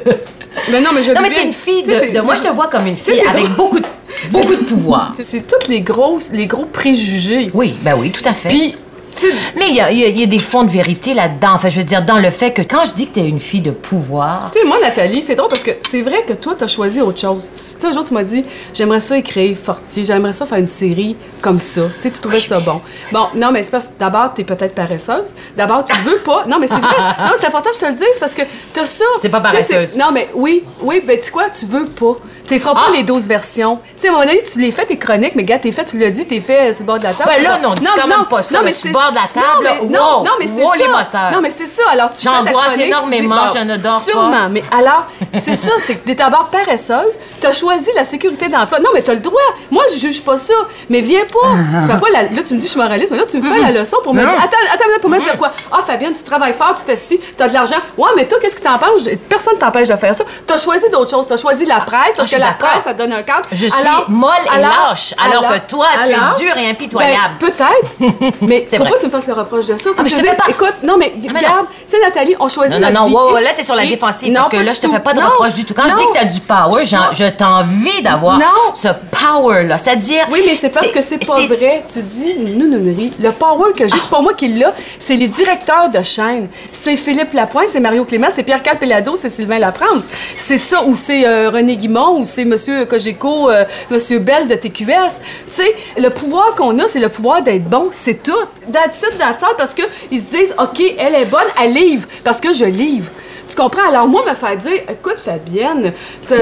Mais 0.71 0.79
non, 0.81 0.89
mais 0.93 1.03
je 1.03 1.11
Non, 1.11 1.21
mais 1.21 1.29
t'es 1.31 1.43
une 1.43 1.53
fille 1.53 1.81
Tu 1.83 1.89
de, 1.91 2.13
de- 2.17 2.21
Moi, 2.21 2.35
je 2.35 2.41
te 2.41 2.49
vois 2.49 2.67
comme 2.67 2.87
une 2.87 2.95
tu 2.95 3.11
fille 3.11 3.21
avec 3.27 3.49
beaucoup 3.55 3.79
de, 3.79 3.85
beaucoup 4.29 4.55
de 4.55 4.63
pouvoir. 4.63 5.13
C'est- 5.19 5.47
tous 5.47 5.67
les 5.69 5.81
gros, 5.81 6.19
les 6.31 6.47
gros 6.47 6.65
préjugés. 6.65 7.49
Oui, 7.53 7.73
ben 7.81 7.95
oui, 7.97 8.11
tout 8.11 8.27
à 8.27 8.33
fait. 8.33 8.49
Puis, 8.49 8.75
Mais 9.55 9.69
il 9.69 9.75
y 9.75 9.81
a, 9.81 9.91
il 9.91 9.99
y 9.99 10.03
a- 10.05 10.07
il 10.07 10.19
y 10.19 10.23
a 10.23 10.25
des 10.25 10.39
fonds 10.39 10.63
de 10.63 10.69
vérité 10.71 11.13
là-dedans. 11.13 11.49
Enfin, 11.53 11.69
je 11.69 11.77
veux 11.77 11.83
dire, 11.83 12.03
dans 12.03 12.17
le 12.17 12.29
fait 12.29 12.51
que 12.51 12.61
quand 12.61 12.85
je 12.85 12.93
dis 12.93 13.07
que 13.07 13.15
t'es 13.15 13.27
une 13.27 13.39
fille 13.39 13.61
de 13.61 13.71
pouvoir, 13.71 14.49
Tu 14.53 14.59
sais, 14.59 14.65
moi, 14.65 14.77
Nathalie, 14.81 15.21
c'est 15.21 15.35
drôle 15.35 15.49
parce 15.49 15.63
que 15.63 15.71
c'est 15.89 16.01
vrai 16.01 16.23
que 16.27 16.33
toi, 16.33 16.55
tu 16.57 16.63
as 16.63 16.67
choisi 16.67 17.01
autre 17.01 17.19
chose. 17.19 17.49
Tu 17.55 17.81
sais, 17.81 17.87
un 17.87 17.91
jour, 17.93 18.03
tu 18.03 18.13
m'as 18.13 18.23
dit, 18.23 18.43
j'aimerais 18.73 19.01
ça 19.01 19.17
écrire 19.17 19.57
Fortier, 19.57 20.05
j'aimerais 20.05 20.33
ça 20.33 20.45
faire 20.45 20.59
une 20.59 20.67
série 20.67 21.15
comme 21.41 21.59
ça. 21.59 21.81
Tu 21.97 22.03
sais, 22.03 22.11
tu 22.11 22.19
trouvais 22.21 22.39
ça 22.39 22.59
bon. 22.59 22.79
Bon, 23.11 23.27
non, 23.35 23.51
mais 23.51 23.63
c'est 23.63 23.71
parce 23.71 23.85
que 23.85 23.89
d'abord, 23.99 24.33
tu 24.35 24.41
es 24.41 24.43
peut-être 24.43 24.75
paresseuse. 24.75 25.33
D'abord, 25.57 25.83
tu 25.83 25.95
veux 25.99 26.19
pas. 26.19 26.45
Non, 26.47 26.57
mais 26.59 26.67
c'est 26.67 26.75
vrai. 26.75 26.95
Non, 27.19 27.31
c'est 27.39 27.47
important 27.47 27.69
que 27.69 27.75
je 27.75 27.79
te 27.79 27.85
le 27.85 27.93
dise 27.93 28.17
parce 28.19 28.35
que 28.35 28.43
tu 28.73 28.79
as 28.79 28.85
ça. 28.85 29.05
C'est 29.19 29.29
pas 29.29 29.41
paresseuse. 29.41 29.91
c'est- 29.91 29.97
Non, 29.97 30.11
mais 30.13 30.29
oui, 30.35 30.63
oui, 30.81 31.01
ben, 31.05 31.17
tu 31.19 31.25
sais 31.25 31.31
quoi, 31.31 31.49
tu 31.49 31.65
veux 31.65 31.85
pas. 31.85 32.17
Tu 32.47 32.59
feras 32.59 32.73
pas 32.73 32.85
Ah! 32.89 32.93
les 32.93 33.03
12 33.03 33.27
versions. 33.27 33.77
Tu 33.95 34.01
sais, 34.01 34.07
à 34.07 34.11
un 34.11 34.13
moment 34.13 34.25
donné, 34.25 34.41
tu 34.43 34.59
les 34.59 34.71
fais, 34.71 34.85
tes 34.85 34.97
chroniques, 34.97 35.35
mais 35.35 35.43
gars, 35.43 35.57
t'es 35.59 35.71
fait, 35.71 35.85
tu 35.85 35.97
l'as 35.97 36.09
dit, 36.11 36.25
t'es 36.25 36.41
fait 36.41 36.69
euh, 36.69 36.73
sur 36.73 36.83
le 36.83 36.87
bord 36.87 36.97
de 36.99 37.03
la 37.03 37.13
table. 37.13 37.29
Ben 37.35 37.41
là, 37.43 37.59
non, 37.59 37.73
dis 37.75 37.87
quand 37.95 38.07
même 38.07 38.25
pas 38.29 38.43
ça, 38.43 38.57
là, 38.57 38.63
mais 38.65 38.71
c'est- 38.71 38.89
bord 39.01 39.11
de 39.11 39.15
la 39.15 39.41
table, 39.41 39.63
Non, 39.63 39.87
mais, 39.89 39.97
non, 39.97 40.11
Wow, 40.17 40.23
non, 40.23 40.31
mais 40.39 40.47
c'est 40.47 40.63
wow, 40.63 40.71
ça. 40.71 40.77
les 40.77 40.87
moteurs. 40.87 41.31
Non, 41.31 41.41
mais 41.41 41.51
c'est 41.51 41.67
ça. 41.67 41.83
Alors, 41.91 42.09
tu 42.09 42.21
J'angoisse 42.23 42.53
chronique, 42.53 42.71
tu 42.73 42.77
dis, 42.79 42.87
énormément, 42.87 43.35
bon, 43.45 43.53
je 43.53 43.63
ne 43.63 43.77
dors 43.77 43.93
pas. 43.93 43.99
Sûrement, 43.99 44.49
mais 44.49 44.63
alors, 44.77 45.05
c'est 45.33 45.55
ça, 45.55 45.71
c'est 45.85 45.95
que 45.95 46.05
t'es 46.05 46.15
d'abord 46.15 46.49
paresseuse, 46.49 47.15
t'as 47.39 47.51
choisi 47.51 47.89
la 47.95 48.03
sécurité 48.03 48.47
d'emploi. 48.47 48.79
Non, 48.79 48.89
mais 48.93 49.01
t'as 49.01 49.13
le 49.13 49.19
droit. 49.19 49.39
Moi, 49.69 49.83
je 49.93 49.99
juge 49.99 50.21
pas 50.23 50.37
ça. 50.37 50.53
Mais 50.89 51.01
viens 51.01 51.21
pas. 51.25 51.81
tu 51.81 51.87
fais 51.87 51.97
pas 51.99 52.09
la... 52.11 52.23
Là, 52.23 52.43
tu 52.45 52.53
me 52.53 52.59
dis, 52.59 52.65
je 52.65 52.71
suis 52.71 52.79
moraliste, 52.79 53.11
mais 53.11 53.17
là, 53.17 53.25
tu 53.25 53.37
me 53.37 53.41
fais 53.41 53.59
la 53.59 53.71
leçon 53.71 53.97
pour 54.03 54.13
me 54.13 54.21
dire, 54.21 54.29
attends, 54.29 54.83
pour 55.01 55.09
me 55.09 55.19
dire 55.19 55.37
quoi? 55.37 55.51
Ah, 55.71 55.81
Fabienne, 55.85 56.13
tu 56.13 56.23
travailles 56.23 56.53
fort, 56.53 56.73
tu 56.77 56.85
fais 56.85 56.95
ci, 56.95 57.19
t'as 57.37 57.47
de 57.47 57.53
l'argent. 57.53 57.77
Ouais, 57.97 58.09
mais 58.15 58.27
toi, 58.27 58.37
qu'est-ce 58.41 58.55
qui 58.55 58.61
t'empêche? 58.61 59.17
Personne 59.29 59.57
t'empêche 59.57 59.87
de 59.87 59.95
faire 59.95 60.15
ça. 60.15 60.23
T'as 60.45 60.57
choisi 60.57 60.89
d'autres 60.89 61.09
choses. 61.09 61.27
T'as 61.27 61.37
choisi 61.37 61.65
la 61.65 61.79
presse, 61.81 62.15
parce 62.17 62.29
je 62.29 62.35
que 62.35 62.39
la 62.39 62.53
presse, 62.53 62.83
ça 62.83 62.93
donne 62.93 63.13
un 63.13 63.23
cadre. 63.23 63.47
Je 63.51 63.67
suis 63.67 63.87
molle 64.07 64.31
et 64.55 64.59
lâche, 64.59 65.13
alors 65.23 65.47
que 65.47 65.59
toi, 65.67 65.87
tu 66.03 66.11
es 66.11 66.45
dure 66.45 66.57
et 66.57 66.69
impitoyable. 66.69 67.35
Ben, 67.39 67.51
peut-être. 67.51 68.35
Mais 68.41 68.63
C'est 68.67 68.77
faut 68.91 68.97
vrai. 68.97 68.97
pas 68.97 68.97
que 68.97 69.01
tu 69.01 69.07
me 69.07 69.11
fasses 69.11 69.27
le 69.27 69.33
reproche 69.33 69.65
de 69.65 69.77
ça? 69.77 69.89
Faut 69.89 69.95
Ah, 69.97 70.03
que 70.03 70.09
je 70.09 70.15
te 70.15 70.21
fais 70.21 70.35
pas. 70.35 70.45
écoute, 70.49 70.75
non, 70.83 70.97
mais 70.97 71.13
mais 71.21 71.27
regarde, 71.29 71.65
tu 71.89 71.95
sais, 71.95 72.01
Nathalie, 72.01 72.35
on 72.39 72.49
choisit 72.49 72.79
Non, 72.79 72.87
non, 72.87 73.07
notre 73.07 73.09
non, 73.31 73.35
vie. 73.37 73.43
là, 73.43 73.49
t'es 73.55 73.63
sur 73.63 73.75
la 73.75 73.85
défensive 73.85 74.29
non, 74.31 74.41
parce 74.41 74.49
que 74.49 74.57
là, 74.57 74.73
je 74.73 74.79
te 74.81 74.87
fais 74.89 74.99
pas 74.99 75.13
de 75.13 75.19
reproche 75.21 75.53
du 75.53 75.65
tout. 75.65 75.73
Quand 75.73 75.87
je 75.89 75.95
dis 75.95 76.03
que 76.07 76.13
t'as 76.13 76.25
du 76.25 76.39
power, 76.41 76.85
je 76.85 77.29
t'envie 77.29 78.01
d'avoir 78.01 78.39
ce 78.73 78.87
power-là. 79.11 79.77
C'est-à-dire. 79.77 80.25
Oui, 80.31 80.41
mais 80.45 80.55
c'est 80.59 80.69
parce 80.69 80.91
que 80.91 81.01
c'est 81.01 81.17
pas 81.25 81.39
vrai. 81.47 81.83
Tu 81.91 82.01
dis 82.03 82.31
une 82.31 82.57
nounounerie. 82.57 83.11
Le 83.19 83.31
power 83.31 83.71
que 83.75 83.87
j'ai, 83.87 83.97
c'est 83.97 84.09
pas 84.09 84.21
moi 84.21 84.33
qui 84.33 84.47
l'a, 84.49 84.71
c'est 84.99 85.15
les 85.15 85.27
directeurs 85.27 85.89
de 85.89 86.01
chaîne. 86.01 86.47
C'est 86.71 86.95
Philippe 86.95 87.33
Lapointe, 87.33 87.67
c'est 87.71 87.79
Mario 87.79 88.05
Clément, 88.05 88.27
c'est 88.29 88.43
Pierre 88.43 88.63
Calpelado, 88.63 89.15
c'est 89.15 89.29
Sylvain 89.29 89.59
Lafrance. 89.59 90.05
C'est 90.37 90.57
ça, 90.57 90.83
ou 90.85 90.95
c'est 90.95 91.27
euh, 91.27 91.49
René 91.49 91.77
Guimond, 91.77 92.19
ou 92.19 92.25
c'est 92.25 92.45
Monsieur 92.45 92.85
Cogeco, 92.85 93.49
euh, 93.49 93.65
Monsieur 93.89 94.19
Bell 94.19 94.47
de 94.47 94.55
TQS. 94.55 95.19
Tu 95.19 95.23
sais, 95.49 95.75
le 95.97 96.09
pouvoir 96.09 96.55
qu'on 96.55 96.77
a, 96.79 96.87
c'est 96.87 96.99
le 96.99 97.09
pouvoir 97.09 97.41
d'être 97.41 97.65
bon, 97.65 97.87
c'est 97.91 98.21
tout. 98.23 98.31
That's 98.83 99.01
it, 99.03 99.17
that's 99.17 99.43
all, 99.43 99.55
parce 99.57 99.73
qu'ils 99.73 100.19
se 100.19 100.35
disent, 100.37 100.55
OK, 100.57 100.81
elle 100.97 101.15
est 101.15 101.25
bonne, 101.25 101.41
elle 101.61 101.73
livre, 101.73 102.07
parce 102.23 102.39
que 102.39 102.53
je 102.53 102.65
livre. 102.65 103.09
Tu 103.49 103.57
comprends? 103.57 103.85
Alors, 103.89 104.07
moi, 104.07 104.23
me 104.25 104.33
faire 104.33 104.55
dire, 104.55 104.71
écoute, 104.89 105.17
Fabienne, 105.17 105.91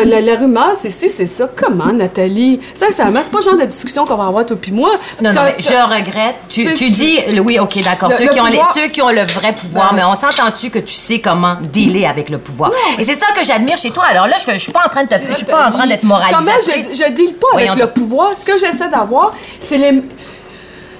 la, 0.06 0.22
la 0.22 0.36
rumeur, 0.36 0.76
c'est 0.76 0.92
ci, 0.92 1.10
c'est 1.10 1.26
ça. 1.26 1.50
Comment, 1.56 1.92
Nathalie? 1.92 2.60
Sincèrement, 2.76 3.22
c'est 3.24 3.32
pas 3.32 3.40
le 3.40 3.44
genre 3.44 3.58
de 3.58 3.66
discussion 3.66 4.06
qu'on 4.06 4.16
va 4.16 4.28
avoir, 4.28 4.46
toi 4.46 4.56
puis 4.62 4.72
moi. 4.72 4.92
Non, 5.20 5.32
non, 5.32 5.42
je 5.58 5.96
regrette. 5.96 6.36
Tu, 6.50 6.72
Tu 6.76 6.90
dis, 6.92 7.18
le- 7.30 7.40
oui, 7.40 7.58
OK, 7.58 7.82
d'accord. 7.84 8.14
Ceux, 8.14 8.26
le 8.26 8.30
qui 8.30 8.40
ont 8.40 8.46
les- 8.46 8.62
ceux 8.76 8.90
qui 8.90 9.02
ont 9.02 9.10
le 9.10 9.24
vrai 9.24 9.56
pouvoir, 9.56 9.92
mais 9.96 10.04
on 10.04 10.14
s'entend-tu 10.14 10.70
que 10.70 10.78
tu 10.78 10.94
sais 10.94 11.18
comment 11.20 11.56
dealer 11.60 12.06
avec 12.06 12.30
le 12.30 12.38
pouvoir? 12.38 12.72
Et 13.00 13.04
c'est 13.04 13.16
ça 13.16 13.26
que 13.36 13.44
j'admire 13.44 13.78
chez 13.80 13.90
toi. 13.90 14.04
Alors 14.12 14.28
là, 14.28 14.36
je, 14.46 14.52
je 14.54 14.58
suis 14.60 14.72
pas 14.72 14.84
en 14.86 14.90
train 14.90 15.04
de 15.04 15.10
te, 15.10 15.16
je 15.30 15.34
suis 15.34 15.46
pas 15.46 15.68
en 15.68 15.72
train 15.72 15.88
d'être 15.88 16.02
Comment 16.02 16.18
moralisatrice. 16.20 16.92
je, 16.96 17.04
je 17.06 17.12
deal 17.12 17.34
pas 17.34 17.48
avec 17.56 17.74
le 17.76 17.88
pouvoir? 17.92 18.38
Ce 18.38 18.46
que 18.46 18.56
j'essaie 18.56 18.88
d'avoir, 18.90 19.32
c'est 19.60 19.78
les. 19.78 20.04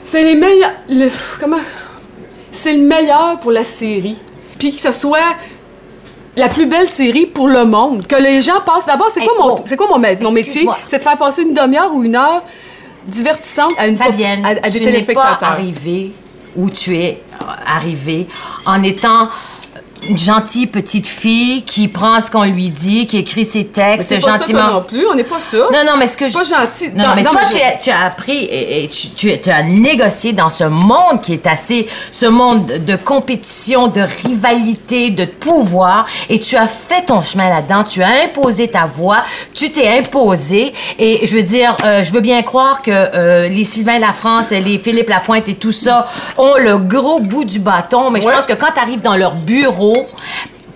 C'est 0.10 0.24
les 0.24 0.34
meilleurs. 0.36 0.72
le- 0.90 1.10
comment? 1.40 1.60
C'est 2.52 2.74
le 2.74 2.82
meilleur 2.82 3.40
pour 3.40 3.52
la 3.52 3.64
série. 3.64 4.18
Puis 4.58 4.74
que 4.74 4.82
ce 4.82 4.92
soit 4.92 5.36
la 6.36 6.50
plus 6.50 6.66
belle 6.66 6.88
série 6.88 7.28
pour 7.28 7.48
le 7.48 7.64
monde. 7.64 8.08
Que 8.08 8.16
les 8.16 8.42
gens 8.42 8.60
passent. 8.66 8.88
D'abord, 8.88 9.10
c'est 9.12 9.22
Hey, 9.22 9.28
quoi 9.28 9.38
mon, 9.48 9.54
oh. 9.54 9.60
c'est 9.66 9.78
quoi 9.78 9.88
mon, 9.88 10.00
mon 10.00 10.32
métier? 10.32 10.68
C'est 10.88 10.98
de 10.98 11.04
faire 11.04 11.18
passer 11.18 11.44
une 11.44 11.54
demi-heure 11.54 11.94
ou 11.94 12.04
une 12.04 12.16
heure 12.16 12.42
divertissante 13.06 13.74
à, 13.78 13.86
une 13.88 13.98
Fabienne, 13.98 14.44
à, 14.44 14.50
à 14.50 14.54
des 14.56 14.62
tu 14.72 14.80
pas 14.80 14.86
téléspectateurs. 14.86 15.38
arrivée 15.50 16.12
où 16.56 16.70
tu 16.72 16.98
es 16.98 17.22
euh, 17.44 17.46
arrivée 17.68 18.28
en 18.66 18.82
étant 18.82 19.30
une 20.08 20.18
gentille 20.18 20.68
petite 20.68 21.08
fille 21.08 21.64
qui 21.64 21.88
prend 21.88 22.20
ce 22.22 22.32
qu'on 22.32 22.44
lui 22.44 22.70
dit, 22.72 23.06
qui 23.08 23.18
écrit 23.18 23.44
ses 23.46 23.60
Mais 23.60 23.66
textes 23.66 24.10
C'est 24.10 24.16
pas 24.24 24.32
ça, 24.34 24.38
gentiment. 24.38 24.62
toi 24.62 24.72
non 24.72 24.84
plus. 24.84 25.06
On 25.08 25.16
n'est 25.16 25.24
pas 25.24 25.40
ça. 25.40 25.58
Non, 25.58 25.84
non, 25.86 25.94
mais 25.98 26.08
ce 26.08 26.16
que 26.18 26.28
je... 26.30 26.34
Pas 26.34 26.44
gentil. 26.44 26.90
Non, 26.90 27.04
non, 27.04 27.10
Non, 27.10 27.16
mais 27.16 27.24
non, 27.24 27.32
toi, 27.32 27.42
mais 27.54 27.60
tu, 27.60 27.64
as, 27.66 27.72
tu 27.78 27.90
as 27.90 28.06
appris 28.06 28.38
et, 28.46 28.84
et 28.84 28.88
tu, 28.88 29.10
tu- 29.10 29.42
tu 29.42 29.50
as 29.50 29.64
négocié 29.64 30.34
dans 30.34 30.50
ce 30.50 30.64
monde 30.64 31.22
qui 31.22 31.34
est 31.34 31.46
assez... 31.48 31.88
Ce 32.12 32.26
monde 32.26 32.66
de 32.68 32.96
compétition, 32.96 33.88
de 33.88 34.02
rivalité, 34.26 35.10
de 35.12 35.26
pouvoir, 35.26 36.06
et 36.30 36.40
tu 36.40 36.56
as 36.56 36.68
fait 36.68 37.06
ton 37.06 37.22
chemin 37.22 37.50
là-dedans, 37.50 37.84
tu 37.84 38.02
as 38.04 38.24
imposé 38.26 38.68
ta 38.68 38.86
voix, 38.86 39.24
tu 39.54 39.72
t'es 39.72 39.88
imposé, 40.00 40.74
et 40.98 41.26
je 41.26 41.36
veux 41.36 41.44
dire, 41.44 41.76
euh, 41.84 42.04
je 42.04 42.12
veux 42.12 42.22
bien 42.22 42.42
croire 42.42 42.82
que 42.82 42.92
euh, 42.92 43.48
les 43.50 43.64
Sylvain 43.64 44.00
Lafrance, 44.00 44.52
les 44.52 44.78
Philippe 44.78 45.10
Lapointe 45.10 45.48
et 45.50 45.56
tout 45.56 45.72
ça 45.72 46.08
ont 46.38 46.56
le 46.58 46.78
gros 46.78 47.20
bout 47.20 47.46
du 47.46 47.60
bâton, 47.60 48.10
mais 48.10 48.22
je 48.22 48.28
pense 48.28 48.46
que 48.48 48.54
quand 48.54 48.72
tu 48.74 48.80
arrives 48.80 49.02
dans 49.02 49.16
leur 49.16 49.36
bureau, 49.36 49.89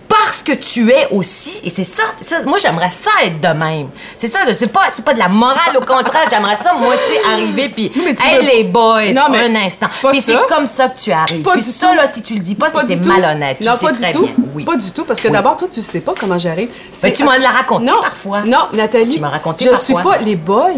parce 0.08 0.44
que 0.44 0.52
tu 0.52 0.92
es 0.92 1.08
aussi, 1.12 1.60
et 1.64 1.70
c'est 1.72 1.84
ça, 1.84 2.04
ça, 2.22 2.44
moi 2.46 2.60
j'aimerais 2.62 2.92
ça 2.92 3.10
être 3.24 3.42
de 3.42 3.48
même. 3.48 3.88
C'est 4.16 4.28
ça, 4.28 4.40
c'est 4.54 4.68
pas, 4.68 4.82
c'est 4.92 5.04
pas 5.04 5.14
de 5.14 5.20
la 5.20 5.28
morale, 5.28 5.76
au 5.76 5.84
contraire, 5.84 6.26
j'aimerais 6.30 6.56
ça, 6.58 6.74
moi, 6.74 6.94
tu 6.98 7.14
sais, 7.14 7.20
arriver, 7.26 7.70
puis, 7.70 7.90
tu 7.92 8.00
hey 8.00 8.38
veux- 8.38 8.46
les 8.46 8.64
boys, 8.64 9.12
Non, 9.12 9.24
mais 9.32 9.40
un 9.46 9.56
instant. 9.66 9.88
c'est 9.90 10.02
pas 10.02 10.12
Puis 10.12 10.22
c'est 10.22 10.38
comme 10.48 10.68
ça 10.68 10.90
que 10.90 11.00
tu 11.00 11.12
arrives. 11.12 11.42
Pas 11.42 11.54
puis 11.54 11.62
du 11.62 11.68
ça, 11.68 11.88
tout. 11.90 11.96
là, 11.96 12.06
si 12.06 12.22
tu 12.22 12.36
le 12.36 12.42
dis 12.42 12.54
pas, 12.54 12.68
c'est 12.74 12.86
du 12.86 13.02
tout. 13.02 13.10
malhonnête. 13.10 13.58
Tu 13.60 13.68
Non, 13.68 13.74
sais 13.74 13.88
pas 13.88 13.92
très 13.94 14.12
du 14.12 14.18
tout. 14.18 14.24
bien. 14.24 14.34
Oui. 14.54 14.64
Pas 14.66 14.76
du 14.78 14.92
tout, 14.92 15.04
parce 15.04 15.20
que 15.20 15.28
Oui. 15.30 15.34
d'abord, 15.34 15.58
toi, 15.58 15.68
tu 15.72 15.82
sais 15.82 16.02
pas 16.02 16.14
comment 16.20 16.38
j'arrive. 16.38 16.70
Mais 16.70 17.10
C'est- 17.10 17.12
tu 17.14 17.24
m'en 17.24 17.32
l'as 17.32 17.50
raconté 17.50 17.86
non, 17.86 18.00
parfois. 18.02 18.42
Non, 18.46 18.68
Nathalie. 18.74 19.16
Tu 19.16 19.20
m'as 19.20 19.30
raconté 19.30 19.66
je 19.66 19.72
parfois. 19.72 19.86
suis 19.96 20.04
pas 20.04 20.18
les 20.20 20.36
boys. 20.36 20.70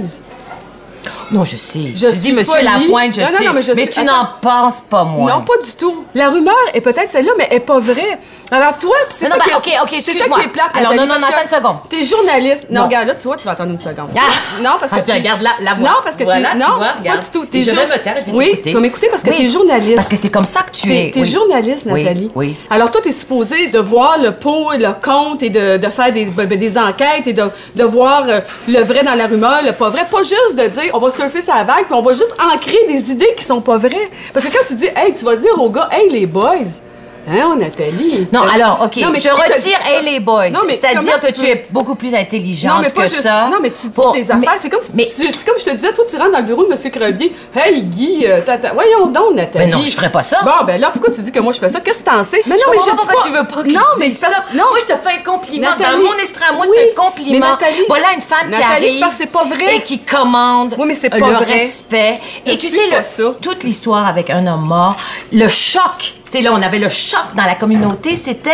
Non, 1.32 1.44
je 1.44 1.56
sais. 1.58 1.80
Je 1.96 2.08
tu 2.08 2.16
dis, 2.18 2.34
monsieur 2.34 2.54
polie. 2.54 2.66
Lapointe, 2.66 3.16
je 3.16 3.22
Non, 3.22 3.28
non, 3.28 3.38
sais. 3.38 3.46
non, 3.46 3.54
mais 3.54 3.64
je 3.64 3.74
suis- 3.74 3.90
tu 3.90 4.04
n'en 4.04 4.28
penses 4.42 4.82
pas, 4.90 5.04
moi. 5.04 5.32
Non, 5.32 5.42
pas 5.42 5.58
du 5.64 5.72
tout. 5.74 6.04
La 6.14 6.30
rumeur 6.30 6.56
est 6.74 6.82
peut-être 6.82 7.10
celle-là, 7.10 7.32
mais 7.38 7.48
elle 7.50 7.58
est 7.58 7.60
pas 7.62 7.80
vraie. 7.80 8.20
Alors 8.52 8.78
toi, 8.78 8.96
pis 9.10 9.16
c'est 9.18 9.26
Non, 9.26 9.32
ça 9.32 9.38
non, 9.38 9.44
qui 9.60 9.72
ben, 9.72 9.76
est- 9.78 9.80
ok, 9.80 9.84
ok, 9.92 9.98
c'est 10.02 10.14
ça 10.14 10.26
qui 10.30 10.42
est 10.42 10.48
plate. 10.50 10.68
Alors, 10.76 10.94
non, 10.94 11.06
non, 11.08 11.16
non, 11.20 11.26
attends 11.28 11.42
une 11.42 11.48
seconde. 11.48 11.78
T'es 11.90 12.04
journaliste. 12.04 12.68
Non, 12.70 12.82
Non. 12.82 12.86
regarde, 12.88 13.08
là, 13.08 13.16
tu 13.16 13.28
vois, 13.28 13.38
tu 13.38 13.46
vas 13.46 13.52
attendre 13.52 13.72
une 13.72 13.80
seconde. 13.80 14.10
Ah! 14.16 14.20
Non, 14.62 14.72
parce 14.80 14.92
que 14.92 14.98
Ah, 15.00 15.02
tiens, 15.02 15.16
t'es- 15.16 15.22
regarde, 15.22 15.42
la- 15.42 15.56
la 15.62 15.74
voix. 15.74 15.90
Non, 15.90 15.96
parce 16.04 16.16
que 16.16 16.24
Voilà, 16.24 16.52
tu 16.52 16.58
non, 16.60 16.78
vois, 16.78 16.94
pas 17.04 17.18
du 17.18 17.30
tout. 17.34 17.46
T'es 17.46 17.62
je 17.62 17.72
jour- 17.72 17.80
vais 17.80 17.88
me 17.88 18.04
taire, 18.04 18.18
je 18.26 18.32
vais 18.32 18.38
Oui, 18.38 18.62
tu 18.64 18.70
vas 18.70 18.80
m'écouter 18.80 19.08
parce 19.10 19.24
que 19.24 19.32
t'es 19.32 19.50
journaliste. 19.50 19.96
Parce 19.96 20.08
que 20.08 20.16
c'est 20.16 20.30
comme 20.30 20.44
ça 20.44 20.62
que 20.62 20.72
tu 20.72 20.94
es. 20.94 21.12
t'es 21.12 21.26
journaliste, 21.26 21.86
Nathalie. 21.88 22.30
oui. 22.36 22.56
Alors, 22.70 22.92
toi, 22.92 23.02
t'es 23.04 23.12
supposé 23.12 23.68
de 23.68 23.80
voir 23.80 24.18
le 24.22 24.32
pot 24.32 24.74
et 24.74 24.78
le 24.78 24.90
compte 25.04 25.42
et 25.42 25.50
de, 25.50 25.80
faire 25.90 26.12
des, 26.12 26.26
ben, 26.26 26.48
des 26.48 26.78
enquêtes 26.78 27.26
et 27.28 27.34
de, 27.34 27.44
de 27.76 27.84
voir 27.84 28.26
euh, 28.28 28.42
le 28.68 28.82
vrai 28.84 29.04
dans 29.04 29.16
la 29.16 29.26
rumeur, 29.28 29.62
le 29.64 29.72
pas 29.72 29.90
vrai. 29.90 30.06
Pas 30.10 30.22
juste 30.22 30.56
de 30.56 30.68
dire, 30.68 30.95
on 30.96 31.00
va 31.00 31.12
surfer 31.12 31.42
sa 31.42 31.64
vague 31.64 31.86
puis 31.86 31.94
on 31.94 32.02
va 32.02 32.14
juste 32.14 32.36
ancrer 32.40 32.78
des 32.88 33.12
idées 33.12 33.34
qui 33.38 33.44
sont 33.44 33.62
pas 33.62 33.78
vraies. 33.78 34.10
Parce 34.34 34.46
que 34.46 34.52
quand 34.52 34.66
tu 34.66 34.76
dis, 34.76 34.88
hey, 34.96 35.12
tu 35.12 35.26
vas 35.26 35.36
dire 35.36 35.60
aux 35.60 35.70
gars, 35.70 35.90
hey, 35.92 36.10
les 36.10 36.26
boys, 36.26 36.80
Hein, 37.28 37.56
Nathalie? 37.58 38.28
Non, 38.32 38.44
Euh, 38.44 38.50
alors, 38.54 38.82
OK, 38.84 38.98
non, 38.98 39.10
mais 39.12 39.20
je 39.20 39.30
retire? 39.30 39.78
Hey 39.88 40.06
les 40.06 40.20
boys. 40.20 40.50
Mais 40.68 40.74
C'est-à-dire 40.74 41.20
que 41.20 41.28
tu 41.28 41.42
peux- 41.42 41.48
es 41.48 41.66
beaucoup 41.72 41.96
plus 41.96 42.14
intelligente 42.14 42.74
Non, 42.76 42.82
mais 42.82 42.90
pas 42.90 43.04
que 43.04 43.10
juste. 43.10 43.22
ça. 43.24 43.48
Non, 43.52 43.58
mais 43.62 43.72
tu 43.72 43.82
dis 43.84 43.90
pour- 43.90 44.12
des 44.14 44.20
mais- 44.24 44.32
affaires. 44.32 44.54
C'est 44.58 44.70
comme, 44.70 44.82
si 44.82 44.92
mais- 44.94 45.04
tu- 45.06 45.46
comme 45.46 45.60
je 45.60 45.66
te 45.66 45.70
disais, 45.72 45.92
toi, 45.94 46.04
tu 46.10 46.16
rentres 46.18 46.32
dans 46.32 46.40
le 46.40 46.46
bureau 46.46 46.66
de 46.66 46.72
M. 46.72 46.92
Crevier. 46.92 47.36
Hey, 47.56 47.82
Guy, 47.84 48.26
euh, 48.28 48.42
tata. 48.42 48.74
Voyons 48.74 49.08
donc, 49.08 49.34
Nathalie. 49.36 49.66
Mais 49.66 49.72
non, 49.72 49.84
je 49.84 49.92
ferais 49.96 50.12
pas 50.12 50.24
ça. 50.24 50.38
Bon, 50.44 50.66
ben 50.66 50.80
là, 50.80 50.90
pourquoi 50.92 51.12
tu 51.14 51.22
dis 51.22 51.32
que 51.32 51.40
moi, 51.40 51.52
je 51.52 51.60
fais 51.60 51.70
ça? 51.70 51.80
Qu'est-ce 51.80 52.00
que 52.00 52.06
t'en 52.06 52.24
sais? 52.24 52.42
Mais 52.46 52.56
Je 52.58 52.64
non, 52.66 52.72
mais 52.72 52.78
comprends 52.78 52.86
je 52.86 52.90
pas 52.92 52.96
pourquoi 52.98 53.22
tu 53.24 53.30
veux 53.32 53.44
pas 53.44 53.64
que 53.64 53.70
Non, 53.74 53.82
je 53.96 54.00
mais 54.00 54.10
ça. 54.12 54.28
Non, 54.54 54.64
Moi, 54.70 54.80
je 54.82 54.94
te 54.94 55.00
fais 55.00 55.16
un 55.20 55.24
compliment. 55.32 55.70
Nathalie, 55.70 56.04
Dans 56.04 56.10
mon 56.12 56.18
esprit 56.18 56.44
à 56.50 56.54
moi, 56.54 56.66
oui, 56.70 56.78
c'est 56.80 56.92
un 56.92 57.04
compliment. 57.04 57.32
mais 57.32 57.40
Nathalie- 57.40 57.86
voilà 57.88 58.08
une 58.14 58.22
femme 58.22 58.50
qui 58.52 58.62
arrive 58.64 59.06
c'est 59.18 59.32
pas 59.32 59.46
vrai. 59.46 59.78
et 59.78 59.82
qui 59.82 60.00
commande 60.00 60.76
Oui, 60.78 60.86
mais 60.88 60.96
c'est 60.96 61.10
pas 61.10 61.18
le 61.18 61.38
respect. 61.38 62.20
Je 62.46 62.52
et 62.52 62.58
tu 62.58 62.68
sais, 62.70 63.24
toute 63.42 63.64
l'histoire 63.64 64.08
avec 64.08 64.30
un 64.30 64.46
homme 64.48 64.68
mort, 64.68 64.96
le 65.32 65.48
choc. 65.48 66.14
Sais, 66.36 66.42
là, 66.42 66.52
on 66.54 66.62
avait 66.62 66.80
le 66.80 66.90
choc 66.90 67.24
dans 67.36 67.44
la 67.46 67.56
communauté, 67.56 68.18
c'était 68.18 68.50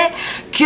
que... 0.51 0.65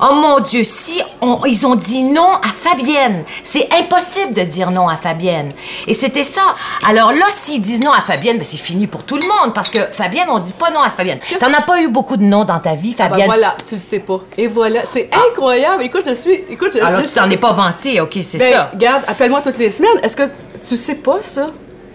Oh 0.00 0.12
mon 0.14 0.40
Dieu, 0.40 0.64
si 0.64 1.00
on- 1.20 1.44
ils 1.46 1.66
ont 1.66 1.76
dit 1.76 2.02
non 2.02 2.32
à 2.42 2.48
Fabienne, 2.48 3.24
c'est 3.44 3.68
impossible 3.72 4.32
de 4.32 4.40
dire 4.42 4.70
non 4.70 4.88
à 4.88 4.96
Fabienne. 4.96 5.50
Et 5.86 5.92
c'était 5.94 6.24
ça. 6.24 6.40
Alors 6.88 7.12
là, 7.12 7.26
s'ils 7.30 7.60
disent 7.60 7.80
non 7.82 7.92
à 7.92 8.00
Fabienne, 8.00 8.38
ben 8.38 8.42
c'est 8.44 8.56
fini 8.56 8.86
pour 8.88 9.04
tout 9.04 9.16
le 9.16 9.22
monde 9.22 9.54
parce 9.54 9.70
que 9.70 9.78
Fabienne, 9.92 10.26
on 10.30 10.38
dit 10.40 10.52
pas 10.54 10.70
non 10.70 10.80
à 10.80 10.90
Fabienne. 10.90 11.20
T'en 11.38 11.52
as 11.54 11.60
pas 11.60 11.80
eu 11.80 11.88
beaucoup 11.88 12.16
de 12.16 12.24
noms 12.24 12.44
dans 12.44 12.58
ta 12.58 12.74
vie, 12.74 12.94
Ah, 12.98 13.02
ben 13.04 13.08
Fabienne? 13.10 13.26
voilà, 13.26 13.54
tu 13.64 13.74
le 13.76 13.80
sais 13.80 14.00
pas. 14.00 14.18
Et 14.36 14.48
voilà, 14.48 14.82
c'est 14.90 15.08
incroyable. 15.30 15.84
Écoute, 15.84 16.02
je 16.06 16.12
suis. 16.14 16.42
Écoute, 16.50 16.70
je, 16.74 16.80
Alors 16.80 17.00
je- 17.02 17.06
tu 17.08 17.14
t'en 17.14 17.30
es 17.30 17.36
pas 17.36 17.52
vanté, 17.52 18.00
ok, 18.00 18.18
c'est 18.22 18.38
Ben, 18.38 18.52
ça. 18.52 18.70
Regarde, 18.74 19.04
appelle-moi 19.06 19.42
toutes 19.42 19.58
les 19.58 19.70
semaines. 19.70 19.98
Est-ce 20.02 20.16
que 20.16 20.28
tu 20.66 20.76
sais 20.76 20.96
pas 20.96 21.22
ça? 21.22 21.50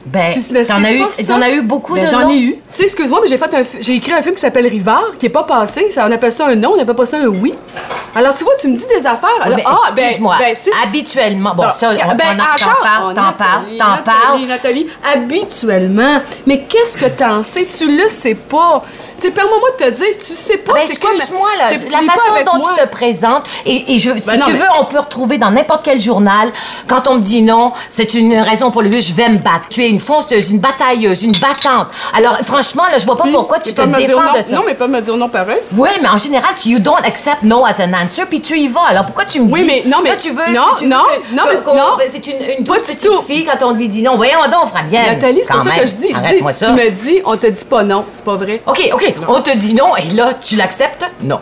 Ben, 0.05 0.31
t'en 0.33 0.39
sais 0.41 0.57
as 0.85 0.91
eu, 0.93 1.03
t'en 1.27 1.41
as 1.41 1.49
eu 1.51 1.61
beaucoup 1.61 1.95
Ben, 1.95 2.03
de 2.05 2.09
J'en 2.09 2.29
ai 2.29 2.37
eu. 2.37 2.53
Tu 2.71 2.77
sais, 2.77 2.83
excuse-moi, 2.83 3.19
mais 3.21 3.27
j'ai 3.27 3.37
fait 3.37 3.55
j'ai 3.81 3.95
écrit 3.95 4.13
un 4.13 4.21
film 4.21 4.33
qui 4.35 4.41
s'appelle 4.41 4.65
Rivard, 4.67 5.03
qui 5.19 5.27
est 5.27 5.29
pas 5.29 5.43
passé. 5.43 5.89
Ça, 5.91 6.05
on 6.07 6.11
appelle 6.11 6.31
ça 6.31 6.47
un 6.47 6.55
non, 6.55 6.73
on 6.75 6.81
appelle 6.81 6.95
pas 6.95 7.05
ça 7.05 7.17
un 7.17 7.27
oui. 7.27 7.53
Alors, 8.15 8.33
tu 8.33 8.43
vois, 8.43 8.53
tu 8.59 8.67
me 8.69 8.75
dis 8.77 8.87
des 8.87 9.05
affaires. 9.05 9.29
Oui, 9.45 9.53
Alors, 9.53 9.85
ah, 9.87 9.91
ben, 9.91 10.05
excuse-moi. 10.05 10.35
ben, 10.39 10.55
habituellement, 10.83 11.53
bon, 11.53 11.63
Non, 11.65 11.69
ça, 11.69 11.89
on, 11.91 11.93
ben, 11.93 12.01
on 12.07 12.11
en- 12.11 12.37
t'en 12.37 13.09
oh, 13.09 13.13
t'en 13.13 13.33
parles, 13.33 13.35
Nathalie, 13.35 13.77
t'en 13.77 13.89
Nathalie, 13.89 14.03
parles. 14.05 14.45
Nathalie, 14.47 14.87
habituellement. 15.13 16.19
Mais 16.47 16.61
qu'est-ce 16.63 16.97
que 16.97 17.05
t'en 17.05 17.43
sais? 17.43 17.65
Tu 17.65 17.95
le 17.97 18.07
sais 18.09 18.35
pas. 18.35 18.83
Tu 19.19 19.27
sais, 19.27 19.31
permets-moi 19.31 19.69
de 19.79 19.85
te 19.85 19.89
dire, 19.91 20.07
tu 20.19 20.33
sais 20.33 20.57
pas 20.57 20.73
Ben, 20.73 20.81
c'est 20.87 20.99
quoi. 20.99 21.09
mais- 21.11 21.17
excuse-moi, 21.17 21.49
là, 21.57 21.65
la 21.71 22.11
façon 22.11 22.43
dont 22.45 22.57
moi. 22.59 22.73
tu 22.77 22.81
te 22.83 22.87
présentes, 22.87 23.45
et, 23.65 23.95
et 23.95 23.99
je, 23.99 24.11
si 24.17 24.37
non, 24.37 24.45
tu 24.45 24.53
veux, 24.53 24.65
on 24.79 24.85
peut 24.85 24.99
retrouver 24.99 25.37
dans 25.37 25.51
n'importe 25.51 25.83
quel 25.83 25.99
journal, 25.99 26.51
quand 26.87 27.07
on 27.07 27.15
me 27.15 27.19
dit 27.19 27.41
non, 27.41 27.73
c'est 27.89 28.13
une 28.13 28.37
raison 28.39 28.71
pour 28.71 28.81
lequel 28.81 29.01
je 29.01 29.13
vais 29.13 29.29
me 29.29 29.37
battre. 29.39 29.67
Tu 29.69 29.83
une 29.89 29.99
fonceuse, 29.99 30.51
une 30.51 30.59
batailleuse, 30.59 31.23
une 31.23 31.33
battante. 31.33 31.87
Alors, 32.15 32.37
franchement, 32.43 32.83
là, 32.91 32.97
je 32.97 33.05
vois 33.05 33.17
pas 33.17 33.25
pourquoi 33.31 33.59
tu 33.59 33.69
tu 33.69 33.75
te 33.75 33.81
défends 33.81 34.21
non. 34.21 34.33
de 34.41 34.47
ça. 34.47 34.55
Non, 34.55 34.61
mais 34.65 34.73
pas 34.73 34.87
me 34.87 34.99
dire 35.01 35.15
non 35.17 35.29
pareil. 35.29 35.59
Oui, 35.75 35.89
mais 36.01 36.07
en 36.09 36.17
général, 36.17 36.51
tu 36.59 36.69
you 36.69 36.79
don't 36.79 37.03
accept 37.05 37.43
no 37.43 37.65
as 37.65 37.79
an 37.79 37.91
answer, 37.93 38.25
puis 38.29 38.41
tu 38.41 38.57
y 38.57 38.67
vas. 38.67 38.81
Alors 38.89 39.05
pourquoi 39.05 39.25
tu 39.25 39.39
me 39.39 39.51
Oui, 39.51 39.61
dis? 39.61 39.65
mais- 39.67 39.83
non, 39.85 39.97
mais- 40.03 40.15
tu 40.17 40.31
veux, 40.31 40.51
non, 40.53 40.63
tu 40.77 40.85
veux 40.85 40.89
non, 40.89 40.97
que- 41.03 41.35
non, 41.35 41.43
que- 41.43 41.71
mais- 41.73 41.79
non. 41.79 41.97
c'est 42.09 42.27
une, 42.27 42.57
une 42.59 42.63
douce 42.63 42.79
petite 42.79 43.03
tout. 43.03 43.21
fille 43.23 43.45
quand 43.45 43.65
on 43.65 43.71
lui 43.73 43.87
dit 43.89 44.01
non. 44.03 44.15
Voyons 44.15 44.39
donc, 44.51 44.71
Fabienne. 44.73 45.05
Nathalie, 45.15 45.39
c'est 45.43 45.53
pas 45.53 45.63
ça 45.63 45.71
que 45.71 45.85
je 45.87 45.95
dis. 45.95 46.07
Je 46.09 46.35
dis, 46.37 46.65
tu 46.65 46.71
me 46.71 46.89
dis, 46.89 47.21
on 47.25 47.37
te 47.37 47.47
dit 47.47 47.65
pas 47.65 47.83
non. 47.83 48.05
C'est 48.11 48.25
pas 48.25 48.35
vrai. 48.35 48.61
OK, 48.65 48.89
OK, 48.93 49.13
on 49.27 49.39
te 49.41 49.55
dit 49.55 49.73
non 49.73 49.95
et 49.95 50.13
là, 50.15 50.33
tu 50.33 50.55
l'acceptes? 50.55 51.09
Non. 51.21 51.39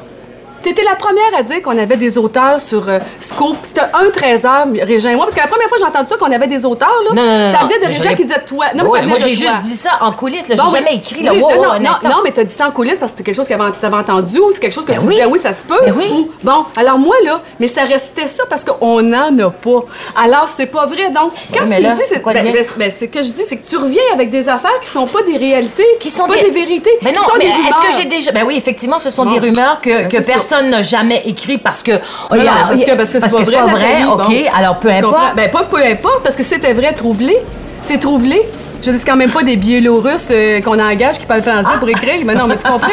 T'étais 0.61 0.83
la 0.83 0.95
première 0.95 1.35
à 1.37 1.43
dire 1.43 1.61
qu'on 1.61 1.77
avait 1.77 1.97
des 1.97 2.17
auteurs 2.17 2.59
sur 2.59 2.87
euh, 2.89 2.99
Scoop. 3.19 3.57
C'était 3.63 3.81
un 3.81 4.05
13h, 4.09 4.83
Régin 4.85 5.11
et 5.11 5.15
moi. 5.15 5.25
Parce 5.25 5.35
que 5.35 5.41
la 5.41 5.47
première 5.47 5.67
fois 5.67 5.77
que 5.77 5.83
j'ai 5.83 5.89
entendu 5.89 6.09
ça, 6.09 6.17
qu'on 6.17 6.31
avait 6.31 6.47
des 6.47 6.65
auteurs, 6.65 6.89
là, 7.07 7.13
Non, 7.13 7.21
non, 7.25 7.37
non, 7.47 7.53
ça 7.53 7.61
non. 7.61 7.67
venait 7.67 7.79
de 7.79 7.85
Régin 7.93 8.15
qui 8.15 8.25
disait 8.25 8.43
toi. 8.45 8.65
Non, 8.75 8.83
mais 8.83 8.89
Ouais, 8.89 8.99
ça 8.99 9.05
venait 9.05 9.09
moi, 9.09 9.17
j'ai 9.19 9.35
juste 9.35 9.59
dit 9.59 9.75
ça 9.75 9.91
en 10.01 10.11
coulisses. 10.11 10.47
Bon, 10.49 10.55
j'ai 10.55 10.61
oui. 10.63 10.71
jamais 10.71 10.95
écrit. 10.95 11.23
Là, 11.23 11.33
Oui, 11.33 11.41
wow, 11.41 11.49
non, 11.49 11.57
wow, 11.57 11.63
non, 11.79 11.89
non, 12.03 12.09
non, 12.09 12.15
mais 12.23 12.31
t'as 12.31 12.43
dit 12.43 12.53
ça 12.53 12.67
en 12.67 12.71
coulisses 12.71 12.97
parce 12.99 13.11
que 13.11 13.17
c'était 13.19 13.31
quelque 13.31 13.35
chose 13.35 13.47
que 13.47 13.53
t'avais 13.53 13.85
avais 13.85 13.95
entendu 13.95 14.39
ou 14.39 14.51
c'est 14.51 14.59
quelque 14.59 14.73
chose 14.73 14.85
que 14.85 14.91
Ben 14.91 14.99
tu 14.99 15.05
oui. 15.07 15.13
disais 15.15 15.25
oui, 15.25 15.39
ça 15.39 15.53
se 15.53 15.63
peut. 15.63 15.79
Ben 15.85 15.93
oui. 15.97 16.05
Ou- 16.11 16.29
bon, 16.43 16.65
alors 16.77 16.97
moi, 16.97 17.15
là, 17.23 17.41
mais 17.59 17.67
ça 17.67 17.83
restait 17.83 18.27
ça 18.27 18.43
parce 18.49 18.63
qu'on 18.65 19.01
n'en 19.01 19.37
a 19.39 19.49
pas. 19.51 19.83
Alors, 20.21 20.49
c'est 20.55 20.65
pas 20.67 20.85
vrai. 20.85 21.09
Donc, 21.11 21.31
quand 21.53 21.65
Oui, 21.67 21.75
tu 21.75 21.81
là, 21.83 21.91
me 21.91 21.95
dis, 21.95 22.01
c'est 22.07 22.23
ben, 22.23 22.33
ben, 22.33 22.53
ben, 22.77 22.91
ce 22.91 23.05
que 23.05 23.21
je 23.21 23.31
dis, 23.31 23.43
c'est 23.45 23.57
que 23.57 23.65
tu 23.65 23.77
reviens 23.77 24.01
avec 24.13 24.29
des 24.29 24.49
affaires 24.49 24.79
qui 24.81 24.89
sont 24.89 25.05
pas 25.07 25.21
des 25.23 25.37
réalités, 25.37 25.85
Qui 25.99 26.09
sont 26.09 26.27
pas 26.27 26.35
des, 26.35 26.49
vérités, 26.49 26.91
Mais 27.01 27.11
non, 27.11 27.21
sont 27.21 27.31
mais 27.37 27.45
des 27.45 27.51
est-ce 27.51 27.89
que 27.95 28.01
j'ai 28.01 28.07
déjà. 28.07 28.31
Ben 28.31 28.43
oui, 28.45 28.55
effectivement, 28.57 28.99
ce 28.99 29.09
sont 29.09 29.25
Bon. 29.25 29.31
des 29.33 29.39
rumeurs 29.39 29.79
que, 29.81 29.89
Ben, 29.89 30.21
ça. 30.21 30.46
Personne 30.47 30.69
n'a 30.69 30.81
jamais 30.81 31.21
écrit 31.25 31.57
parce 31.57 31.83
que. 31.83 31.91
oh, 32.31 32.35
Non, 32.35 32.41
a- 32.41 32.67
parce 32.69 32.83
que 32.83 32.95
parce 32.95 33.11
que 33.11 33.19
c'est 33.19 33.51
pas 33.51 33.63
vrai, 33.65 34.01
Nathalie. 34.01 34.05
OK, 34.05 34.17
Bon. 34.27 34.57
alors 34.57 34.79
peu 34.79 34.89
Tu 34.89 34.95
importe. 35.05 35.35
Ben 35.35 35.51
pas 35.51 35.63
peu 35.63 35.77
importe 35.83 36.23
parce 36.23 36.35
que 36.35 36.43
c'était 36.43 36.73
vrai, 36.73 36.93
trouve-les. 36.93 37.37
C'est 37.85 37.99
trouve-les. 37.99 38.41
Je 38.83 38.91
dis 38.91 38.97
c'est 38.99 39.05
quand 39.07 39.15
même 39.17 39.31
pas 39.31 39.43
des 39.43 39.55
biélorusses 39.57 40.27
euh, 40.31 40.61
qu'on 40.61 40.79
engage 40.79 41.17
qui 41.19 41.25
parlent 41.25 41.41
français 41.41 41.77
pour 41.79 41.89
écrire. 41.89 42.21
Mais 42.25 42.35
non, 42.35 42.47
mais 42.47 42.55
tu 42.57 42.63
comprends? 42.63 42.87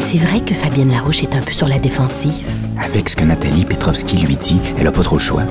C'est 0.00 0.18
vrai 0.18 0.40
que 0.40 0.54
Fabienne 0.54 0.90
Larouche 0.90 1.22
est 1.22 1.34
un 1.34 1.40
peu 1.40 1.52
sur 1.52 1.68
la 1.68 1.78
défensive. 1.78 2.46
Avec 2.82 3.08
ce 3.08 3.16
que 3.16 3.24
Nathalie 3.24 3.64
Petrovski 3.64 4.16
lui 4.18 4.36
dit, 4.36 4.58
elle 4.78 4.86
a 4.86 4.92
pas 4.92 5.02
trop 5.02 5.16
le 5.16 5.20
choix. 5.22 5.42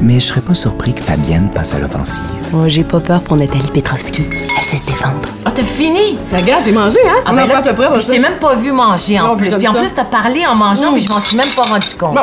Mais 0.00 0.20
je 0.20 0.26
serais 0.26 0.40
pas 0.40 0.54
surpris 0.54 0.92
que 0.94 1.00
Fabienne 1.00 1.48
passe 1.54 1.74
à 1.74 1.78
l'offensive. 1.78 2.22
Oh, 2.54 2.64
j'ai 2.66 2.82
pas 2.84 3.00
peur 3.00 3.20
pour 3.20 3.36
Nathalie 3.36 3.70
Petrovski. 3.72 4.24
Elle 4.30 4.62
sait 4.62 4.76
se 4.76 4.84
défendre. 4.84 5.20
Ah, 5.44 5.50
t'as 5.52 5.62
fini? 5.62 6.18
Regarde, 6.32 6.62
j'ai 6.64 6.72
mangé, 6.72 6.98
hein? 7.06 7.20
Ah, 7.26 7.32
ben 7.32 7.44
en 7.44 7.46
là, 7.46 7.60
tu- 7.62 7.72
près, 7.74 8.00
je 8.00 8.06
t'ai 8.10 8.18
même 8.18 8.36
pas 8.40 8.54
vu 8.54 8.72
manger 8.72 9.20
en 9.20 9.28
Non, 9.28 9.36
plus. 9.36 9.48
Puis 9.54 9.68
en 9.68 9.72
ça. 9.72 9.78
plus, 9.78 9.92
t'as 9.94 10.04
parlé 10.04 10.46
en 10.46 10.54
mangeant, 10.54 10.90
Mm. 10.90 10.94
puis 10.94 11.02
je 11.02 11.08
m'en 11.08 11.20
suis 11.20 11.36
même 11.36 11.48
pas 11.54 11.62
rendu 11.62 11.86
compte. 11.98 12.14
Bon, 12.14 12.20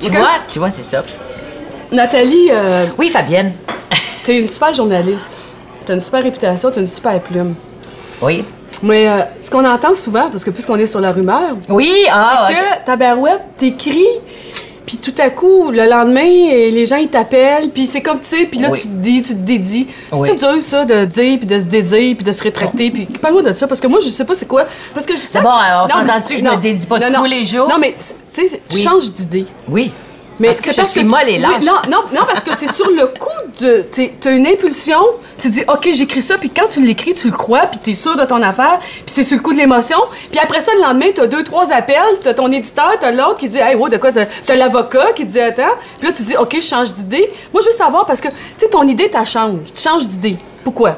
Tu 0.00 0.10
vois? 0.10 0.28
Tu 0.48 0.58
vois, 0.58 0.70
c'est 0.70 0.82
ça. 0.82 1.02
Nathalie, 1.92 2.50
euh, 2.52 2.86
Oui, 2.98 3.08
Fabienne. 3.08 3.52
t'es 4.24 4.40
une 4.40 4.46
super 4.46 4.72
journaliste. 4.72 5.30
T'as 5.86 5.94
une 5.94 6.00
super 6.00 6.22
réputation, 6.22 6.70
t'as 6.72 6.80
une 6.80 6.86
super 6.86 7.20
plume. 7.20 7.54
Oui. 8.22 8.44
Mais 8.82 9.08
euh, 9.08 9.20
ce 9.40 9.50
qu'on 9.50 9.64
entend 9.64 9.94
souvent, 9.94 10.30
parce 10.30 10.42
que 10.44 10.50
puisqu'on 10.50 10.76
est 10.76 10.86
sur 10.86 11.00
la 11.00 11.12
rumeur, 11.12 11.56
Oui, 11.68 11.92
ah, 12.10 12.46
c'est 12.48 12.54
que 12.54 12.86
ta 12.86 12.96
barouette, 12.96 13.42
t'écris, 13.58 14.06
puis 14.90 14.96
tout 14.98 15.14
à 15.22 15.30
coup, 15.30 15.70
le 15.70 15.88
lendemain, 15.88 16.20
les 16.24 16.84
gens, 16.84 16.96
ils 16.96 17.06
t'appellent, 17.06 17.70
puis 17.70 17.86
c'est 17.86 18.00
comme 18.00 18.18
tu 18.18 18.26
sais, 18.26 18.46
puis 18.46 18.58
là, 18.58 18.70
Oui. 18.72 18.78
tu 18.80 18.88
te 18.88 18.92
dis, 18.94 19.22
tu 19.22 19.34
te 19.34 19.38
dédies. 19.38 19.86
Oui. 20.12 20.28
C'est 20.28 20.34
dur, 20.34 20.60
ça, 20.60 20.84
de 20.84 21.04
dire, 21.04 21.38
puis 21.38 21.46
de 21.46 21.58
se 21.58 21.62
dédier, 21.64 22.16
puis 22.16 22.24
de 22.24 22.32
se 22.32 22.42
rétracter, 22.42 22.90
puis 22.90 23.06
parle-moi 23.06 23.42
de 23.44 23.54
ça, 23.56 23.68
parce 23.68 23.80
que 23.80 23.86
moi, 23.86 24.00
je 24.02 24.08
sais 24.08 24.24
pas 24.24 24.34
c'est 24.34 24.48
quoi. 24.48 24.64
Parce 24.92 25.06
que 25.06 25.14
je 25.14 25.20
sais. 25.20 25.38
Alors, 25.38 25.84
on 25.84 25.88
s'entend-tu 25.88 26.34
que 26.34 26.40
je 26.40 26.44
me 26.44 26.56
dédie 26.56 26.86
pas 26.86 26.98
non, 26.98 27.10
non. 27.10 27.18
tous 27.20 27.26
les 27.26 27.44
jours? 27.44 27.68
Non, 27.68 27.76
mais, 27.80 27.94
tu 28.34 28.48
sais, 28.48 28.60
tu 28.68 28.74
Oui. 28.76 28.82
changes 28.82 29.12
d'idée. 29.12 29.44
Oui. 29.68 29.92
Mais 30.40 30.48
Parce 30.48 30.60
que 30.60 30.72
c'est 30.72 30.82
je 30.82 30.86
suis 30.88 31.04
molle 31.04 31.28
et 31.28 31.32
oui, 31.34 31.38
lâche. 31.38 31.62
non, 31.64 31.74
non, 31.90 31.98
non, 32.12 32.22
parce 32.26 32.42
que 32.42 32.50
c'est 32.58 32.72
sur 32.72 32.90
le 32.90 33.06
coup 33.08 33.28
de. 33.60 33.82
t'es- 33.92 34.14
T'as 34.18 34.32
une 34.32 34.46
impulsion, 34.46 34.98
tu 35.38 35.50
dis, 35.50 35.62
OK, 35.68 35.88
j'écris 35.92 36.22
ça, 36.22 36.38
puis 36.38 36.48
quand 36.50 36.66
tu 36.68 36.80
l'écris, 36.82 37.12
tu 37.14 37.28
le 37.30 37.36
crois, 37.36 37.66
puis 37.66 37.78
t'es 37.78 37.92
sûr 37.92 38.16
de 38.16 38.24
ton 38.24 38.40
affaire, 38.42 38.78
puis 38.80 39.02
c'est 39.06 39.22
sur 39.22 39.36
le 39.36 39.42
coup 39.42 39.52
de 39.52 39.58
l'émotion. 39.58 39.98
Puis 40.30 40.40
après 40.40 40.60
ça, 40.62 40.72
le 40.74 40.80
lendemain, 40.80 41.10
t'as 41.14 41.26
deux, 41.26 41.44
trois 41.44 41.70
appels, 41.72 42.18
t'as 42.22 42.32
ton 42.34 42.50
éditeur, 42.50 42.94
t'as 42.98 43.12
l'autre 43.12 43.36
qui 43.36 43.48
dit, 43.50 43.58
hey, 43.58 43.74
wow, 43.76 43.88
de 43.90 43.98
quoi, 43.98 44.12
t'as 44.12 44.24
t'as 44.46 44.56
l'avocat 44.56 45.12
qui 45.14 45.26
dit, 45.26 45.38
attends. 45.40 45.62
Puis 45.98 46.08
là, 46.08 46.12
tu 46.14 46.22
dis, 46.22 46.36
OK, 46.38 46.54
je 46.56 46.60
change 46.66 46.94
d'idée. 46.94 47.30
Moi, 47.52 47.60
je 47.62 47.66
veux 47.70 47.76
savoir, 47.76 48.06
parce 48.06 48.20
que, 48.22 48.28
tu 48.28 48.34
sais, 48.58 48.68
ton 48.68 48.86
idée, 48.88 49.10
t'as 49.12 49.26
change. 49.26 49.58
Tu 49.74 49.82
changes 49.82 50.08
d'idée. 50.08 50.36
Pourquoi? 50.64 50.96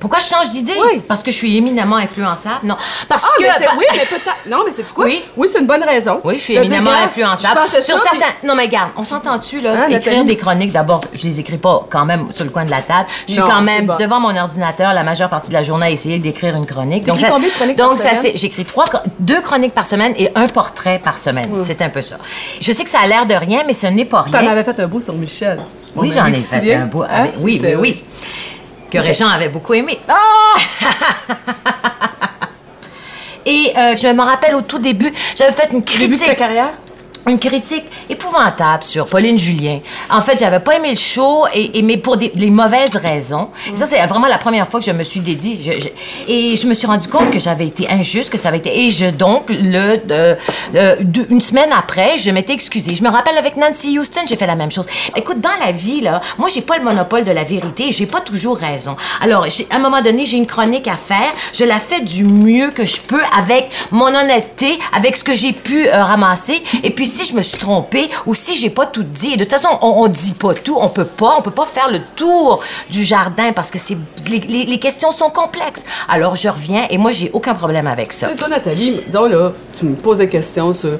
Pourquoi 0.00 0.18
je 0.18 0.24
change 0.26 0.50
d'idée? 0.50 0.72
Oui. 0.90 1.02
Parce 1.06 1.22
que 1.22 1.30
je 1.30 1.36
suis 1.36 1.56
éminemment 1.56 1.96
influençable? 1.96 2.56
Non. 2.64 2.76
Parce 3.08 3.24
Ah, 3.24 3.36
que. 3.38 3.42
mais 3.42 3.66
oui, 3.78 3.84
mais 3.92 3.98
peut-être. 3.98 4.36
Non, 4.48 4.62
mais 4.64 4.72
c'est 4.72 4.90
quoi? 4.92 5.04
Oui. 5.04 5.22
Oui, 5.36 5.46
c'est 5.52 5.60
une 5.60 5.66
bonne 5.66 5.82
raison. 5.84 6.20
Oui, 6.24 6.34
je 6.36 6.40
suis 6.40 6.54
dire, 6.54 6.62
éminemment 6.62 6.90
influençable. 6.90 7.60
Je 7.66 7.80
sur 7.82 7.98
ça, 7.98 8.04
certains. 8.04 8.18
puis- 8.40 8.48
Non, 8.48 8.54
mais 8.54 8.64
regarde, 8.64 8.90
on 8.96 9.04
s'entend-tu, 9.04 9.60
là? 9.60 9.84
Hein, 9.84 9.88
écrire 9.90 10.24
des 10.24 10.36
chroniques, 10.36 10.72
d'abord, 10.72 11.02
je 11.12 11.22
les 11.24 11.38
écris 11.40 11.58
pas 11.58 11.80
quand 11.90 12.04
même 12.04 12.32
sur 12.32 12.44
le 12.44 12.50
coin 12.50 12.64
de 12.64 12.70
la 12.70 12.82
table. 12.82 13.06
Je 13.28 13.32
suis 13.34 13.42
Non, 13.42 13.48
quand 13.48 13.60
même 13.62 13.86
bon. 13.86 13.96
devant 13.98 14.20
mon 14.20 14.34
ordinateur 14.36 14.92
la 14.94 15.04
majeure 15.04 15.28
partie 15.28 15.50
de 15.50 15.54
la 15.54 15.62
journée 15.62 15.86
à 15.86 15.90
essayer 15.90 16.18
d'écrire 16.18 16.56
une 16.56 16.66
chronique. 16.66 17.04
Ça- 17.06 17.28
combien 17.30 17.48
de 17.48 17.52
chroniques 17.54 17.76
donc 17.78 17.90
par 17.90 17.98
ça, 17.98 18.14
semaine? 18.14 18.32
J'écris 18.36 18.64
trois, 18.64 18.86
deux 19.18 19.40
chroniques 19.42 19.74
par 19.74 19.84
semaine 19.86 20.14
et 20.16 20.30
un 20.34 20.46
portrait 20.46 20.98
par 20.98 21.18
semaine. 21.18 21.48
C'est 21.62 21.82
un 21.82 21.90
peu 21.90 22.00
ça. 22.02 22.16
Je 22.60 22.72
sais 22.72 22.84
que 22.84 22.90
ça 22.90 23.00
a 23.02 23.06
l'air 23.06 23.26
de 23.26 23.34
rien, 23.34 23.62
mais 23.66 23.74
ce 23.74 23.86
n'est 23.86 24.04
pas 24.06 24.24
T'en 24.32 24.38
rien. 24.38 24.50
avais 24.50 24.64
fait 24.64 24.78
un 24.80 24.86
beau 24.88 25.00
sur 25.00 25.14
Michel. 25.14 25.60
Oui, 25.96 26.12
j'en 26.12 26.26
ai 26.26 26.34
fait 26.34 26.74
un 26.74 26.86
beau. 26.86 27.02
Hein? 27.02 27.26
Oui, 27.38 27.60
oui, 27.62 27.74
oui. 27.76 28.04
Que 28.90 28.98
Régent 28.98 29.28
avait 29.28 29.48
beaucoup 29.48 29.74
aimé. 29.74 30.00
Ah! 30.08 30.56
Et 33.46 33.72
euh, 33.76 33.96
je 33.96 34.06
me 34.08 34.22
rappelle 34.22 34.54
au 34.54 34.60
tout 34.62 34.78
début, 34.78 35.12
j'avais 35.36 35.52
fait 35.52 35.72
une 35.72 35.80
Début 35.80 36.08
de 36.08 36.12
ta 36.12 36.24
critique. 36.24 36.36
carrière? 36.38 36.72
Une 37.28 37.38
critique 37.38 37.84
épouvantable 38.08 38.82
sur 38.82 39.06
Pauline 39.06 39.38
Julien. 39.38 39.78
En 40.10 40.20
fait, 40.22 40.38
j'avais 40.38 40.60
pas 40.60 40.76
aimé 40.76 40.90
le 40.90 40.96
show, 40.96 41.44
et, 41.54 41.78
et- 41.78 41.82
mais 41.82 41.96
pour 41.96 42.16
des, 42.16 42.32
les 42.34 42.50
mauvaises 42.50 42.96
raisons. 42.96 43.48
Et 43.72 43.76
ça, 43.76 43.86
c'est 43.86 44.04
vraiment 44.06 44.26
la 44.26 44.38
première 44.38 44.66
fois 44.68 44.80
que 44.80 44.86
je 44.86 44.92
me 44.92 45.02
suis 45.04 45.20
dédiée. 45.20 45.58
Je- 45.62 45.80
je- 45.80 45.88
et 46.32 46.56
je 46.56 46.66
me 46.66 46.74
suis 46.74 46.86
rendu 46.86 47.08
compte 47.08 47.30
que 47.30 47.38
j'avais 47.38 47.66
été 47.66 47.88
injuste, 47.90 48.30
que 48.30 48.38
ça 48.38 48.48
avait 48.48 48.58
été... 48.58 48.84
Et 48.84 48.90
je, 48.90 49.06
donc, 49.06 49.44
le, 49.50 50.00
une 51.28 51.40
semaine 51.40 51.70
après, 51.76 52.18
je 52.18 52.30
m'étais 52.30 52.52
excusée. 52.52 52.94
Je 52.94 53.02
me 53.02 53.08
rappelle 53.10 53.36
avec 53.38 53.56
Nancy 53.56 53.98
Houston, 53.98 54.20
j'ai 54.28 54.36
fait 54.36 54.46
la 54.46 54.56
même 54.56 54.70
chose. 54.72 54.86
Écoute, 55.16 55.40
dans 55.40 55.50
la 55.64 55.72
vie, 55.72 56.00
là, 56.00 56.20
moi, 56.38 56.48
j'ai 56.52 56.62
pas 56.62 56.78
le 56.78 56.84
monopole 56.84 57.24
de 57.24 57.32
la 57.32 57.44
vérité 57.44 57.90
j'ai 57.90 58.06
pas 58.06 58.20
toujours 58.20 58.56
raison. 58.56 58.96
Alors, 59.20 59.44
à 59.70 59.76
un 59.76 59.78
moment 59.78 60.00
donné, 60.00 60.24
j'ai 60.26 60.36
une 60.36 60.46
chronique 60.46 60.86
à 60.88 60.96
faire. 60.96 61.32
Je 61.52 61.64
la 61.64 61.78
fais 61.80 62.00
du 62.00 62.24
mieux 62.24 62.70
que 62.70 62.84
je 62.84 63.00
peux 63.00 63.22
avec 63.36 63.68
mon 63.90 64.06
honnêteté, 64.06 64.78
avec 64.96 65.16
ce 65.16 65.24
que 65.24 65.34
j'ai 65.34 65.52
pu 65.52 65.88
euh, 65.88 66.04
ramasser. 66.04 66.62
Et 66.82 66.90
puis, 66.90 67.06
si 67.10 67.26
je 67.26 67.34
me 67.34 67.42
suis 67.42 67.58
trompée 67.58 68.08
ou 68.26 68.34
si 68.34 68.56
j'ai 68.56 68.70
pas 68.70 68.86
tout 68.86 69.02
dit. 69.02 69.36
De 69.36 69.44
toute 69.44 69.52
façon, 69.52 69.68
on, 69.82 70.04
on 70.04 70.08
dit 70.08 70.32
pas 70.32 70.54
tout. 70.54 70.78
On 70.80 70.88
peut 70.88 71.04
pas. 71.04 71.36
On 71.38 71.42
peut 71.42 71.50
pas 71.50 71.66
faire 71.66 71.90
le 71.90 72.00
tour 72.16 72.62
du 72.90 73.04
jardin 73.04 73.52
parce 73.52 73.70
que 73.70 73.78
c'est 73.78 73.96
les, 74.28 74.78
questions 74.78 75.12
sont 75.12 75.30
complexes. 75.30 75.84
Alors 76.08 76.36
je 76.36 76.48
reviens 76.48 76.86
et 76.90 76.98
moi 76.98 77.10
j'ai 77.10 77.30
aucun 77.32 77.54
problème 77.54 77.86
avec 77.86 78.12
ça. 78.12 78.28
Toi, 78.36 78.48
Nathalie, 78.48 79.00
disons 79.06 79.26
là, 79.26 79.52
tu 79.76 79.84
me 79.84 79.94
poses 79.94 80.18
des 80.18 80.28
questions 80.28 80.72
sur 80.72 80.98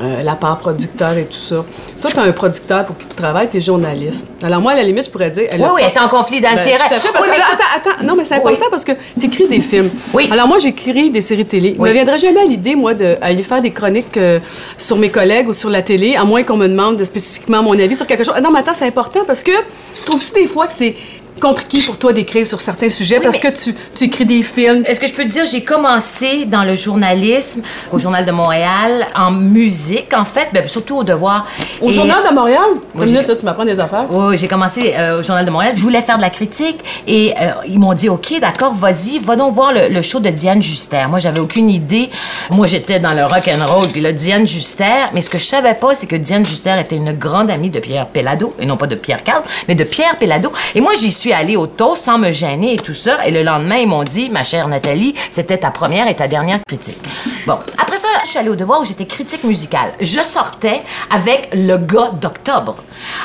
euh, 0.00 0.22
la 0.22 0.34
part 0.34 0.58
producteur 0.58 1.16
et 1.16 1.26
tout 1.26 1.36
ça. 1.36 1.64
Toi, 2.00 2.10
tu 2.12 2.18
as 2.18 2.22
un 2.22 2.32
producteur 2.32 2.84
pour 2.84 2.98
qui 2.98 3.06
tu 3.06 3.14
travailles, 3.14 3.48
tu 3.50 3.58
es 3.58 3.60
journaliste. 3.60 4.26
Alors, 4.42 4.60
moi, 4.60 4.72
à 4.72 4.76
la 4.76 4.82
limite, 4.82 5.04
je 5.04 5.10
pourrais 5.10 5.30
dire. 5.30 5.44
elle 5.50 5.60
Oui, 5.60 5.68
oui, 5.74 5.82
elle 5.84 5.92
est 5.92 5.98
en 6.00 6.08
conflit 6.08 6.40
Ben, 6.40 6.56
d'intérêts. 6.56 6.88
tout 6.88 6.94
à 6.94 7.00
fait, 7.00 7.12
parce 7.12 7.26
Oui, 7.26 7.30
que- 7.32 7.36
mais 7.38 7.42
écoute- 7.42 7.64
attends, 7.76 7.90
attends, 7.96 8.04
non, 8.04 8.14
mais 8.16 8.24
c'est 8.24 8.34
important 8.34 8.58
Oui. 8.62 8.66
parce 8.70 8.84
que 8.84 8.92
tu 9.18 9.26
écris 9.26 9.46
des 9.48 9.60
films. 9.60 9.90
Oui. 10.12 10.28
Alors, 10.30 10.48
moi, 10.48 10.58
j'écris 10.58 11.10
des 11.10 11.20
séries 11.20 11.46
télé. 11.46 11.70
Il 11.76 11.80
Oui. 11.80 11.88
me 11.90 11.94
viendrait 11.94 12.18
jamais 12.18 12.40
à 12.40 12.44
l'idée, 12.44 12.74
moi, 12.74 12.94
d'aller 12.94 13.42
faire 13.42 13.62
des 13.62 13.70
chroniques 13.70 14.16
euh, 14.16 14.40
sur 14.76 14.96
mes 14.98 15.10
collègues 15.10 15.48
ou 15.48 15.52
sur 15.52 15.70
la 15.70 15.82
télé, 15.82 16.16
à 16.16 16.24
moins 16.24 16.42
qu'on 16.42 16.56
me 16.56 16.68
demande 16.68 16.96
de 16.96 17.04
spécifiquement 17.04 17.62
mon 17.62 17.78
avis 17.78 17.94
sur 17.96 18.06
quelque 18.06 18.24
chose. 18.24 18.34
Ah, 18.36 18.40
Non, 18.40 18.50
mais 18.50 18.58
attends, 18.60 18.74
c'est 18.74 18.86
important 18.86 19.20
parce 19.26 19.42
que 19.42 19.52
tu 19.96 20.04
trouves-tu 20.04 20.32
des 20.32 20.46
fois 20.46 20.66
que 20.66 20.72
c'est 20.74 20.94
compliqué 21.40 21.80
pour 21.84 21.98
toi 21.98 22.12
d'écrire 22.12 22.46
sur 22.46 22.60
certains 22.60 22.88
sujets 22.88 23.20
parce 23.20 23.38
que 23.38 23.48
tu, 23.48 23.74
tu 23.94 24.04
écris 24.04 24.24
des 24.26 24.42
films? 24.42 24.82
Est-ce 24.86 25.00
que 25.00 25.06
je 25.06 25.12
peux 25.12 25.24
te 25.24 25.28
dire, 25.28 25.44
j'ai 25.50 25.62
commencé 25.62 26.44
dans 26.46 26.62
le 26.64 26.74
journalisme 26.74 27.62
au 27.92 27.98
Journal 27.98 28.24
de 28.24 28.32
Montréal, 28.32 29.06
en 29.14 29.30
musique, 29.30 30.12
en 30.16 30.24
fait, 30.24 30.48
ben, 30.52 30.66
surtout 30.68 30.96
au 30.98 31.04
devoir. 31.04 31.46
Au 31.80 31.90
Et- 31.90 31.92
Journal 31.92 32.22
de 32.28 32.34
Montréal? 32.34 32.60
J'ai- 32.98 33.04
minute, 33.06 33.36
tu 33.36 33.44
m'apprends 33.44 33.64
des 33.64 33.78
affaires. 33.80 34.06
Oui, 34.10 34.24
oui, 34.30 34.38
j'ai 34.38 34.48
commencé 34.48 34.94
euh, 34.96 35.20
au 35.20 35.22
Journal 35.22 35.44
de 35.44 35.50
Montréal. 35.50 35.72
Je 35.76 35.82
voulais 35.82 36.02
faire 36.02 36.16
de 36.16 36.22
la 36.22 36.30
critique 36.30 36.78
et 37.06 37.32
euh, 37.40 37.50
ils 37.68 37.78
m'ont 37.78 37.94
dit 37.94 38.08
OK, 38.08 38.38
d'accord, 38.40 38.74
vas-y, 38.74 39.18
va 39.18 39.36
donc 39.36 39.52
voir 39.54 39.72
le, 39.72 39.88
le 39.88 40.02
show 40.02 40.20
de 40.20 40.30
Diane 40.30 40.62
Juster. 40.62 41.04
Moi, 41.08 41.18
j'avais 41.18 41.40
aucune 41.40 41.68
idée. 41.68 42.10
Moi, 42.50 42.66
j'étais 42.66 43.00
dans 43.00 43.12
le 43.12 43.24
rock 43.24 43.48
and 43.48 43.66
roll 43.66 43.88
puis 43.88 44.00
là 44.00 44.12
Diane 44.12 44.46
Juster, 44.46 45.08
mais 45.12 45.20
ce 45.20 45.28
que 45.30 45.38
je 45.38 45.44
savais 45.44 45.74
pas, 45.74 45.94
c'est 45.94 46.06
que 46.06 46.16
Diane 46.16 46.46
Juster 46.46 46.74
était 46.80 46.96
une 46.96 47.12
grande 47.12 47.50
amie 47.50 47.70
de 47.70 47.80
Pierre 47.80 48.06
Pellado 48.06 48.54
et 48.58 48.66
non 48.66 48.76
pas 48.76 48.86
de 48.86 48.94
Pierre 48.94 49.22
Carl, 49.24 49.42
mais 49.68 49.74
de 49.74 49.84
Pierre 49.84 50.16
Pellado. 50.16 50.52
Et 50.74 50.80
moi, 50.80 50.92
j'y 50.98 51.12
suis 51.12 51.32
allée 51.34 51.56
au 51.56 51.66
toast 51.66 52.04
sans 52.04 52.18
me 52.18 52.30
gêner 52.30 52.74
et 52.74 52.78
tout 52.78 52.94
ça. 52.94 53.26
Et 53.26 53.30
le 53.30 53.42
lendemain, 53.42 53.76
ils 53.76 53.86
m'ont 53.88 54.04
dit, 54.04 54.30
ma 54.30 54.44
chère 54.44 54.68
Nathalie, 54.68 55.14
c'était 55.30 55.58
ta 55.58 55.70
première 55.70 56.08
et 56.08 56.14
ta 56.14 56.28
dernière 56.28 56.58
critique. 56.66 56.98
Bon, 57.46 57.58
après 57.78 57.98
ça, 57.98 58.08
je 58.24 58.30
suis 58.30 58.38
allée 58.38 58.48
au 58.48 58.54
devoir 58.56 58.80
où 58.80 58.84
j'étais 58.84 59.04
critique 59.06 59.44
musicale. 59.44 59.92
Je 60.00 60.20
sortais 60.20 60.82
avec 61.10 61.48
le 61.52 61.76
gars 61.76 62.10
d'octobre 62.20 62.76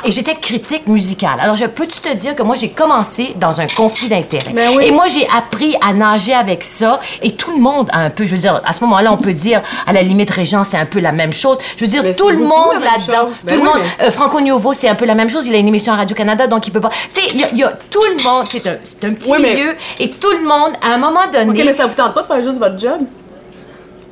et 0.04 0.12
j'étais 0.12 0.34
critique 0.36 0.88
musicale. 0.88 1.40
Alors, 1.40 1.56
je 1.56 1.66
peux-tu 1.66 2.00
te 2.00 2.14
dire 2.14 2.36
que 2.36 2.44
moi, 2.44 2.56
j'ai 2.56 2.70
commencé 2.70 3.34
dans 3.40 3.62
un 3.62 3.68
conflit 3.68 4.08
d'intérêts? 4.10 4.52
Ben 4.54 4.72
oui. 4.76 4.86
Et 4.88 4.92
moi, 4.92 5.06
j'ai 5.08 5.28
appris 5.36 5.76
à 5.82 5.94
nager 5.94 6.34
avec 6.34 6.64
ça 6.64 7.00
et 7.22 7.34
tout 7.36 7.52
le 7.52 7.60
monde 7.60 7.90
a 7.92 8.00
un 8.00 8.10
peu, 8.10 8.26
je 8.26 8.32
veux 8.32 8.38
dire, 8.42 8.62
à 8.66 8.74
ce 8.74 8.84
moment-là, 8.84 9.12
on 9.14 9.18
peut 9.18 9.34
dire, 9.34 9.62
à 9.88 9.94
la 9.94 10.02
limite, 10.02 10.30
Régent, 10.32 10.64
c'est 10.64 10.78
un 10.78 10.86
peu 10.86 11.00
la 11.00 11.12
même 11.12 11.34
chose. 11.34 11.58
Je 11.78 11.86
veux 11.86 11.92
dire, 11.92 12.04
Ben, 12.04 12.16
tout 12.16 12.28
c'est 12.30 12.34
le 12.36 12.40
monde 12.44 12.80
là-dedans. 12.82 13.30
Ben 13.44 13.56
tout 13.56 13.62
le 13.62 13.68
oui, 13.68 13.74
monde, 13.74 13.84
mais- 14.00 14.08
euh, 14.08 14.12
Franco 14.12 14.42
Nuovo, 14.42 14.74
c'est 14.74 14.88
un 14.90 14.96
peu 14.96 15.06
la 15.06 15.16
même 15.16 15.30
chose. 15.30 15.48
Il 15.48 15.56
a 15.56 15.58
une 15.58 15.68
émission 15.68 15.94
à 15.94 15.98
Radio-Canada, 15.98 16.48
donc 16.48 16.68
il 16.68 16.72
peut 16.72 16.82
pas. 16.82 16.90
Tu 17.14 17.22
sais, 17.22 17.28
il 17.34 17.40
y, 17.40 17.44
a- 17.44 17.50
il 17.52 17.58
y 17.58 17.64
a 17.64 17.72
tout 17.90 18.04
le 18.18 18.24
monde. 18.24 18.46
C'est 18.50 18.66
un, 18.68 18.72
un 18.74 19.14
petit 19.14 19.32
Oui, 19.32 19.38
mais- 19.42 19.56
milieu. 19.56 19.74
Et 20.00 20.10
tout 20.10 20.32
le 20.32 20.42
monde, 20.44 20.74
à 20.82 20.94
un 20.94 20.98
moment 20.98 21.28
donné. 21.32 21.50
OK, 21.62 21.66
mais 21.66 21.74
ça 21.74 21.86
vous 21.88 21.94
tente 21.96 22.14
pas 22.14 22.22
de 22.24 22.28
faire 22.28 22.44
juste 22.44 22.60
votre 22.60 22.78
job? 22.78 23.00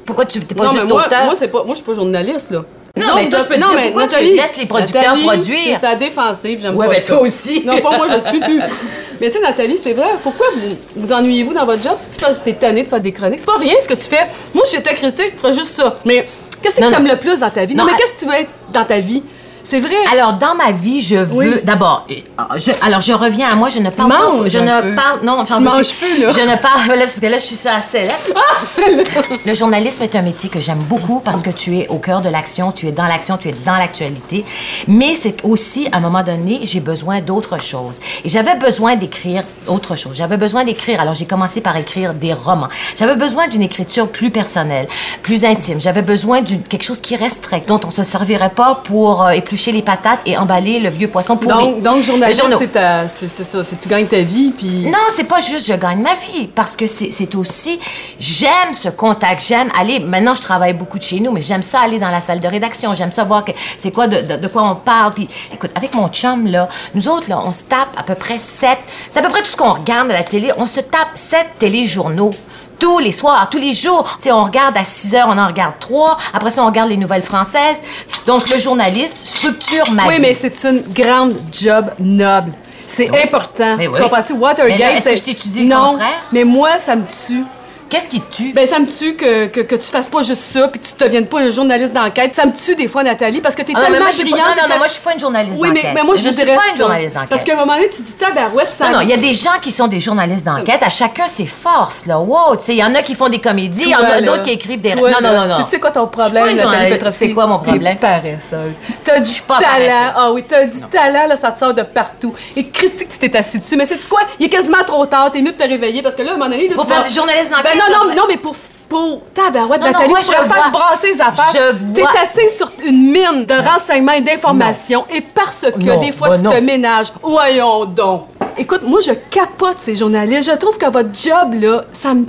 Pourquoi 0.05 0.25
tu 0.25 0.39
n'es 0.39 0.45
pas 0.45 0.65
non, 0.65 0.71
juste 0.71 0.83
mais 0.85 0.89
moi, 0.93 1.05
auteur? 1.05 1.25
moi, 1.25 1.33
c'est 1.35 1.49
pas, 1.49 1.59
moi, 1.63 1.69
je 1.73 1.75
suis 1.75 1.83
pas 1.85 1.93
journaliste, 1.93 2.51
là. 2.51 2.63
Non, 2.95 3.05
mais 3.15 3.27
ça, 3.27 3.39
je 3.39 3.43
peux 3.45 3.55
te 3.55 3.59
dire, 3.59 3.91
pourquoi 3.91 4.07
tu 4.07 4.25
laisses 4.25 4.57
les 4.57 4.65
producteurs 4.65 5.01
Nathalie, 5.03 5.23
produire? 5.25 5.77
C'est 5.79 5.95
défensive, 5.99 6.59
j'aime 6.61 6.75
Ouais, 6.75 6.87
pas 6.87 6.93
ben, 6.93 7.01
ça. 7.01 7.13
toi 7.13 7.21
aussi. 7.21 7.63
Non, 7.63 7.79
pas 7.79 7.95
moi, 7.97 8.07
je 8.11 8.17
suis 8.19 8.39
plus. 8.39 8.59
Mais 9.21 9.27
tu 9.29 9.33
sais, 9.37 9.39
Nathalie, 9.41 9.77
c'est 9.77 9.93
vrai. 9.93 10.07
Pourquoi 10.23 10.47
vous 10.55 10.75
vous 10.95 11.11
ennuyez-vous 11.13 11.53
dans 11.53 11.65
votre 11.65 11.83
job 11.83 11.93
si 11.97 12.09
tu 12.11 12.19
passes, 12.23 12.41
t'es 12.41 12.53
tannée 12.53 12.83
de 12.83 12.87
faire 12.89 12.99
des 13.01 13.11
chroniques? 13.11 13.39
C'est 13.39 13.45
pas 13.45 13.57
rien 13.57 13.73
ce 13.79 13.87
que 13.87 13.93
tu 13.95 14.05
fais. 14.05 14.25
Moi, 14.55 14.63
si 14.65 14.77
j'étais 14.77 14.93
critique, 14.95 15.33
je 15.35 15.39
ferais 15.41 15.53
juste 15.53 15.69
ça. 15.75 15.95
Mais 16.05 16.25
qu'est-ce 16.61 16.75
que 16.77 16.87
tu 16.87 16.93
aimes 16.93 17.05
le 17.07 17.17
plus 17.17 17.39
dans 17.39 17.49
ta 17.51 17.65
vie? 17.65 17.75
Non, 17.75 17.83
Non, 17.83 17.89
mais 17.89 17.93
à- 17.93 17.97
qu'est-ce 17.97 18.13
que 18.15 18.19
tu 18.21 18.25
veux 18.27 18.33
être 18.41 18.49
dans 18.73 18.85
ta 18.85 18.99
vie? 18.99 19.21
C'est 19.69 19.81
vrai. 19.81 19.97
Alors, 20.13 20.35
dans 20.35 20.55
ma 20.55 20.71
vie, 20.71 21.01
je 21.01 21.17
veux. 21.17 21.33
Oui. 21.35 21.55
D'abord, 21.65 22.05
euh, 22.09 22.13
je- 22.55 22.71
alors, 22.81 23.01
je 23.01 23.11
reviens 23.11 23.49
à 23.49 23.55
moi, 23.55 23.67
je 23.67 23.79
ne 23.79 23.89
parle 23.89 24.07
Mange 24.09 24.43
pas. 24.43 24.47
Je 24.49 24.59
ne 24.59 24.81
peu. 24.81 24.95
parle. 24.95 25.19
Non, 25.23 25.43
j'en 25.43 25.59
manges 25.59 25.93
plus, 25.95 26.21
là. 26.21 26.29
Je 26.29 26.39
ne 26.39 26.55
parle. 26.55 26.87
Là, 26.87 26.99
parce 26.99 27.19
que 27.19 27.25
là, 27.25 27.37
je 27.37 27.43
suis 27.43 27.57
sur 27.57 27.71
la 27.71 27.81
sellette. 27.81 28.33
Le 29.45 29.53
journalisme 29.53 30.03
est 30.03 30.15
un 30.15 30.21
métier 30.21 30.49
que 30.49 30.61
j'aime 30.61 30.77
beaucoup 30.83 31.19
parce 31.19 31.41
que 31.41 31.49
tu 31.49 31.77
es 31.79 31.87
au 31.89 31.97
cœur 31.97 32.21
de 32.21 32.29
l'action, 32.29 32.71
tu 32.71 32.87
es 32.87 32.93
dans 32.93 33.07
l'action, 33.07 33.35
tu 33.37 33.49
es 33.49 33.55
dans 33.65 33.75
l'actualité. 33.75 34.45
Mais 34.87 35.15
c'est 35.15 35.43
aussi, 35.43 35.89
à 35.91 35.97
un 35.97 35.99
moment 35.99 36.23
donné, 36.23 36.61
j'ai 36.63 36.79
besoin 36.79 37.19
d'autre 37.19 37.59
chose. 37.61 37.99
Et 38.23 38.29
j'avais 38.29 38.55
besoin 38.55 38.95
d'écrire 38.95 39.43
autre 39.67 39.97
chose. 39.97 40.15
J'avais 40.15 40.37
besoin 40.37 40.63
d'écrire. 40.63 41.01
Alors, 41.01 41.13
j'ai 41.13 41.25
commencé 41.25 41.59
par 41.59 41.75
écrire 41.75 42.13
des 42.13 42.31
romans. 42.31 42.69
J'avais 42.97 43.17
besoin 43.17 43.49
d'une 43.49 43.63
écriture 43.63 44.07
plus 44.07 44.31
personnelle, 44.31 44.87
plus 45.23 45.43
intime. 45.43 45.81
J'avais 45.81 46.03
besoin 46.03 46.39
d'une 46.39 46.63
quelque 46.63 46.83
chose 46.85 47.01
qui 47.01 47.17
resterait, 47.17 47.63
dont 47.67 47.81
on 47.85 47.91
se 47.91 48.03
servirait 48.03 48.51
pas 48.55 48.81
pour 48.85 49.25
euh, 49.25 49.31
éplucher 49.31 49.56
les 49.71 49.81
patates 49.81 50.21
et 50.25 50.37
emballer 50.37 50.79
le 50.79 50.89
vieux 50.89 51.07
poisson 51.09 51.37
pourri. 51.37 51.53
donc, 51.73 51.79
donc, 51.81 52.03
journaliste, 52.03 52.39
journaux. 52.41 52.57
c'est 52.59 53.43
ça. 53.43 53.63
C'est 53.63 53.79
tu 53.79 53.89
gagnes 53.89 54.07
ta 54.07 54.21
vie, 54.21 54.51
puis. 54.55 54.85
Non, 54.85 54.97
c'est 55.15 55.23
pas 55.25 55.39
juste 55.39 55.67
je 55.67 55.73
gagne 55.73 56.01
ma 56.01 56.13
vie, 56.15 56.47
parce 56.47 56.75
que 56.75 56.85
c'est 56.85 57.35
aussi, 57.35 57.79
j'aime 58.19 58.73
ce 58.73 58.89
contact, 58.89 59.43
j'aime 59.45 59.69
aller, 59.79 59.99
maintenant 59.99 60.35
je 60.35 60.41
travaille 60.41 60.73
beaucoup 60.73 60.97
de 60.97 61.03
chez 61.03 61.19
nous, 61.19 61.31
mais 61.31 61.41
j'aime 61.41 61.61
ça 61.61 61.79
aller 61.81 61.99
dans 61.99 62.09
la 62.09 62.21
salle 62.21 62.39
de 62.39 62.47
rédaction, 62.47 62.93
j'aime 62.95 63.11
ça 63.11 63.23
voir 63.23 63.43
que 63.43 63.51
c'est 63.77 63.91
quoi, 63.91 64.07
de, 64.07 64.21
de- 64.21 64.37
de 64.37 64.47
quoi 64.47 64.63
on 64.63 64.75
parle, 64.75 65.13
puis 65.13 65.27
écoute, 65.53 65.71
avec 65.75 65.93
mon 65.93 66.07
chum, 66.09 66.47
là, 66.47 66.67
nous 66.95 67.07
autres, 67.07 67.29
là, 67.29 67.39
on 67.43 67.51
se 67.51 67.63
tape 67.63 67.89
à 67.97 68.03
peu 68.03 68.15
près 68.15 68.37
sept, 68.39 68.77
c'est 69.09 69.19
à 69.19 69.21
peu 69.23 69.29
près 69.29 69.41
tout 69.41 69.49
ce 69.49 69.57
qu'on 69.57 69.73
regarde 69.73 70.09
à 70.11 70.13
la 70.13 70.23
télé, 70.23 70.51
on 70.57 70.65
se 70.65 70.79
tape 70.79 71.09
sept 71.15 71.47
téléjournaux. 71.59 72.31
Tous 72.79 72.99
les 72.99 73.11
soirs, 73.11 73.49
tous 73.49 73.57
les 73.57 73.73
jours. 73.73 74.03
Tu 74.17 74.23
sais, 74.25 74.31
on 74.31 74.43
regarde 74.43 74.77
à 74.77 74.83
6 74.85 75.15
heures, 75.15 75.27
on 75.29 75.37
en 75.37 75.47
regarde 75.47 75.73
3. 75.79 76.17
Après 76.33 76.49
ça, 76.49 76.63
on 76.63 76.67
regarde 76.67 76.89
les 76.89 76.97
nouvelles 76.97 77.23
françaises. 77.23 77.81
Donc, 78.25 78.49
le 78.49 78.57
journaliste 78.59 79.17
structure 79.17 79.91
ma 79.93 80.05
Oui, 80.07 80.15
vie. 80.15 80.21
mais 80.21 80.33
c'est 80.33 80.63
une 80.63 80.81
grande 80.93 81.35
job 81.51 81.87
noble. 81.99 82.51
C'est 82.85 83.09
important. 83.23 83.75
Mais 83.77 83.85
tu 83.87 83.91
oui. 83.95 84.01
comprends-tu? 84.01 84.33
Watergate. 84.33 84.79
Est-ce 84.97 85.09
que 85.09 85.15
je 85.15 85.21
t'étudie 85.21 85.63
le 85.63 85.69
Non, 85.75 85.91
contraire? 85.91 86.07
mais 86.31 86.43
moi, 86.43 86.77
ça 86.79 86.95
me 86.95 87.03
tue. 87.05 87.43
Qu'est-ce 87.89 88.09
qui 88.09 88.19
te 88.19 88.35
tue? 88.35 88.53
Ben, 88.53 88.65
ça 88.67 88.79
me 88.79 88.85
tue 88.85 89.15
que, 89.15 89.47
que, 89.47 89.61
que 89.61 89.75
tu 89.75 89.87
fasses 89.89 90.09
pas 90.09 90.21
juste 90.23 90.41
ça, 90.41 90.67
puis 90.67 90.79
que 90.79 90.85
tu 90.87 90.93
deviennes 90.99 91.27
pas 91.27 91.39
un 91.39 91.49
journaliste 91.49 91.93
d'enquête. 91.93 92.35
Ça 92.35 92.45
me 92.45 92.51
tue 92.53 92.75
des 92.75 92.87
fois, 92.87 93.03
Nathalie, 93.03 93.39
parce 93.39 93.55
que 93.55 93.61
t'es 93.61 93.73
Ah 93.75 93.79
non, 93.79 93.85
mais 93.85 93.91
tellement 93.91 94.05
moi, 94.05 94.09
je 94.11 94.15
suis 94.17 94.25
pas- 94.25 94.31
brillante. 94.37 94.55
non, 94.57 94.63
non, 94.63 94.69
non, 94.69 94.77
moi, 94.77 94.87
je 94.87 94.91
suis 94.93 95.01
pas 95.01 95.13
une 95.13 95.19
journaliste 95.19 95.57
Oui, 95.59 95.69
mais, 95.69 95.75
d'enquête. 95.75 95.91
mais 95.95 96.03
moi, 96.03 96.15
je, 96.15 96.23
Je 96.23 96.27
suis 96.29 96.35
dirais 96.43 96.55
pas 96.57 96.61
une 96.71 96.75
ça. 96.77 96.83
journaliste 96.83 97.15
d'enquête. 97.15 97.29
Parce 97.29 97.43
qu'à 97.43 97.53
un 97.53 97.55
moment 97.57 97.75
donné, 97.75 97.89
tu 97.89 98.01
dis 98.01 98.11
tabarouette, 98.13 98.73
ça. 98.77 98.89
Non, 98.89 98.97
non, 98.97 99.01
il 99.01 99.09
y 99.09 99.13
a 99.13 99.17
des 99.17 99.33
gens 99.33 99.57
qui 99.61 99.71
sont 99.71 99.87
des 99.87 99.99
journalistes 99.99 100.45
d'enquête. 100.45 100.81
À 100.83 100.89
chacun 100.89 101.27
ses 101.27 101.45
forces, 101.45 102.05
là. 102.05 102.19
Wow, 102.19 102.55
tu 102.57 102.65
sais, 102.65 102.73
il 102.73 102.79
y 102.79 102.83
en 102.83 102.93
a 102.93 103.01
qui 103.01 103.15
font 103.15 103.29
des 103.29 103.39
comédies, 103.39 103.83
il 103.85 103.89
y 103.91 103.95
en 103.95 103.99
a 104.03 104.21
d'autres 104.21 104.43
qui 104.43 104.51
écrivent 104.51 104.81
des... 104.81 104.91
toi, 104.91 105.09
non, 105.11 105.17
non, 105.21 105.33
non, 105.33 105.47
non. 105.47 105.63
Tu 105.63 105.71
sais 105.71 105.79
quoi 105.79 105.91
ton 105.91 106.01
Je 106.13 106.21
suis 106.23 106.31
problème, 106.33 106.43
pas 106.45 106.51
une 106.51 106.57
Nathalie? 106.89 107.11
C'est 107.13 107.29
quoi 107.31 107.47
mon 107.47 107.59
T'es 107.59 107.69
problème? 107.71 107.97
paresseuse. 107.97 108.77
T'as 109.03 109.19
du 109.19 109.41
pas 109.41 109.59
talent. 109.59 109.67
paresseuse. 109.69 110.13
Ah 110.15 110.31
oui, 110.33 110.43
t'as 110.47 110.65
du 110.65 110.81
talent, 110.91 111.27
là, 111.27 111.35
ça 111.37 111.51
te 111.51 111.59
sort 111.59 111.73
de 111.73 111.83
partout. 111.83 112.33
Et 112.55 112.67
Christy, 112.67 113.05
tu 113.07 113.17
t'es 113.29 113.37
assis 113.37 113.59
dessus. 113.59 113.77
Mais 113.77 113.85
sais-tu 113.85 114.07
quoi? 114.07 114.21
Il 114.39 114.45
est 114.45 114.49
quasiment 114.49 114.83
trop 114.85 115.05
tard. 115.05 115.31
T'es 115.31 115.41
mieux 115.41 115.51
de 115.53 115.57
te 115.57 115.63
réveiller 115.63 116.01
parce 116.01 116.15
que 116.15 116.21
là, 116.21 116.31
à 116.31 116.33
un 116.33 116.37
moment 116.37 116.49
donné, 116.49 116.67
là, 116.67 116.75
Pour 116.75 116.85
tu 116.85 116.91
faire 116.91 117.01
vas- 117.03 117.07
du 117.07 117.13
journalisme 117.13 117.51
d'enquête, 117.51 117.76
non, 117.77 118.07
non, 118.09 118.15
non, 118.15 118.23
mais 118.27 118.37
pour. 118.37 118.55
Pour 118.89 119.19
tabarouette, 119.33 119.81
Non, 119.81 119.87
non, 119.87 119.91
Nathalie, 119.91 120.09
moi, 120.11 120.19
tu 120.21 120.25
faire 120.27 120.45
vois- 120.45 120.69
brasser 120.69 121.11
les 121.11 121.19
affaires. 121.19 121.73
Je 121.75 121.93
T'es 121.93 122.03
assis 122.03 122.55
sur 122.55 122.71
une 122.85 123.11
mine 123.11 123.43
de 123.45 123.53
renseignements 123.53 124.13
et 124.13 124.21
d'informations 124.21 125.05
et 125.13 125.19
parce 125.19 125.65
que 125.77 125.83
Non, 125.85 125.99
des 125.99 126.13
fois 126.13 126.37
tu 126.37 126.43
te 126.43 126.59
ménages. 126.61 127.07
Voyons 127.21 127.83
donc. 127.83 128.27
Écoute, 128.57 128.83
moi, 128.83 129.01
je 129.01 129.11
capote 129.11 129.75
ces 129.79 129.97
journalistes. 129.97 130.49
Je 130.49 130.55
trouve 130.55 130.77
que 130.77 130.85
votre 130.89 131.09
job, 131.13 131.55
là, 131.61 131.83
ça 131.91 132.13
me. 132.13 132.27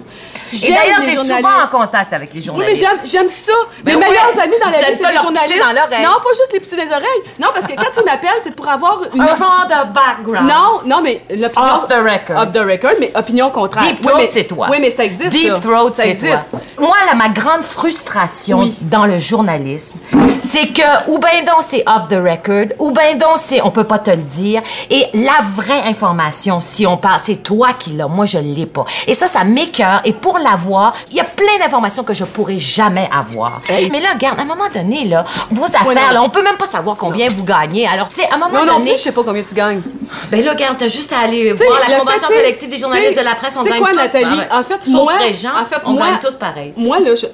Et 0.53 0.73
d'ailleurs, 0.73 1.01
les 1.01 1.07
t'es 1.07 1.17
souvent 1.17 1.39
journalistes. 1.41 1.75
en 1.75 1.79
contact 1.79 2.13
avec 2.13 2.35
les 2.35 2.41
Oui, 2.51 2.55
mais 2.59 2.75
journalistes. 2.75 3.11
j'aime, 3.13 3.29
ça. 3.29 3.53
Mes 3.85 3.93
Ben 3.93 4.01
meilleurs 4.01 4.35
ouais. 4.37 4.43
amis 4.43 4.55
dans 4.63 4.71
la 4.71 4.79
vie, 4.79 4.85
c'est 4.97 5.09
les 5.13 5.19
journalistes. 5.19 5.59
dans. 5.61 5.99
Non, 6.03 6.17
pas 6.23 6.31
juste 6.37 6.53
les 6.53 6.61
pisser 6.61 6.77
des 6.77 6.91
oreilles. 6.91 7.23
Non, 7.39 7.49
parce 7.53 7.67
que 7.67 7.75
quand 7.75 7.91
ils 7.97 8.05
m'appellent, 8.05 8.41
c'est 8.43 8.55
pour 8.55 8.69
avoir 8.69 9.01
une. 9.15 9.21
Un 9.23 9.35
genre 9.37 9.67
de 9.69 9.93
background. 9.93 10.49
Non, 10.49 10.81
non, 10.87 11.03
mais 11.03 11.23
l'opinion. 11.31 11.75
Off 11.75 11.89
the 11.89 11.95
record. 11.95 12.39
Off 12.43 12.53
the 12.53 12.59
record, 12.59 12.95
mais 13.01 13.13
opinion 13.15 13.51
contraire. 13.51 13.85
Deep 13.87 13.99
Oui, 14.01 14.03
Throat, 14.07 14.19
mais- 14.19 14.29
c'est 14.31 14.45
toi. 14.45 14.67
Oui, 14.71 14.79
mais 14.81 14.91
ça 14.91 15.05
existe. 15.05 15.31
Deep 15.31 15.55
ça. 15.55 15.61
Throat, 15.61 15.93
ça 15.93 16.03
c'est 16.05 16.11
existe. 16.11 16.51
toi. 16.51 16.61
Moi, 16.79 16.97
là, 17.07 17.15
ma 17.15 17.29
grande 17.29 17.63
frustration 17.63 18.59
Oui. 18.61 18.75
dans 18.81 19.07
le 19.07 19.19
journalisme, 19.19 19.99
c'est 20.43 20.69
que 20.69 20.83
ou 21.11 21.19
ben 21.19 21.45
donc 21.45 21.57
c'est 21.63 21.83
off 21.89 22.09
the 22.09 22.15
record, 22.15 22.67
ou 22.79 22.91
ben 22.91 23.17
donc 23.19 23.37
c'est 23.37 23.61
on 23.63 23.71
peut 23.71 23.85
pas 23.85 23.99
te 23.99 24.11
le 24.11 24.19
dire. 24.23 24.63
Et 24.91 25.05
la 25.15 25.39
vraie 25.43 25.83
information, 25.89 26.61
si 26.61 26.87
on 26.87 26.97
parle, 26.97 27.21
c'est 27.23 27.43
toi 27.43 27.69
qui 27.79 27.91
l'as. 27.91 28.09
Moi, 28.09 28.27
je 28.27 28.39
l'ai 28.39 28.67
pas. 28.67 28.85
Et 29.07 29.15
ça, 29.15 29.27
ça 29.27 29.45
m'écœure. 29.45 30.01
Et 30.05 30.13
pour 30.13 30.38
l'avoir, 30.43 30.93
il 31.11 31.17
y 31.17 31.21
a 31.21 31.25
plein 31.25 31.59
d'informations 31.61 32.03
que 32.05 32.15
je 32.15 32.25
pourrais 32.25 32.59
jamais 32.59 33.09
avoir. 33.13 33.61
Hey. 33.69 33.91
Mais 33.91 34.01
là, 34.01 34.09
regarde, 34.15 34.39
à 34.39 34.43
un 34.43 34.47
moment 34.47 34.69
donné, 34.73 35.05
là, 35.07 35.25
vos 35.51 35.63
Ouais, 35.65 35.75
affaires, 35.77 36.09
non. 36.09 36.15
là, 36.15 36.23
on 36.23 36.31
peut 36.31 36.43
même 36.43 36.57
pas 36.57 36.67
savoir 36.67 36.97
combien 36.97 37.29
vous 37.29 37.45
gagnez. 37.45 37.87
Alors, 37.87 38.09
tu 38.09 38.17
sais, 38.17 38.29
à 38.31 38.35
un 38.35 38.39
moment 38.39 38.53
Non, 38.61 38.65
non, 38.67 38.79
donné, 38.79 38.91
plus, 38.93 38.99
je 38.99 39.05
sais 39.05 39.13
pas 39.13 39.23
combien 39.25 39.43
tu 39.43 39.55
gagnes. 39.55 39.83
ben 40.31 40.45
là, 40.45 40.53
regarde, 40.53 40.77
t'as 40.79 40.89
juste 40.89 41.13
à 41.13 41.21
aller 41.21 41.53
T'sais, 41.55 41.67
voir 41.67 41.81
la 41.89 41.99
convention 41.99 42.29
collective 42.29 42.69
des 42.71 42.79
journalistes 42.79 43.17
de 43.17 43.23
la 43.25 43.35
presse. 43.35 43.57
On 43.59 43.63
gagne 43.65 43.79
quoi, 43.81 43.91
tous- 43.93 43.99
Nathalie? 43.99 44.39
Ouais. 44.39 44.49
En 44.51 44.63
fait, 44.63 44.79
Sauf 44.85 44.89
moi, 44.95 45.13
en 45.15 45.65
fait, 45.65 45.77
on 45.85 45.93
moi, 45.93 46.07
gagne 46.11 46.19
tous 46.21 46.35
pareil. 46.37 46.73
Moi, 46.77 46.99
là, 47.01 47.15
je. 47.15 47.27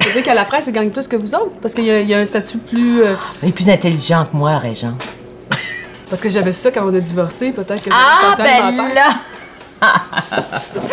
Ça 0.00 0.06
veut 0.06 0.12
dire 0.12 0.22
qu'à 0.22 0.34
la 0.34 0.44
presse, 0.44 0.64
ils 0.68 0.72
gagnent 0.72 0.90
plus 0.90 1.08
que 1.08 1.16
vous 1.16 1.34
autres. 1.34 1.50
Parce 1.60 1.74
qu'il 1.74 1.84
y, 1.84 1.90
a- 1.90 2.00
il 2.00 2.08
y 2.08 2.14
a 2.14 2.18
un 2.18 2.26
statut 2.26 2.58
plus. 2.58 3.02
euh, 3.02 3.14
Il 3.42 3.48
est 3.48 3.52
plus 3.52 3.68
intelligent 3.68 4.24
que 4.30 4.36
moi, 4.36 4.56
Régent. 4.58 4.94
Parce 6.08 6.22
que 6.22 6.28
j'avais 6.28 6.52
ça 6.52 6.70
quand 6.70 6.82
on 6.88 6.94
a 6.94 7.00
divorcé, 7.00 7.50
peut-être 7.52 7.82
que. 7.82 7.90
Ah, 7.92 8.34
ben 8.38 8.94
là! 8.94 9.08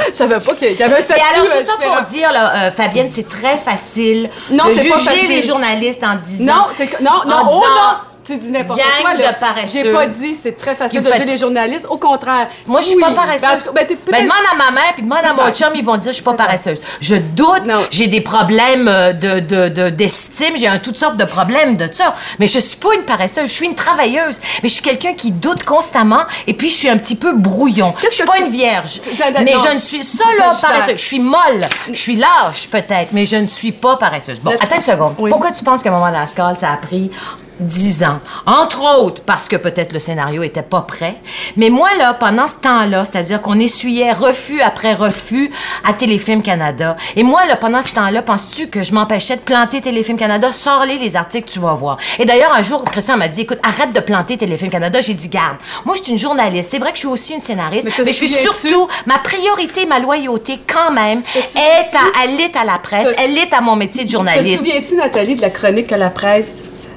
Je 0.09 0.13
savais 0.13 0.39
pas 0.39 0.53
qu'il 0.55 0.73
y 0.73 0.83
avait 0.83 0.97
un 0.97 1.01
statut 1.01 1.19
Et 1.19 1.35
alors, 1.39 1.45
tout 1.51 1.57
euh, 1.57 1.61
ça 1.61 1.73
différent. 1.77 1.95
pour 1.97 2.05
dire, 2.05 2.31
là, 2.31 2.55
euh, 2.67 2.71
Fabienne, 2.71 3.09
c'est 3.11 3.27
très 3.27 3.57
facile 3.57 4.29
Non, 4.51 4.65
de 4.65 4.71
juger 4.71 4.89
pas 4.89 4.97
facile. 4.99 5.29
les 5.29 5.41
journalistes 5.41 6.03
en 6.03 6.15
disant... 6.15 6.55
Non, 6.55 6.63
c'est 6.73 6.99
non, 7.01 7.11
non, 7.25 7.35
en 7.35 7.41
oh 7.47 7.47
disant, 7.47 7.61
non! 7.61 7.97
Tu 8.25 8.37
dis 8.37 8.51
n'importe 8.51 8.81
quoi, 9.01 9.13
là. 9.13 9.31
de 9.33 9.39
paresseux. 9.39 9.79
J'ai 9.83 9.91
pas 9.91 10.07
dit 10.07 10.35
c'est 10.35 10.57
très 10.57 10.75
facile 10.75 11.03
de 11.03 11.11
juger 11.11 11.25
les 11.25 11.37
journalistes. 11.37 11.85
Au 11.89 11.97
contraire. 11.97 12.49
Moi, 12.65 12.81
je 12.81 12.87
suis 12.87 12.99
pas 12.99 13.11
paresseuse. 13.13 13.65
Ben, 13.73 13.85
ben, 13.87 13.97
Ben, 14.11 14.23
demande 14.23 14.37
à 14.51 14.55
ma 14.55 14.71
mère 14.71 14.93
puis 14.93 15.03
demande 15.03 15.19
à 15.23 15.33
mon 15.33 15.51
chum, 15.53 15.69
ils 15.75 15.83
vont 15.85 15.97
dire 15.97 16.11
je 16.11 16.15
suis 16.15 16.23
pas 16.23 16.33
paresseuse. 16.33 16.81
Je 16.99 17.15
doute, 17.15 17.63
j'ai 17.91 18.07
des 18.07 18.21
problèmes 18.21 18.87
euh, 18.87 19.13
de 19.13 19.39
de- 19.39 19.69
de- 19.69 19.89
d'estime, 19.89 20.57
j'ai 20.57 20.67
toutes 20.81 20.97
sortes 20.97 21.17
de 21.17 21.25
problèmes 21.25 21.77
de 21.77 21.87
ça. 21.91 22.15
Mais 22.39 22.47
je 22.47 22.59
suis 22.59 22.77
pas 22.77 22.93
une 22.95 23.03
paresseuse, 23.03 23.47
je 23.47 23.53
suis 23.53 23.65
une 23.67 23.75
travailleuse. 23.75 24.39
Mais 24.63 24.69
je 24.69 24.73
suis 24.73 24.83
quelqu'un 24.83 25.13
qui 25.13 25.31
doute 25.31 25.63
constamment 25.63 26.23
et 26.47 26.53
puis 26.53 26.69
je 26.69 26.75
suis 26.75 26.89
un 26.89 26.97
petit 26.97 27.15
peu 27.15 27.33
brouillon. 27.33 27.93
Je 28.03 28.09
suis 28.15 28.25
pas 28.25 28.39
une 28.39 28.49
vierge. 28.49 29.01
Mais 29.43 29.53
je 29.67 29.73
ne 29.73 29.79
suis 29.79 30.03
ça 30.03 30.23
là 30.39 30.51
paresseuse. 30.59 30.95
Je 30.97 31.03
suis 31.03 31.19
molle, 31.19 31.67
je 31.91 31.97
suis 31.99 32.15
lâche 32.15 32.67
peut-être, 32.71 33.09
mais 33.11 33.25
je 33.25 33.35
ne 33.35 33.47
suis 33.47 33.71
pas 33.71 33.97
paresseuse. 33.97 34.39
Bon, 34.39 34.51
attends 34.59 34.77
une 34.77 34.81
seconde. 34.81 35.15
Pourquoi 35.15 35.51
tu 35.51 35.63
penses 35.63 35.83
qu'à 35.83 35.89
un 35.89 35.93
moment 35.93 36.11
dans 36.11 36.19
la 36.19 36.27
scale, 36.27 36.55
ça 36.57 36.71
a 36.71 36.77
pris 36.77 37.11
10 37.59 38.03
ans. 38.03 38.19
Entre 38.45 38.83
autres, 38.97 39.21
parce 39.25 39.47
que 39.47 39.55
peut-être 39.55 39.93
le 39.93 39.99
scénario 39.99 40.43
était 40.43 40.61
pas 40.61 40.81
prêt. 40.81 41.15
Mais 41.55 41.69
moi, 41.69 41.87
là, 41.97 42.13
pendant 42.13 42.47
ce 42.47 42.57
temps-là, 42.57 43.05
c'est-à-dire 43.05 43.41
qu'on 43.41 43.59
essuyait 43.59 44.11
refus 44.11 44.61
après 44.61 44.93
refus 44.93 45.51
à 45.87 45.93
Téléfilm 45.93 46.41
Canada. 46.41 46.95
Et 47.15 47.23
moi, 47.23 47.45
là, 47.45 47.55
pendant 47.55 47.81
ce 47.81 47.93
temps-là, 47.93 48.21
penses-tu 48.21 48.67
que 48.67 48.83
je 48.83 48.93
m'empêchais 48.93 49.35
de 49.37 49.41
planter 49.41 49.81
Téléfilm 49.81 50.17
Canada? 50.17 50.51
Sors-les 50.51 50.97
les 50.97 51.15
articles, 51.15 51.49
tu 51.49 51.59
vas 51.59 51.73
voir. 51.73 51.97
Et 52.19 52.25
d'ailleurs, 52.25 52.53
un 52.53 52.61
jour, 52.61 52.83
Christian 52.83 53.17
m'a 53.17 53.27
dit, 53.27 53.41
écoute, 53.41 53.59
arrête 53.63 53.93
de 53.93 53.99
planter 54.01 54.37
Téléfilm 54.37 54.69
Canada. 54.71 54.99
J'ai 55.01 55.13
dit, 55.13 55.29
garde. 55.29 55.57
Moi, 55.85 55.95
je 55.97 56.03
suis 56.03 56.11
une 56.11 56.19
journaliste. 56.19 56.71
C'est 56.71 56.79
vrai 56.79 56.89
que 56.91 56.95
je 56.97 57.01
suis 57.01 57.07
aussi 57.07 57.33
une 57.33 57.39
scénariste, 57.39 57.85
Mais 57.85 57.91
te 57.91 58.01
mais, 58.01 58.07
je 58.11 58.17
suis 58.17 58.27
surtout, 58.27 58.87
ma 59.05 59.17
priorité, 59.19 59.85
ma 59.85 59.99
loyauté, 59.99 60.59
quand 60.71 60.91
même, 60.91 61.21
Te 61.23 61.37
est 61.39 61.95
à, 61.95 62.23
elle 62.23 62.39
est 62.41 62.55
à 62.57 62.65
la 62.65 62.79
presse, 62.79 63.07
Te- 63.15 63.21
elle 63.21 63.37
est 63.37 63.53
à 63.53 63.61
mon 63.61 63.75
métier 63.75 64.03
de 64.03 64.07
Te 64.09 64.13
journaliste. 64.13 64.57
souviens-tu, 64.59 64.95
Nathalie, 64.95 65.35
de 65.35 65.41
la 65.41 65.49
chronique 65.49 65.87
que 65.87 65.95
la 65.95 66.09
presse? 66.09 66.53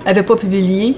Avait 0.06 0.22
pas 0.22 0.36
publiée? 0.36 0.96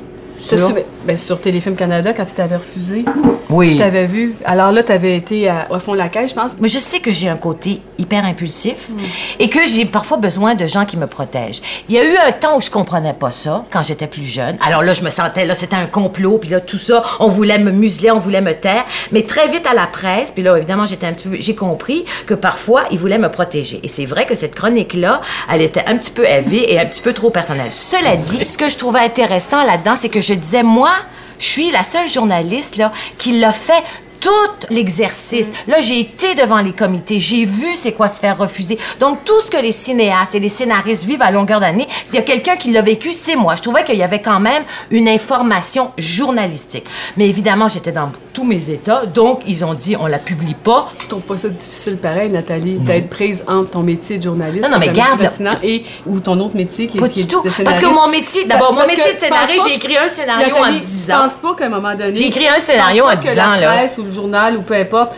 Ben, 1.04 1.16
sur 1.16 1.40
Téléfilm 1.40 1.76
Canada, 1.76 2.12
quand 2.12 2.24
tu 2.24 2.32
t'avais 2.32 2.56
refusé. 2.56 3.04
Oui. 3.48 3.72
Tu 3.72 3.76
t'avais 3.78 4.06
vu. 4.06 4.34
Alors 4.44 4.70
là, 4.70 4.82
tu 4.82 4.92
avais 4.92 5.16
été 5.16 5.48
à, 5.48 5.66
au 5.70 5.78
fond 5.78 5.92
de 5.92 5.98
la 5.98 6.08
caisse, 6.08 6.30
je 6.30 6.34
pense. 6.34 6.52
Mais 6.60 6.68
je 6.68 6.78
sais 6.78 7.00
que 7.00 7.10
j'ai 7.10 7.28
un 7.28 7.36
côté 7.36 7.80
hyper 7.98 8.24
impulsif 8.24 8.90
Hmm. 8.90 8.96
et 9.38 9.48
que 9.48 9.60
j'ai 9.66 9.84
parfois 9.84 10.16
besoin 10.16 10.54
de 10.54 10.66
gens 10.66 10.84
qui 10.84 10.96
me 10.96 11.06
protègent. 11.06 11.60
Il 11.88 11.94
y 11.94 11.98
a 11.98 12.04
eu 12.04 12.16
un 12.26 12.32
temps 12.32 12.56
où 12.56 12.60
je 12.60 12.70
comprenais 12.70 13.12
pas 13.12 13.30
ça 13.30 13.64
quand 13.70 13.82
j'étais 13.82 14.06
plus 14.06 14.24
jeune. 14.24 14.56
Alors 14.66 14.82
là, 14.82 14.92
je 14.92 15.02
me 15.02 15.10
sentais 15.10 15.44
là, 15.44 15.54
c'était 15.54 15.76
un 15.76 15.86
complot, 15.86 16.38
puis 16.38 16.50
là 16.50 16.60
tout 16.60 16.78
ça, 16.78 17.02
on 17.20 17.28
voulait 17.28 17.58
me 17.58 17.70
museler, 17.70 18.10
on 18.10 18.18
voulait 18.18 18.40
me 18.40 18.52
taire. 18.54 18.84
Mais 19.12 19.22
très 19.22 19.48
vite 19.48 19.66
à 19.70 19.74
la 19.74 19.86
presse, 19.86 20.30
puis 20.30 20.42
là 20.42 20.56
évidemment 20.56 20.86
j'étais 20.86 21.06
un 21.06 21.12
petit 21.12 21.28
peu, 21.28 21.36
j'ai 21.38 21.54
compris 21.54 22.04
que 22.26 22.34
parfois 22.34 22.82
ils 22.90 22.98
voulaient 22.98 23.18
me 23.18 23.30
protéger. 23.30 23.80
Et 23.82 23.88
c'est 23.88 24.06
vrai 24.06 24.26
que 24.26 24.34
cette 24.34 24.54
chronique 24.54 24.94
là, 24.94 25.20
elle 25.52 25.62
était 25.62 25.84
un 25.86 25.96
petit 25.96 26.10
peu 26.10 26.26
élevée 26.26 26.72
et 26.72 26.78
un 26.80 26.86
petit 26.86 27.02
peu 27.02 27.12
trop 27.12 27.30
personnelle. 27.30 27.70
Cela 27.72 28.16
dit, 28.16 28.44
ce 28.44 28.56
que 28.58 28.68
je 28.68 28.76
trouvais 28.76 29.00
intéressant 29.00 29.64
là-dedans, 29.64 29.94
c'est 29.96 30.08
que 30.08 30.20
je 30.20 30.29
disais 30.34 30.62
moi, 30.62 30.92
je 31.38 31.46
suis 31.46 31.70
la 31.70 31.82
seule 31.82 32.08
journaliste 32.08 32.76
là 32.76 32.92
qui 33.18 33.38
l'a 33.38 33.52
fait 33.52 33.82
tout 34.20 34.30
l'exercice. 34.70 35.50
Là, 35.66 35.80
j'ai 35.80 36.00
été 36.00 36.34
devant 36.34 36.58
les 36.60 36.72
comités, 36.72 37.18
j'ai 37.18 37.44
vu 37.44 37.74
c'est 37.74 37.92
quoi 37.92 38.08
se 38.08 38.20
faire 38.20 38.36
refuser. 38.38 38.78
Donc, 38.98 39.24
tout 39.24 39.40
ce 39.40 39.50
que 39.50 39.56
les 39.56 39.72
cinéastes 39.72 40.34
et 40.34 40.40
les 40.40 40.48
scénaristes 40.48 41.04
vivent 41.04 41.22
à 41.22 41.30
longueur 41.30 41.60
d'année, 41.60 41.88
s'il 42.04 42.16
y 42.16 42.18
a 42.18 42.22
quelqu'un 42.22 42.56
qui 42.56 42.70
l'a 42.70 42.82
vécu, 42.82 43.12
c'est 43.12 43.36
moi. 43.36 43.56
Je 43.56 43.62
trouvais 43.62 43.84
qu'il 43.84 43.96
y 43.96 44.02
avait 44.02 44.20
quand 44.20 44.40
même 44.40 44.62
une 44.90 45.08
information 45.08 45.90
journalistique. 45.98 46.84
Mais 47.16 47.28
évidemment, 47.28 47.68
j'étais 47.68 47.92
dans 47.92 48.10
tous 48.32 48.44
mes 48.44 48.70
états, 48.70 49.06
donc 49.06 49.40
ils 49.46 49.64
ont 49.64 49.74
dit 49.74 49.96
on 49.98 50.06
la 50.06 50.18
publie 50.18 50.54
pas. 50.54 50.88
Tu 50.98 51.08
trouves 51.08 51.22
pas 51.22 51.36
ça 51.38 51.48
difficile, 51.48 51.96
pareil, 51.96 52.30
Nathalie, 52.30 52.74
d'être 52.78 53.08
prise 53.10 53.44
entre 53.48 53.70
ton 53.70 53.82
métier 53.82 54.18
de 54.18 54.22
journaliste 54.22 54.64
Non, 54.64 54.70
non, 54.74 54.78
mais 54.78 54.92
garde, 54.92 55.28
et 55.62 55.84
ou 56.06 56.20
ton 56.20 56.38
autre 56.40 56.54
métier 56.56 56.86
qui, 56.86 56.98
Pas 56.98 57.08
qui 57.08 57.20
du 57.20 57.26
est 57.26 57.26
tout. 57.26 57.42
de 57.42 57.50
Parce 57.64 57.78
que 57.78 57.86
mon 57.86 58.08
métier, 58.08 58.44
d'abord, 58.44 58.72
mon 58.72 58.86
métier 58.86 59.14
de 59.14 59.18
scénariste, 59.18 59.66
j'ai 59.68 59.74
écrit 59.74 59.96
un 59.96 60.08
scénario 60.08 60.54
Nathalie, 60.56 60.76
en 60.76 60.80
10 60.80 61.06
Tu 61.06 61.12
ans. 61.12 61.18
penses 61.22 61.32
pas 61.42 61.54
qu'à 61.54 61.66
un 61.66 61.68
moment 61.70 61.94
donné. 61.94 62.14
J'ai 62.14 62.26
écrit 62.26 62.48
un 62.48 62.60
scénario 62.60 63.04
en 63.04 63.08
pas 63.08 63.16
10 63.16 63.28
que 63.34 63.40
ans, 63.40 63.54
là. 63.56 63.88
Le 64.10 64.14
journal 64.14 64.56
ou 64.56 64.62
peu 64.62 64.74
importe 64.74 65.12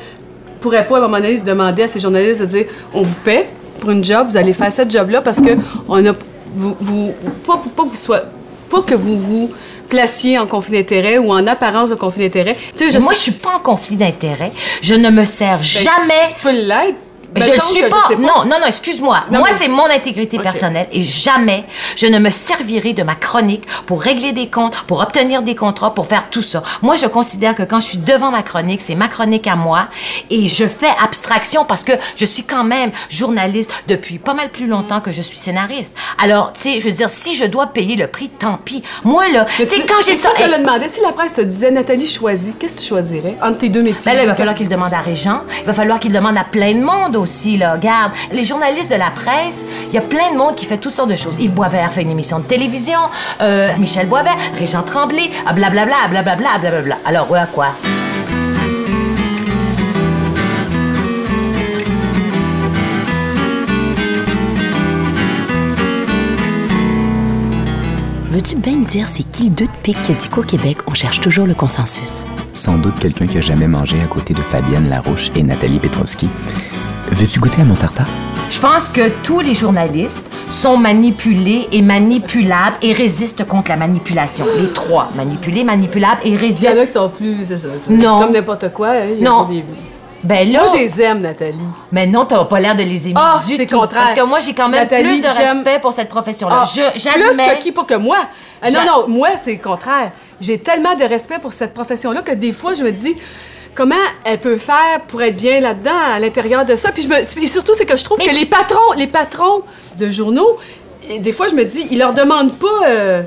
pourrait 0.60 0.86
pas 0.86 0.96
à 0.96 0.98
un 0.98 1.02
moment 1.02 1.16
donné 1.18 1.38
demander 1.38 1.82
à 1.82 1.88
ces 1.88 1.98
journalistes 1.98 2.40
de 2.40 2.46
dire 2.46 2.66
on 2.94 3.02
vous 3.02 3.16
paie 3.24 3.48
pour 3.80 3.90
une 3.90 4.04
job, 4.04 4.28
vous 4.28 4.36
allez 4.36 4.52
faire 4.52 4.70
cette 4.72 4.90
job-là 4.90 5.20
parce 5.22 5.40
que 5.40 5.50
on 5.88 6.04
a 6.06 6.12
vous, 6.54 6.76
vous 6.80 7.12
pas, 7.46 7.60
pas 7.76 7.82
que 7.84 7.88
vous 7.88 7.96
soyez 7.96 8.22
pas 8.70 8.80
que 8.82 8.94
vous 8.94 9.18
vous 9.18 9.50
placiez 9.88 10.38
en 10.38 10.46
conflit 10.46 10.78
d'intérêt 10.78 11.18
ou 11.18 11.30
en 11.32 11.46
apparence 11.46 11.90
de 11.90 11.94
conflit 11.94 12.22
d'intérêt. 12.24 12.56
Tu 12.76 12.84
sais, 12.86 12.90
je 12.90 12.98
Moi, 12.98 13.12
sais- 13.12 13.16
je 13.18 13.22
suis 13.24 13.32
pas 13.32 13.56
en 13.56 13.58
conflit 13.58 13.96
d'intérêt. 13.96 14.50
Je 14.80 14.94
ne 14.94 15.10
me 15.10 15.24
sers 15.26 15.58
ben, 15.58 15.62
jamais 15.62 16.28
Tu, 16.28 16.34
tu 16.34 16.40
peux 16.42 16.52
l'être. 16.52 16.96
Je 17.36 17.46
le 17.46 17.52
Mettons 17.52 17.66
suis 17.66 17.82
pas. 17.88 18.08
Non, 18.18 18.44
non, 18.44 18.58
non, 18.60 18.66
excuse-moi. 18.66 19.24
Moi, 19.30 19.48
c'est 19.56 19.68
mon 19.68 19.86
intégrité 19.86 20.38
personnelle 20.38 20.88
et 20.92 21.02
jamais 21.02 21.64
je 21.96 22.06
ne 22.06 22.18
me 22.18 22.30
servirai 22.30 22.92
de 22.92 23.02
ma 23.02 23.14
chronique 23.14 23.64
pour 23.86 24.02
régler 24.02 24.32
des 24.32 24.48
comptes, 24.48 24.76
pour 24.86 25.00
obtenir 25.00 25.42
des 25.42 25.54
contrats, 25.54 25.94
pour 25.94 26.06
faire 26.06 26.26
tout 26.30 26.42
ça. 26.42 26.62
Moi, 26.82 26.94
je 26.96 27.06
considère 27.06 27.54
que 27.54 27.62
quand 27.62 27.80
je 27.80 27.86
suis 27.86 27.98
devant 27.98 28.30
ma 28.30 28.42
chronique, 28.42 28.82
c'est 28.82 28.94
ma 28.94 29.08
chronique 29.08 29.46
à 29.46 29.56
moi 29.56 29.88
et 30.30 30.48
je 30.48 30.66
fais 30.66 30.90
abstraction 31.02 31.64
parce 31.64 31.84
que 31.84 31.92
je 32.16 32.24
suis 32.24 32.42
quand 32.44 32.64
même 32.64 32.90
journaliste 33.08 33.70
depuis 33.88 34.18
pas 34.18 34.34
mal 34.34 34.50
plus 34.50 34.66
longtemps 34.66 35.00
que 35.00 35.12
je 35.12 35.22
suis 35.22 35.38
scénariste. 35.38 35.94
Alors, 36.22 36.52
tu 36.52 36.60
sais, 36.62 36.80
je 36.80 36.84
veux 36.84 36.94
dire, 36.94 37.10
si 37.10 37.34
je 37.34 37.44
dois 37.44 37.66
payer 37.68 37.96
le 37.96 38.06
prix, 38.06 38.28
tant 38.28 38.58
pis. 38.62 38.82
Moi, 39.04 39.28
là, 39.28 39.46
tu 39.56 39.66
sais, 39.66 39.86
quand 39.86 40.02
j'ai 40.04 40.14
si 40.14 40.20
ça. 40.20 40.30
te 40.30 40.42
Hey, 40.42 40.50
le 40.50 40.58
demandait, 40.58 40.88
si 40.88 41.00
la 41.00 41.12
presse 41.12 41.34
te 41.34 41.40
disait 41.40 41.70
Nathalie 41.70 42.06
choisis, 42.06 42.52
qu'est-ce 42.58 42.76
que 42.76 42.80
tu 42.80 42.86
choisirais 42.88 43.36
entre 43.42 43.58
tes 43.58 43.68
deux 43.68 43.82
métiers? 43.82 44.12
Ben 44.12 44.14
là, 44.16 44.22
il 44.22 44.28
va 44.28 44.34
falloir 44.34 44.54
qu'il 44.56 44.68
demande 44.68 44.92
à 44.92 45.00
Régent. 45.00 45.40
Il 45.60 45.66
va 45.66 45.72
falloir 45.72 46.00
qu'il 46.00 46.12
demande 46.12 46.36
à 46.36 46.44
plein 46.44 46.74
de 46.74 46.80
monde 46.80 47.16
aussi, 47.22 47.56
là. 47.56 47.72
Regarde, 47.72 48.12
les 48.30 48.44
journalistes 48.44 48.90
de 48.90 48.96
la 48.96 49.10
presse, 49.10 49.64
il 49.88 49.94
y 49.94 49.98
a 49.98 50.02
plein 50.02 50.32
de 50.32 50.36
monde 50.36 50.54
qui 50.54 50.66
fait 50.66 50.78
toutes 50.78 50.92
sortes 50.92 51.10
de 51.10 51.16
choses. 51.16 51.34
Yves 51.38 51.52
Boisvert 51.52 51.92
fait 51.92 52.02
une 52.02 52.10
émission 52.10 52.38
de 52.38 52.44
télévision, 52.44 53.00
euh, 53.40 53.70
Michel 53.78 54.06
Boisvert, 54.06 54.36
Régent 54.58 54.82
Tremblay, 54.82 55.30
ah, 55.46 55.52
blablabla, 55.52 55.94
ah, 56.04 56.08
blablabla, 56.08 56.48
ah, 56.54 56.58
blablabla. 56.58 56.98
Alors, 57.06 57.26
voilà 57.26 57.46
quoi. 57.46 57.68
Veux-tu 68.32 68.56
bien 68.56 68.76
me 68.78 68.86
dire 68.86 69.10
c'est 69.10 69.24
qui 69.24 69.44
le 69.44 69.50
deux 69.50 69.66
de 69.66 69.70
pique 69.82 70.00
qui 70.00 70.12
a 70.12 70.14
dit 70.14 70.28
qu'au 70.28 70.42
Québec, 70.42 70.78
on 70.86 70.94
cherche 70.94 71.20
toujours 71.20 71.46
le 71.46 71.52
consensus? 71.52 72.24
Sans 72.54 72.78
doute 72.78 72.98
quelqu'un 72.98 73.26
qui 73.26 73.36
a 73.36 73.42
jamais 73.42 73.68
mangé 73.68 74.00
à 74.00 74.06
côté 74.06 74.32
de 74.32 74.40
Fabienne 74.40 74.88
Larouche 74.88 75.30
et 75.36 75.42
Nathalie 75.42 75.78
Petrovski. 75.78 76.30
Veux-tu 77.10 77.40
goûter 77.40 77.60
à 77.60 77.64
mon 77.64 77.74
tartare? 77.74 78.06
Je 78.48 78.58
pense 78.58 78.88
que 78.88 79.08
tous 79.22 79.40
les 79.40 79.54
journalistes 79.54 80.26
sont 80.48 80.76
manipulés 80.76 81.68
et 81.72 81.82
manipulables 81.82 82.76
et 82.82 82.92
résistent 82.92 83.44
contre 83.46 83.70
la 83.70 83.76
manipulation. 83.76 84.46
Les 84.58 84.72
trois, 84.72 85.08
manipulés, 85.14 85.64
manipulables 85.64 86.20
et 86.24 86.28
Il 86.28 86.32
y 86.32 86.36
en 86.36 86.38
a 86.38 86.40
résistent. 86.40 86.86
qui 86.86 86.92
sont 86.92 87.08
plus, 87.08 87.44
c'est 87.44 87.56
ça. 87.58 87.68
c'est 87.84 87.92
Non. 87.92 88.20
Comme 88.20 88.32
n'importe 88.32 88.72
quoi. 88.72 88.90
hein, 88.90 89.04
il 89.16 89.22
y 89.22 89.26
a 89.26 89.30
Non. 89.30 89.44
des- 89.44 89.64
Ben 90.24 90.48
là, 90.52 90.60
Moi, 90.60 90.68
je 90.72 90.76
les 90.78 91.02
aime, 91.02 91.20
Nathalie. 91.20 91.58
mais 91.90 92.06
non, 92.06 92.24
t'as 92.24 92.44
pas 92.44 92.60
l'air 92.60 92.76
de 92.76 92.84
les 92.84 93.08
aimer 93.08 93.18
Ah, 93.20 93.40
du 93.44 93.56
c'est 93.56 93.66
tout. 93.66 93.76
contraire. 93.76 94.02
Parce 94.04 94.14
que 94.14 94.20
moi, 94.24 94.38
j'ai 94.38 94.54
quand 94.54 94.68
même 94.68 94.82
Nathalie, 94.82 95.02
plus 95.02 95.20
de 95.20 95.26
j'aime- 95.34 95.56
respect 95.56 95.80
pour 95.80 95.92
cette 95.92 96.08
profession-là. 96.08 96.60
Ah, 96.62 96.64
Je, 96.64 96.90
plus 96.92 97.00
j'admets. 97.00 97.56
que 97.56 97.62
qui, 97.62 97.72
pas 97.72 97.82
que 97.82 97.94
moi? 97.96 98.18
Ah, 98.62 98.70
non, 98.70 98.78
non, 98.86 99.08
moi, 99.08 99.30
c'est 99.42 99.54
le 99.54 99.58
contraire. 99.58 100.12
J'ai 100.40 100.58
tellement 100.58 100.94
de 100.94 101.02
respect 101.02 101.40
pour 101.40 101.52
cette 101.52 101.74
profession-là 101.74 102.22
que 102.22 102.32
des 102.34 102.52
fois, 102.52 102.74
je 102.74 102.84
me 102.84 102.92
dis 102.92 103.16
comment 103.74 103.94
elle 104.24 104.38
peut 104.38 104.56
faire 104.58 105.00
pour 105.08 105.22
être 105.22 105.36
bien 105.36 105.60
là-dedans, 105.60 105.90
à 106.14 106.18
l'intérieur 106.18 106.64
de 106.64 106.76
ça. 106.76 106.92
Puis 106.92 107.02
je 107.02 107.08
me, 107.08 107.16
et 107.20 107.46
surtout, 107.46 107.72
c'est 107.74 107.86
que 107.86 107.96
je 107.96 108.04
trouve 108.04 108.18
Mais- 108.18 108.26
que 108.26 108.34
les 108.34 108.46
patrons, 108.46 108.92
les 108.96 109.06
patrons 109.06 109.62
de 109.98 110.08
journaux, 110.08 110.58
des 111.18 111.32
fois, 111.32 111.48
je 111.48 111.54
me 111.54 111.64
dis, 111.64 111.86
ils 111.90 111.98
leur 111.98 112.14
demandent 112.14 112.54
pas 112.56 112.86
euh, 112.88 113.22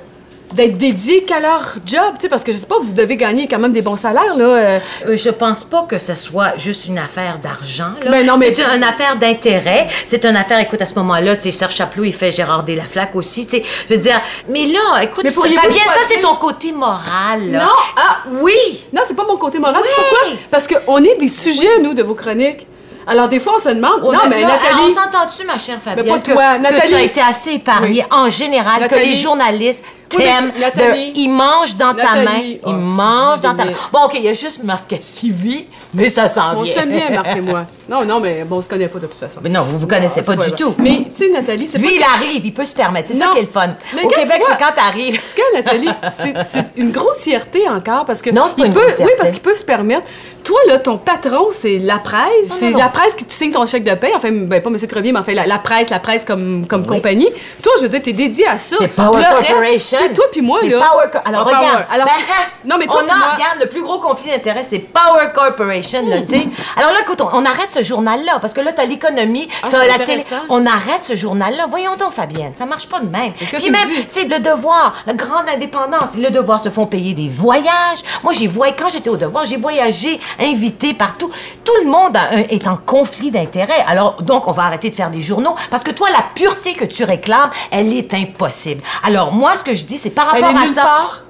d'être 0.56 0.78
dédiés 0.78 1.24
qu'à 1.24 1.39
leur 1.39 1.76
job, 1.86 2.16
parce 2.30 2.43
que 2.43 2.51
je 2.51 2.58
sais 2.58 2.66
pas, 2.68 2.78
vous 2.82 2.93
devez 2.93 3.18
gagner 3.18 3.47
quand 3.47 3.60
même 3.60 3.74
des 3.74 3.82
bons 3.82 3.95
salaires, 3.95 4.36
là. 4.36 4.45
euh. 4.45 4.80
Euh, 5.10 5.18
je 5.18 5.30
pense 5.30 5.64
pas 5.64 5.84
que 5.84 5.97
ce 5.97 6.16
soit 6.16 6.58
juste 6.58 6.88
une 6.88 6.97
affaire 6.97 7.39
d'argent. 7.39 7.91
là. 8.03 8.12
Ben 8.12 8.26
non, 8.26 8.38
mais- 8.38 8.53
C'est 8.53 8.64
une 8.76 8.84
affaire 8.84 9.18
d'intérêt. 9.18 9.88
C'est 10.06 10.26
une 10.26 10.36
affaire, 10.38 10.60
écoute, 10.60 10.82
à 10.82 10.86
ce 10.86 10.95
moment-là, 10.95 11.36
tu 11.36 11.43
sais, 11.43 11.51
Serge 11.51 11.76
Chaplot, 11.76 12.03
il 12.06 12.14
fait 12.14 12.32
Gérard 12.32 12.64
Delaflaque 12.64 13.16
aussi, 13.16 13.45
tu 13.45 13.58
sais. 13.58 13.64
Je 13.89 13.93
veux 13.93 13.99
dire, 13.99 14.20
mais 14.49 14.66
là, 14.66 15.03
écoute, 15.03 15.24
Mais 15.26 15.32
pourriez-vous 15.32 15.62
Fabienne, 15.62 15.84
ça, 15.89 15.99
c'est 16.10 16.22
ton 16.22 16.36
côté 16.36 16.72
moral, 16.72 17.51
là. 17.51 17.66
Non, 17.66 17.72
ah, 17.97 18.18
Oui! 18.41 18.53
Non, 18.93 19.01
c'est 19.06 19.16
pas 19.16 19.26
mon 19.26 19.38
côté 19.38 19.60
moral. 19.60 19.82
Oui. 19.82 19.88
C'est 19.89 20.01
pourquoi? 20.01 20.38
Parce 20.51 20.68
qu'on 20.68 20.97
est 21.03 21.16
des 21.20 21.30
sujets, 21.30 21.80
nous, 21.82 21.93
de 21.93 22.03
vos 22.03 22.16
chroniques. 22.16 22.66
Alors, 23.08 23.30
des 23.30 23.39
fois, 23.39 23.53
on 23.58 23.60
se 23.60 23.70
demande, 23.70 24.01
Oh, 24.03 24.12
non, 24.12 24.22
mais 24.28 24.41
là, 24.41 24.47
Nathalie... 24.47 24.80
On 24.82 24.89
s'entend-tu, 24.89 25.45
ma 25.45 25.60
chère 25.60 25.80
Fabienne, 25.80 26.08
pas 26.08 26.18
que, 26.20 26.32
toi, 26.32 26.56
que 26.56 26.62
Nathalie. 26.64 26.88
tu 26.89 26.95
as 26.95 27.01
été 27.03 27.22
assez 27.22 27.51
épargnée 27.51 28.03
Oui. 28.10 28.18
en 28.18 28.30
général, 28.30 28.88
que 28.88 28.95
les 28.95 29.14
journalistes 29.14 29.84
Oui, 30.18 30.24
mais 30.24 30.32
t'aime. 30.32 30.51
c'est- 30.53 30.59
Nathalie. 30.61 31.11
de- 31.13 31.20
Il 31.20 31.30
mange 31.30 31.76
dans 31.76 31.93
ta 31.93 32.16
main. 32.16 32.39
Il 32.43 32.59
Oh, 32.63 32.72
mange 32.72 33.41
dans 33.41 33.53
ta 33.55 33.66
main. 33.66 33.72
Bon, 33.91 33.99
OK, 34.05 34.13
il 34.16 34.24
y 34.24 34.30
a 34.30 34.34
juste 34.34 34.63
marqué 34.63 34.97
Sylvie, 35.01 35.66
mais 35.93 36.09
ça 36.09 36.28
s'en 36.30 36.57
On 36.57 36.61
vient. 36.63 36.74
s'aime 36.74 36.89
bien, 36.91 37.09
Marc 37.09 37.36
et 37.38 37.41
moi. 37.41 37.66
Non, 37.88 38.03
non, 38.03 38.20
mais 38.20 38.43
bon, 38.45 38.57
on 38.57 38.61
se 38.63 38.68
connaît 38.68 38.88
pas 38.88 38.97
de 38.97 39.05
toute 39.05 39.13
façon. 39.13 39.41
Mais 39.43 39.49
non, 39.49 39.61
vous 39.61 39.78
vous 39.78 39.86
connaissez 39.86 40.24
pas 40.24 40.36
du 40.36 40.51
tout. 40.53 40.74
Mais 40.80 41.03
tu 41.13 41.26
sais, 41.26 41.30
Nathalie, 41.30 41.68
c'est 41.68 41.78
pas. 41.78 41.86
Lui, 41.86 41.97
il 41.97 42.01
arrive, 42.03 42.43
il 42.43 42.51
peut 42.51 42.66
se 42.66 42.74
permettre. 42.74 43.09
C'est 43.09 43.13
ça 43.13 43.28
qui 43.32 43.38
est 43.38 43.41
le 43.41 43.47
fun. 43.47 43.68
Mais 43.95 44.03
Au 44.03 44.07
Québec, 44.07 44.41
c'est 44.43 44.57
quand 44.57 44.72
t'arrives. 44.74 45.22
Ce 45.22 45.36
que 45.36 45.55
Nathalie, 45.55 45.89
c'est- 46.51 46.66
une 46.78 46.89
grossièreté 46.91 47.70
encore 47.70 48.05
parce 48.05 48.24
que. 48.24 48.32
Non, 48.32 48.45
c'est 48.47 48.55
pas 48.57 48.66
une 48.66 48.74
peut, 48.74 48.80
grossièreté. 48.80 49.13
Oui, 49.13 49.18
parce 49.20 49.32
qu'il 49.32 49.41
peut 49.41 49.53
se 49.53 49.63
permettre. 49.63 50.01
Toi, 50.43 50.57
là, 50.68 50.80
ton 50.80 50.97
patron, 50.97 51.49
c'est 51.51 51.78
la 51.78 51.99
presse. 51.99 52.26
C'est 52.45 52.72
la 52.72 52.89
presse 52.89 53.13
qui 53.13 53.24
te 53.24 53.34
signe 53.34 53.51
ton 53.51 53.68
chèque 53.68 53.84
de 53.84 53.93
paie. 53.93 54.13
Enfin, 54.16 54.32
ben, 54.32 54.61
pas 54.63 54.70
M. 54.72 54.78
Crevier, 54.88 55.11
mais 55.11 55.20
enfin, 55.20 55.34
la, 55.34 55.45
la 55.45 55.59
presse, 55.59 55.91
la 55.91 55.99
presse 55.99 56.26
comme, 56.26 56.66
comme 56.68 56.88
compagnie. 56.88 57.30
Toi, 57.61 57.74
je 57.78 57.84
veux 57.84 57.89
dire, 57.89 58.01
t'es 58.01 58.13
dédié 58.13 58.47
à 58.47 58.57
ça. 58.57 58.78
C'est 58.80 58.88
Power 58.88 59.22
Corporation. 59.24 59.97
Sais, 60.08 60.14
toi 60.14 60.26
puis 60.32 60.41
moi, 60.41 60.60
C'est 60.62 60.70
là. 60.70 60.78
Power 60.91 61.06
Co- 61.12 61.20
Alors, 61.26 61.41
Ah, 61.41 61.51
Power. 61.51 61.58
regarde. 61.68 61.86
Alors, 61.91 62.06
Ben, 62.08 62.14
hein, 62.14 62.43
non, 62.66 62.76
mais 62.80 62.86
toi 62.88 63.01
on 63.06 63.10
a, 63.10 63.16
moi- 63.16 63.28
regarde, 63.36 63.60
le 63.62 63.68
plus 63.68 63.82
gros 63.82 63.99
conflit 63.99 64.30
d'intérêts, 64.32 64.66
c'est 64.68 64.80
Power 64.80 65.28
Corporation, 65.34 66.08
là, 66.08 66.22
tu 66.22 66.28
sais. 66.30 66.47
Alors 66.78 66.91
là, 66.91 66.99
écoute, 67.01 67.22
on, 67.22 67.30
on 67.34 67.45
arrête 67.45 67.70
ce 67.72 67.82
journal-là, 67.82 68.39
parce 68.39 68.53
que 68.53 68.62
là, 68.62 68.72
t'as 68.74 68.86
l'économie, 68.86 69.47
Ah, 69.64 69.68
t'as 69.70 69.86
la 69.86 69.99
télé. 69.99 70.26
On 70.49 70.66
arrête 70.66 71.03
ce 71.03 71.16
journal-là. 71.16 71.66
Voyons 71.70 71.95
donc, 71.95 72.12
Fabienne, 72.14 72.53
ça 72.53 72.66
marche 72.66 72.88
pas 72.88 72.99
de 72.99 73.08
même. 73.10 73.34
Puis 73.34 73.70
même, 73.72 73.89
tu 73.89 74.06
sais, 74.10 74.26
le 74.26 74.39
devoir, 74.39 74.95
la 75.06 75.14
grande 75.14 75.47
indépendance, 75.53 76.16
le 76.18 76.30
devoir 76.30 76.60
se 76.60 76.70
font 76.70 76.86
payer 76.86 77.14
des 77.14 77.30
voyages. 77.30 77.99
Moi, 78.24 78.34
j'ai 78.34 78.47
voyagé, 78.47 78.78
quand 78.80 78.89
j'étais 78.89 79.10
au 79.10 79.18
devoir, 79.18 79.45
j'ai 79.45 79.58
voyagé, 79.58 80.20
invité 80.39 80.93
partout. 80.93 81.30
Tout 81.64 81.74
le 81.84 81.89
monde 81.89 82.16
a 82.16 82.36
un- 82.36 82.43
est 82.49 82.68
en 82.68 82.78
conflit 82.78 83.32
d'intérêts. 83.32 83.84
Alors, 83.88 84.22
donc, 84.22 84.47
on 84.47 84.51
va 84.51 84.64
arrêter 84.64 84.89
de 84.89 84.95
faire 84.95 85.10
des 85.12 85.22
journaux, 85.22 85.56
parce 85.72 85.84
que 85.84 85.91
toi, 85.91 86.08
la 86.12 86.24
pureté 86.36 86.74
que 86.74 86.86
tu 86.86 87.03
réclames, 87.03 87.49
elle 87.72 87.93
est 87.95 88.14
impossible. 88.14 88.82
Alors, 89.03 89.32
moi, 89.32 89.56
ce 89.56 89.64
que 89.64 89.74
je 89.74 89.84
dis, 89.86 89.97
c'est 89.97 90.09
par 90.09 90.33
Elle 90.36 90.43
rapport 90.43 90.59
est 90.59 90.63
à 90.63 90.65
nulle 90.65 90.73
ça. 90.75 90.81
part? 90.83 91.21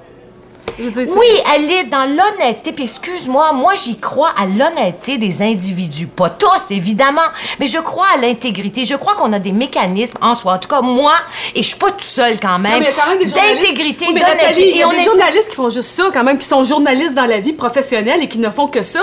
Je 0.78 0.88
dire, 0.90 1.06
Oui, 1.16 1.26
elle 1.54 1.70
est 1.70 1.84
dans 1.84 2.04
l'honnêteté. 2.04 2.72
Puis 2.72 2.84
excuse-moi, 2.84 3.52
moi 3.54 3.72
j'y 3.82 3.96
crois 3.98 4.30
à 4.36 4.44
l'honnêteté 4.44 5.16
des 5.16 5.40
individus. 5.40 6.06
Pas 6.06 6.28
tous, 6.28 6.70
évidemment, 6.70 7.22
mais 7.58 7.66
je 7.66 7.78
crois 7.78 8.04
à 8.14 8.18
l'intégrité. 8.18 8.84
Je 8.84 8.94
crois 8.94 9.14
qu'on 9.14 9.32
a 9.32 9.38
des 9.38 9.52
mécanismes 9.52 10.18
en 10.20 10.34
soi. 10.34 10.52
En 10.54 10.58
tout 10.58 10.68
cas, 10.68 10.82
moi, 10.82 11.14
et 11.54 11.62
je 11.62 11.68
suis 11.68 11.78
pas 11.78 11.90
tout 11.92 11.94
seul 12.00 12.38
quand 12.38 12.58
même. 12.58 12.72
mais 12.72 12.78
il 12.78 12.82
y 12.84 12.86
a 12.88 12.92
quand 12.92 13.08
même 13.08 13.18
des 13.18 13.26
journalistes. 13.28 13.62
D'intégrité, 13.62 14.04
Oui, 14.08 14.14
mais 14.14 14.20
Nathalie, 14.20 14.38
d'honnêteté. 14.42 14.70
Il 14.70 14.76
y 14.76 14.82
a 14.82 14.88
des 14.90 15.00
journalistes 15.00 15.48
qui 15.48 15.56
font 15.56 15.70
juste 15.70 15.88
ça, 15.90 16.04
quand 16.12 16.24
même, 16.24 16.38
qui 16.38 16.46
sont 16.46 16.62
journalistes 16.62 17.14
dans 17.14 17.26
la 17.26 17.38
vie 17.38 17.54
professionnelle 17.54 18.22
et 18.22 18.28
qui 18.28 18.38
ne 18.38 18.50
font 18.50 18.66
que 18.66 18.82
ça. 18.82 19.00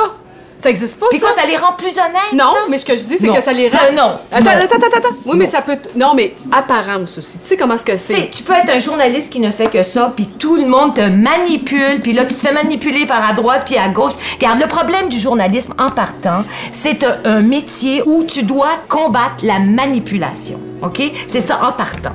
Ça 0.63 0.69
existe 0.69 0.97
pas, 0.99 1.07
Puis 1.09 1.19
ça? 1.19 1.27
quoi, 1.27 1.35
ça 1.41 1.45
les 1.47 1.57
rend 1.57 1.73
plus 1.73 1.97
honnêtes? 1.97 2.33
Non, 2.33 2.45
ça? 2.51 2.59
mais 2.69 2.77
ce 2.77 2.85
que 2.85 2.95
je 2.95 3.03
dis, 3.03 3.17
c'est 3.17 3.27
Non. 3.27 3.33
que 3.35 3.41
ça 3.43 3.51
les 3.51 3.67
rend. 3.67 3.77
Ça, 3.77 3.91
non. 3.91 4.17
Attends, 4.31 4.45
Non. 4.45 4.63
attends, 4.63 4.75
attends, 4.77 4.97
attends. 4.97 5.15
Oui, 5.25 5.35
mais 5.37 5.47
ça 5.47 5.61
peut. 5.61 5.75
t- 5.75 5.89
Non, 5.95 6.13
mais 6.15 6.33
apparence 6.51 7.17
aussi. 7.17 7.37
Tu 7.39 7.45
sais 7.47 7.57
comment 7.57 7.77
ce 7.77 7.83
que 7.85 7.91
Tu 7.91 7.97
sais, 7.97 8.13
c'est? 8.15 8.29
tu 8.29 8.43
peux 8.43 8.53
être 8.53 8.69
un 8.73 8.79
journaliste 8.79 9.31
qui 9.33 9.39
ne 9.41 9.51
fait 9.51 9.67
que 9.69 9.83
ça, 9.83 10.11
puis 10.15 10.25
tout 10.39 10.55
le 10.55 10.65
monde 10.65 10.95
te 10.95 11.01
manipule, 11.01 11.99
puis 12.01 12.13
là, 12.13 12.25
tu 12.25 12.35
te 12.35 12.39
fais 12.39 12.53
manipuler 12.53 13.05
par 13.05 13.29
à 13.29 13.33
droite 13.33 13.63
puis 13.65 13.77
à 13.77 13.89
gauche. 13.89 14.13
Regarde, 14.39 14.59
le 14.61 14.67
problème 14.67 15.09
du 15.09 15.19
journalisme 15.19 15.73
en 15.77 15.89
partant, 15.89 16.45
c'est 16.71 17.03
un, 17.03 17.17
un 17.25 17.41
métier 17.41 18.01
où 18.05 18.23
tu 18.23 18.43
dois 18.43 18.69
combattre 18.87 19.43
la 19.43 19.59
manipulation. 19.59 20.59
OK? 20.83 21.01
C'est 21.27 21.41
ça 21.41 21.59
en 21.63 21.71
partant. 21.71 22.11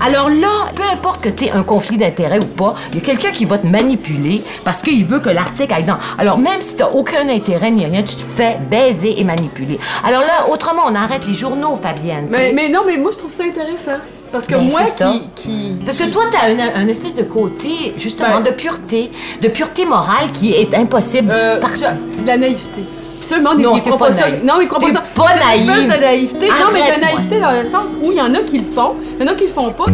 Alors 0.00 0.28
là, 0.28 0.48
peu 0.74 0.82
importe 0.92 1.20
que 1.22 1.28
tu 1.28 1.44
aies 1.44 1.50
un 1.52 1.62
conflit 1.62 1.98
d'intérêt 1.98 2.38
ou 2.38 2.46
pas, 2.46 2.74
il 2.92 2.96
y 2.96 3.02
a 3.02 3.04
quelqu'un 3.04 3.30
qui 3.30 3.44
va 3.44 3.58
te 3.58 3.66
manipuler 3.66 4.42
parce 4.64 4.82
qu'il 4.82 5.04
veut 5.04 5.20
que 5.20 5.30
l'article 5.30 5.72
aille 5.74 5.84
dans. 5.84 5.98
Alors, 6.18 6.38
même 6.38 6.60
si 6.60 6.76
tu 6.76 6.82
aucun 6.82 7.28
intérêt 7.28 7.70
ni 7.70 7.84
rien, 7.84 8.02
tu 8.02 8.14
te 8.16 8.22
fais 8.22 8.58
baiser 8.70 9.20
et 9.20 9.24
manipuler. 9.24 9.78
Alors 10.04 10.20
là, 10.22 10.48
autrement, 10.50 10.82
on 10.86 10.94
arrête 10.94 11.26
les 11.26 11.34
journaux, 11.34 11.76
Fabienne. 11.76 12.28
Mais, 12.30 12.52
mais 12.54 12.68
non, 12.68 12.80
mais 12.86 12.96
moi, 12.96 13.10
je 13.12 13.18
trouve 13.18 13.32
ça 13.32 13.44
intéressant. 13.44 13.98
Parce 14.32 14.46
que 14.46 14.54
Ben, 14.56 14.64
moi 14.68 14.80
qui, 14.82 15.22
qui. 15.36 15.80
Parce 15.84 15.96
que 15.96 16.10
toi, 16.10 16.22
tu 16.30 16.36
as 16.36 16.50
un, 16.50 16.82
un 16.82 16.88
espèce 16.88 17.14
de 17.14 17.22
côté, 17.22 17.94
justement, 17.96 18.40
Ben- 18.40 18.50
de 18.50 18.50
pureté, 18.50 19.10
de 19.40 19.48
pureté 19.48 19.86
morale 19.86 20.30
qui 20.32 20.52
est 20.52 20.74
impossible 20.74 21.30
Euh, 21.32 21.60
partout. 21.60 21.78
de 22.22 22.26
la 22.26 22.36
naïveté. 22.36 22.82
Puis 23.18 23.26
ça, 23.28 23.36
le 23.38 23.42
monde, 23.42 23.58
Non, 23.58 23.76
il 23.76 23.80
crois 23.82 23.96
pas 23.98 24.06
pas 24.06 24.12
ça. 24.12 24.28
naïf. 24.28 24.42
Non, 24.44 24.54
il 24.60 24.66
croit 24.68 24.78
pas 24.78 24.90
ça. 24.90 25.02
pas 25.14 25.24
C'est 25.28 25.34
une 25.58 25.62
espèce 25.62 25.66
naïve. 25.76 25.92
de 25.96 26.00
naïveté. 26.04 26.48
non, 26.48 26.54
mais 26.72 26.96
de 26.96 27.00
naïveté 27.00 27.40
dans 27.40 27.52
le 27.52 27.64
sens 27.64 27.86
où 28.02 28.12
il 28.12 28.18
y 28.18 28.20
en 28.20 28.34
a 28.34 28.38
qui 28.40 28.58
le 28.58 28.64
font, 28.64 28.92
il 29.18 29.24
y 29.26 29.28
en 29.28 29.32
a 29.32 29.34
qui 29.34 29.44
le 29.46 29.50
font 29.50 29.70
pas. 29.70 29.86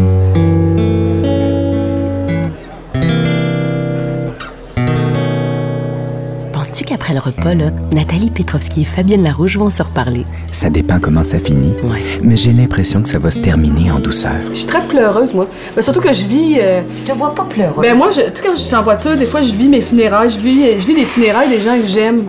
Penses-tu 6.53 6.85
qu'après 6.85 7.13
le 7.13 7.19
repas, 7.19 7.53
là, 7.55 7.71
Nathalie 7.93 8.29
Petrovski 8.29 8.81
et 8.83 8.85
Fabienne 8.85 9.23
Larouche 9.23 9.57
vont 9.57 9.69
se 9.69 9.81
reparler? 9.83 10.25
Ça 10.51 10.69
dépend 10.69 10.99
comment 10.99 11.23
ça 11.23 11.39
finit. 11.39 11.73
Ouais. 11.83 12.01
Mais 12.21 12.37
j'ai 12.37 12.53
l'impression 12.53 13.01
que 13.01 13.09
ça 13.09 13.17
va 13.19 13.31
se 13.31 13.39
terminer 13.39 13.91
en 13.91 13.99
douceur. 13.99 14.31
Je 14.51 14.59
suis 14.59 14.67
très 14.67 14.81
pleureuse, 14.87 15.33
moi. 15.33 15.47
Mais 15.75 15.81
surtout 15.81 15.99
que 15.99 16.13
je 16.13 16.25
vis. 16.25 16.57
euh, 16.59 16.81
Je 16.95 17.01
te 17.11 17.17
vois 17.17 17.33
pas 17.35 17.43
pleurer. 17.43 17.73
Ben 17.81 17.97
moi, 17.97 18.11
je- 18.11 18.21
tu 18.21 18.27
sais, 18.35 18.43
quand 18.45 18.55
je 18.55 18.61
suis 18.61 18.75
en 18.75 18.81
voiture, 18.83 19.17
des 19.17 19.25
fois, 19.25 19.41
je 19.41 19.51
vis 19.53 19.67
mes 19.67 19.81
funérailles. 19.81 20.29
Je 20.29 20.37
vis, 20.37 20.79
je 20.79 20.85
vis 20.85 20.95
les 20.95 21.05
funérailles 21.05 21.49
des 21.49 21.59
gens 21.59 21.75
que 21.75 21.87
j'aime. 21.87 22.25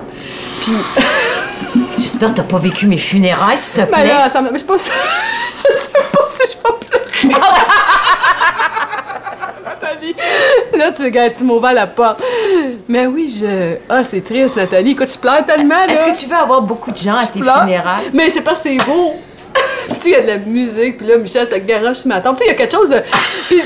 Puis, 0.65 0.75
J'espère 1.99 2.31
que 2.31 2.35
t'as 2.35 2.43
pas 2.43 2.59
vécu 2.59 2.87
mes 2.87 2.97
funérailles, 2.99 3.59
s'il 3.59 3.75
te 3.75 3.81
ben 3.81 3.87
plaît. 3.89 4.07
là, 4.07 4.29
ça 4.29 4.41
me... 4.43 4.51
Je 4.53 4.59
sais 4.59 4.65
pas 4.65 4.79
si... 4.79 4.91
je 5.69 5.75
sais 5.75 5.91
pas 5.91 6.25
si 6.27 6.43
je 6.51 6.57
vais 6.57 6.75
pleurer. 6.87 7.41
Nathalie, 9.65 10.15
là, 10.77 10.93
tu 10.93 11.03
veux 11.03 11.09
gâter 11.11 11.45
mon 11.45 11.63
à 11.63 11.73
la 11.73 11.87
porte. 11.87 12.23
Mais 12.89 13.07
oui, 13.07 13.35
je... 13.41 13.77
Ah, 13.89 14.05
c'est 14.05 14.23
triste, 14.23 14.57
Nathalie. 14.57 14.93
Écoute, 14.93 15.11
je 15.13 15.19
pleure 15.19 15.45
tellement. 15.45 15.85
Est-ce 15.87 16.05
que 16.05 16.17
tu 16.17 16.27
veux 16.27 16.37
avoir 16.37 16.63
beaucoup 16.63 16.91
de 16.91 16.99
gens 16.99 17.17
à 17.17 17.27
tes 17.27 17.41
pleure. 17.41 17.61
funérailles? 17.61 18.11
Mais 18.13 18.31
c'est 18.31 18.43
parce 18.43 18.63
que 18.63 18.71
c'est 18.71 18.79
beau. 18.85 19.15
Puis 19.89 19.95
tu 19.95 20.01
sais, 20.03 20.09
il 20.09 20.13
y 20.13 20.17
a 20.17 20.21
de 20.23 20.27
la 20.27 20.39
musique, 20.39 20.97
puis 20.99 21.07
là, 21.07 21.17
Michel 21.19 21.47
se 21.47 21.55
garoche 21.57 21.99
sur 21.99 22.09
ma. 22.09 22.21
Tu 22.21 22.29
sais, 22.29 22.35
il 22.41 22.49
y 22.49 22.51
a 22.51 22.55
quelque 22.55 22.73
chose 22.75 22.91
de... 22.91 23.03
Puis 23.49 23.61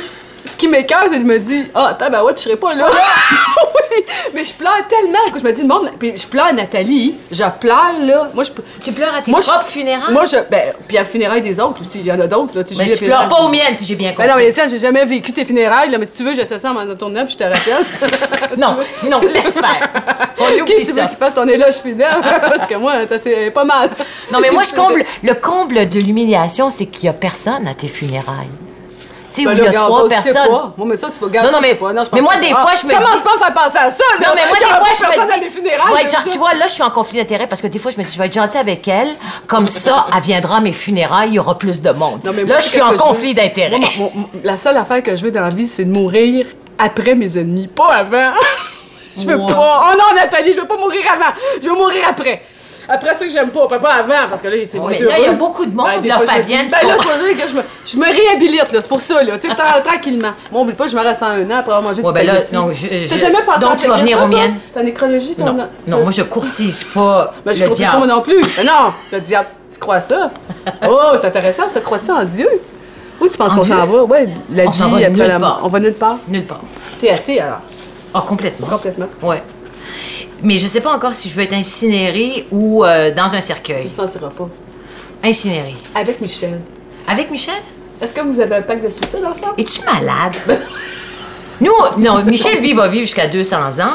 ce 0.51 0.57
qui 0.57 0.69
m'écoeure, 0.69 1.05
c'est 1.05 1.17
que 1.17 1.21
je 1.21 1.27
me 1.27 1.39
dis, 1.39 1.65
ah, 1.75 1.89
attends, 1.89 2.11
ben 2.11 2.23
ouais, 2.23 2.33
je 2.37 2.41
serais 2.43 2.57
pas 2.57 2.75
là. 2.75 2.87
oui, 3.91 4.05
mais 4.35 4.45
je 4.45 4.53
pleure 4.55 4.87
tellement. 4.89 5.19
Je 5.37 5.43
me 5.45 5.53
dis, 5.53 5.63
le 5.63 5.69
monde... 5.69 5.91
Puis 5.99 6.13
je 6.17 6.27
pleure 6.27 6.47
à 6.47 6.53
Nathalie. 6.53 7.15
Je 7.31 7.43
pleure, 7.61 7.95
là. 8.01 8.31
Moi, 8.35 8.45
je... 8.45 8.51
Tu 8.83 8.93
pleures 8.93 9.15
à 9.15 9.23
tes 9.23 9.31
Moi, 9.31 9.41
je- 9.41 9.49
propres 9.49 9.67
funérailles? 9.67 10.13
Moi, 10.13 10.25
je... 10.27 10.37
Ben, 10.51 10.73
puis 10.87 10.97
à 10.97 11.01
la 11.01 11.07
funéraille 11.07 11.43
des 11.43 11.59
autres 11.61 11.81
aussi. 11.83 12.01
Il 12.01 12.07
y 12.07 12.13
en 12.13 12.21
a 12.21 12.27
d'autres, 12.27 12.57
là. 12.57 12.65
Tu 12.65 12.75
sais, 12.75 12.85
Mais 12.85 12.93
tu 12.93 13.05
pleures 13.05 13.21
funérailles- 13.23 13.29
pas 13.29 13.41
aux 13.43 13.49
miennes, 13.49 13.75
si 13.77 13.85
j'ai 13.85 13.95
bien 13.95 14.11
compris. 14.11 14.27
Ben 14.27 14.33
non, 14.33 14.37
mais 14.39 14.49
Étienne, 14.49 14.71
j'ai 14.71 14.79
jamais 14.79 15.05
vécu 15.05 15.33
tes 15.33 15.45
funérailles, 15.45 15.91
là. 15.91 15.99
Mais 15.99 16.07
si 16.07 16.13
tu 16.13 16.25
veux, 16.25 16.35
je 16.35 16.45
sais 16.45 16.59
ça 16.59 16.73
en 16.73 16.97
tournant, 16.97 17.25
puis 17.25 17.33
je 17.35 17.39
te 17.39 17.45
rappelle. 17.45 18.57
non, 18.59 18.77
non, 19.11 19.21
laisse 19.21 19.55
faire. 19.55 19.91
On 20.39 20.45
Qui 20.55 20.63
oublie 20.63 20.75
tu 20.87 20.93
veux 20.93 21.01
ça. 21.03 21.07
qu'il 21.07 21.17
fasse 21.19 21.35
ton 21.35 21.47
éloge 21.49 21.75
fidèle? 21.83 22.17
Parce 22.23 22.67
que 22.67 22.75
moi, 22.77 22.95
c'est 23.21 23.51
pas 23.51 23.65
mal. 23.65 23.91
Non, 24.33 24.39
mais 24.41 24.51
moi, 24.51 24.63
je 24.63 24.73
comble... 24.75 25.03
Le 25.23 25.35
comble 25.35 25.89
de 25.89 25.99
l'humiliation, 25.99 26.71
c'est 26.71 26.87
qu'il 26.87 27.07
y 27.07 27.09
a 27.09 27.13
personne 27.13 27.67
à 27.67 27.75
tes 27.75 27.89
funérailles. 27.89 28.47
Tu 29.31 29.43
sais, 29.43 29.47
où 29.47 29.51
Ben 29.51 29.59
il 29.59 29.65
y 29.65 29.67
a 29.67 29.73
trois 29.73 30.09
personnes. 30.09 30.49
pas. 30.49 30.73
Moi, 30.77 30.87
mais 30.87 30.97
ça, 30.97 31.11
tu 31.11 31.19
peux 31.19 31.29
garder 31.29 31.51
Non, 31.51 31.57
non, 31.57 31.63
mais- 31.63 31.75
pas. 31.75 31.93
Non, 31.93 32.03
je 32.05 32.11
mais 32.15 32.21
moi, 32.21 32.37
des 32.37 32.49
fois, 32.49 32.73
je 32.81 32.87
me 32.87 32.93
Commence 32.93 33.23
pas 33.23 33.31
à 33.31 33.35
me 33.35 33.39
faire 33.39 33.55
penser 33.55 33.79
à 33.79 33.91
ça? 33.91 34.05
Non, 34.21 34.29
mais 34.35 34.47
moi, 34.49 34.59
des 34.59 34.65
fois, 34.65 34.79
je 34.99 35.05
me 35.05 36.07
dis, 36.07 36.15
je 36.25 36.31
tu 36.31 36.39
vois, 36.39 36.55
là, 36.55 36.67
je 36.67 36.73
suis 36.73 36.83
en 36.83 36.91
conflit 36.91 37.19
d'intérêt 37.19 37.47
parce 37.47 37.61
que 37.61 37.67
des 37.67 37.79
fois, 37.79 37.91
je 37.91 37.99
me 37.99 38.05
dis, 38.05 38.13
je 38.13 38.19
vais 38.19 38.27
être 38.27 38.33
gentille 38.33 38.61
avec 38.61 38.87
elle. 38.89 39.15
Comme 39.47 39.69
ça, 39.69 40.07
elle 40.17 40.23
viendra 40.23 40.57
à 40.59 40.61
mes 40.61 40.73
funérailles, 40.73 41.31
il 41.31 41.35
y 41.35 41.39
aura 41.39 41.59
plus 41.59 41.83
de 41.83 41.91
monde. 41.91 42.21
Non, 42.25 42.33
mais 42.35 42.45
moi, 42.45 42.55
là, 42.55 42.61
je 42.61 42.69
suis 42.69 42.83
en 42.83 42.97
conflit 42.97 43.35
d'intérêt. 43.35 43.79
La 44.45 44.57
seule 44.57 44.77
affaire 44.77 45.03
que 45.03 45.15
je 45.17 45.25
veux 45.25 45.31
dans 45.31 45.41
la 45.43 45.51
vie, 45.51 45.67
c'est 45.69 45.85
de 45.85 45.91
mourir 45.93 46.47
après 46.79 47.15
mes 47.15 47.37
ennemis, 47.37 47.69
pas 47.69 47.95
avant. 47.95 48.33
je 49.17 49.27
veux 49.27 49.39
pas. 49.39 49.89
Oh 49.91 49.97
non, 49.97 50.17
Nathalie, 50.17 50.53
je 50.55 50.61
veux 50.61 50.67
pas 50.67 50.77
mourir 50.77 51.03
avant. 51.13 51.33
Je 51.63 51.69
veux 51.69 51.75
mourir 51.75 52.03
après. 52.09 52.43
Après 52.89 53.13
ceux 53.15 53.27
que 53.27 53.33
j'aime 53.33 53.51
pas, 53.51 53.67
pas 53.69 53.95
avant, 53.95 54.29
parce 54.31 54.41
que 54.41 54.49
là, 54.49 54.57
c'est 54.67 54.79
là, 54.79 54.85
il 55.19 55.25
y 55.25 55.27
a 55.27 55.33
beaucoup 55.33 55.67
de 55.67 55.75
monde, 55.77 55.87
des 56.03 56.09
là, 56.09 56.17
je 56.21 56.25
Fabienne, 56.27 56.69
Ben 56.71 56.89
là, 56.89 56.95
c'est 56.99 57.35
que 57.35 57.49
je 57.49 57.55
me, 57.55 57.63
je 57.85 57.97
me 57.99 58.05
réhabilite, 58.05 58.73
là, 58.73 58.81
c'est 58.81 58.89
pour 58.89 59.01
ça, 59.01 59.23
là, 59.23 59.37
tu 59.39 59.49
sais, 59.49 59.55
tra- 59.55 59.83
tranquillement. 59.85 60.33
Bon, 60.51 60.63
oublie 60.63 60.73
pas, 60.75 60.87
je 60.89 60.97
me 60.97 61.01
reste 61.03 61.23
en 61.23 61.27
un 61.27 61.45
an 61.51 61.57
après 61.59 61.73
avoir 61.73 61.83
mangé 61.83 62.01
Ouais, 62.03 62.09
du 62.09 62.15
ben 62.15 62.27
là, 62.27 62.41
non, 62.53 62.69
je- 62.73 62.87
je- 62.89 63.09
T'as 63.11 63.17
jamais 63.17 63.43
pensé 63.43 63.61
donc 63.61 63.73
à 63.73 63.77
tu 63.77 63.89
vas 63.89 63.97
venir 63.99 64.19
ça, 64.19 64.25
aux 64.25 64.29
miennes? 64.29 64.55
Ta 64.73 64.83
nécrologie, 64.83 65.35
ton... 65.37 65.45
Non, 65.53 65.69
non, 65.87 66.01
moi, 66.03 66.11
je 66.11 66.23
courtise 66.23 66.85
pas 66.85 67.35
Ben, 67.45 67.53
je 67.53 67.65
le 67.65 67.71
crois 67.71 67.87
pas 67.87 67.99
moi 67.99 68.07
non 68.07 68.23
plus. 68.23 68.43
Mais 68.57 68.65
non, 68.65 68.93
le 69.13 69.21
diable, 69.21 69.49
tu 69.71 69.79
crois 69.79 70.01
ça? 70.01 70.31
Oh, 70.89 70.99
c'est 71.21 71.27
intéressant, 71.27 71.69
ça. 71.69 71.81
Crois-tu 71.81 72.11
en 72.11 72.25
Dieu? 72.25 72.49
Où 73.21 73.29
tu 73.29 73.37
penses 73.37 73.53
En 73.53 73.57
qu'on 73.57 73.63
s'en 73.65 73.85
va? 73.87 74.05
Ouais, 74.05 74.29
la 74.51 74.65
On 74.67 74.71
vie 74.71 75.05
après 75.05 75.29
la 75.29 75.39
mort. 75.39 75.61
On 75.65 75.69
va 75.69 75.81
nulle 75.81 75.93
part? 75.95 76.17
Nulle 76.29 76.47
part. 76.47 76.61
T'es 77.01 77.11
athée, 77.11 77.41
alors? 77.41 77.59
Ah, 78.15 78.25
complètement. 78.27 78.67
Complètement. 78.67 79.09
Ouais. 79.23 79.43
Mais 80.43 80.59
je 80.59 80.67
sais 80.67 80.81
pas 80.81 80.93
encore 80.93 81.15
si 81.15 81.29
je 81.31 81.35
veux 81.35 81.43
être 81.43 81.53
incinérée 81.55 82.47
ou 82.51 82.85
euh, 82.85 83.11
dans 83.11 83.35
un 83.35 83.41
Tu 83.41 83.47
cercueil. 83.47 83.83
le 83.83 83.89
sentiras 83.89 84.31
pas. 84.31 84.49
Incinérée. 85.25 85.75
Avec 85.95 86.21
Michel. 86.21 86.61
Avec 87.07 87.31
Michel? 87.31 87.55
Est-ce 88.01 88.15
que 88.15 88.21
vous 88.21 88.39
avez 88.39 88.57
un 88.57 88.63
pacte 88.63 88.85
de 88.85 88.91
suicide 88.91 89.25
ensemble? 89.25 89.55
Es-tu 89.59 89.81
malade? 89.85 90.35
Nous, 91.61 91.73
non, 91.99 92.23
Michel, 92.23 92.61
lui, 92.61 92.73
va 92.73 92.87
vivre 92.87 93.05
jusqu'à 93.05 93.27
200 93.27 93.57
ans. 93.81 93.95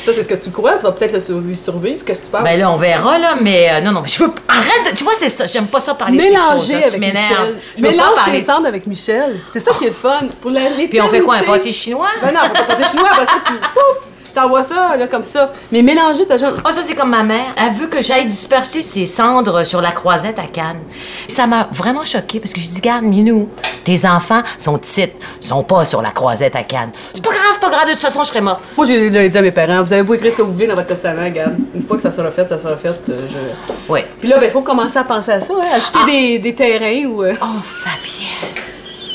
Ça, 0.00 0.12
c'est 0.12 0.22
ce 0.22 0.28
que 0.28 0.34
tu 0.34 0.50
crois. 0.50 0.76
Tu 0.76 0.82
vas 0.82 0.92
peut-être 0.92 1.12
le 1.12 1.20
survivre. 1.20 1.56
survivre. 1.58 2.04
Qu'est-ce 2.04 2.20
que 2.22 2.24
tu 2.26 2.30
penses? 2.32 2.42
Ben 2.42 2.58
là, 2.58 2.70
on 2.72 2.76
verra, 2.76 3.18
là, 3.18 3.34
mais 3.40 3.68
euh, 3.70 3.80
non, 3.82 3.92
non, 3.92 4.02
je 4.06 4.18
veux. 4.24 4.32
Arrête, 4.48 4.90
de- 4.92 4.96
tu 4.96 5.04
vois, 5.04 5.12
c'est 5.20 5.28
ça. 5.28 5.46
J'aime 5.46 5.66
pas 5.66 5.78
ça 5.78 5.94
parler 5.94 6.16
de 6.16 6.22
ces 6.22 6.28
choses. 6.34 6.42
Mélanger 6.42 6.72
là, 6.72 6.78
avec 6.78 6.90
tu 6.94 6.98
m'énerves. 6.98 7.54
Mélange 7.78 8.14
parler. 8.16 8.38
tes 8.40 8.44
cendres 8.46 8.66
avec 8.66 8.86
Michel. 8.86 9.40
C'est 9.52 9.60
ça 9.60 9.72
qui 9.72 9.84
est 9.84 9.88
le 9.88 9.92
fun. 9.92 10.22
Pour 10.40 10.50
la, 10.50 10.62
Puis 10.90 11.00
on 11.00 11.08
fait 11.08 11.20
quoi, 11.20 11.36
un 11.36 11.42
pâté 11.42 11.70
chinois? 11.70 12.08
Ben 12.22 12.32
non, 12.32 12.40
on 12.42 12.46
fait 12.56 12.64
pas 12.64 12.74
pâté 12.74 12.84
chinois. 12.90 13.08
Après 13.12 13.26
ça, 13.26 13.40
tu... 13.46 13.52
Pouf! 13.52 14.11
T'envoies 14.34 14.62
ça, 14.62 14.96
là, 14.96 15.06
comme 15.08 15.24
ça. 15.24 15.52
Mais 15.70 15.82
mélanger 15.82 16.24
ta 16.26 16.36
jambe. 16.38 16.54
Oh, 16.66 16.70
ça, 16.70 16.80
c'est 16.82 16.94
comme 16.94 17.10
ma 17.10 17.22
mère. 17.22 17.54
Elle 17.56 17.72
veut 17.74 17.86
que 17.88 18.00
j'aille 18.00 18.26
disperser 18.26 18.80
ses 18.80 19.04
cendres 19.04 19.64
sur 19.64 19.80
la 19.82 19.92
croisette 19.92 20.38
à 20.38 20.44
Cannes. 20.46 20.80
Ça 21.28 21.46
m'a 21.46 21.68
vraiment 21.70 22.02
choquée 22.04 22.40
parce 22.40 22.52
que 22.54 22.60
je 22.60 22.66
dis, 22.66 22.80
garde, 22.80 23.04
Minou, 23.04 23.48
tes 23.84 24.06
enfants 24.06 24.42
sont 24.58 24.78
titres, 24.78 25.14
sont 25.38 25.62
pas 25.62 25.84
sur 25.84 26.00
la 26.00 26.10
croisette 26.10 26.56
à 26.56 26.62
Cannes. 26.62 26.92
C'est 27.12 27.22
pas 27.22 27.30
grave, 27.30 27.60
pas 27.60 27.68
grave, 27.70 27.86
de 27.86 27.90
toute 27.92 28.00
façon, 28.00 28.22
je 28.22 28.28
serais 28.28 28.40
morte. 28.40 28.60
Moi, 28.76 28.86
j'ai 28.86 29.28
dit 29.28 29.38
à 29.38 29.42
mes 29.42 29.52
parents, 29.52 29.82
vous 29.82 29.92
avez 29.92 30.02
beau 30.02 30.14
écrire 30.14 30.32
ce 30.32 30.36
que 30.38 30.42
vous 30.42 30.52
voulez 30.52 30.66
dans 30.66 30.76
votre 30.76 30.88
testament, 30.88 31.24
regarde. 31.24 31.56
Une 31.74 31.82
fois 31.82 31.96
que 31.96 32.02
ça 32.02 32.10
sera 32.10 32.30
fait, 32.30 32.46
ça 32.46 32.56
sera 32.58 32.76
fait. 32.76 32.88
euh, 33.10 33.26
je... 33.30 33.92
Ouais. 33.92 34.06
Puis 34.18 34.28
là, 34.30 34.38
ben, 34.38 34.46
il 34.46 34.50
faut 34.50 34.62
commencer 34.62 34.98
à 34.98 35.04
penser 35.04 35.32
à 35.32 35.40
ça, 35.42 35.52
hein, 35.60 35.66
acheter 35.74 35.98
des, 36.06 36.38
des 36.38 36.54
terrains 36.54 37.04
ou. 37.06 37.22
euh, 37.22 37.34
Oh, 37.42 37.46
Fabienne, 37.62 38.64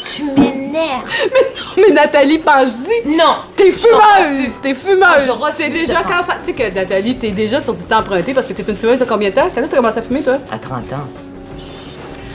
tu 0.04 0.24
m'énerves. 0.26 0.57
Mais 1.78 1.92
Nathalie, 1.94 2.40
pense-y! 2.40 3.08
Non. 3.10 3.36
T'es 3.56 3.72
fumeuse! 3.72 4.60
T'es 4.62 4.74
fumeuse! 4.74 5.04
Ah, 5.06 5.52
de 5.52 5.72
déjà 5.72 6.04
quand 6.04 6.24
ça. 6.24 6.34
Tu 6.40 6.46
sais 6.46 6.54
que 6.54 6.74
Nathalie, 6.74 7.16
t'es 7.18 7.32
déjà 7.32 7.60
sur 7.62 7.74
du 7.74 7.84
temps 7.84 8.00
emprunté 8.00 8.34
parce 8.34 8.48
que 8.48 8.54
t'es 8.54 8.64
une 8.64 8.76
fumeuse 8.78 9.00
de 9.00 9.06
combien 9.06 9.30
de 9.30 9.36
temps? 9.36 9.50
Quand 9.54 9.62
est-ce 9.62 9.68
que 9.68 9.72
t'as 9.72 9.78
commencé 9.78 10.00
à 10.00 10.02
fumer, 10.02 10.22
toi? 10.22 10.38
À 10.52 10.58
30 10.58 10.94
ans. 10.94 11.08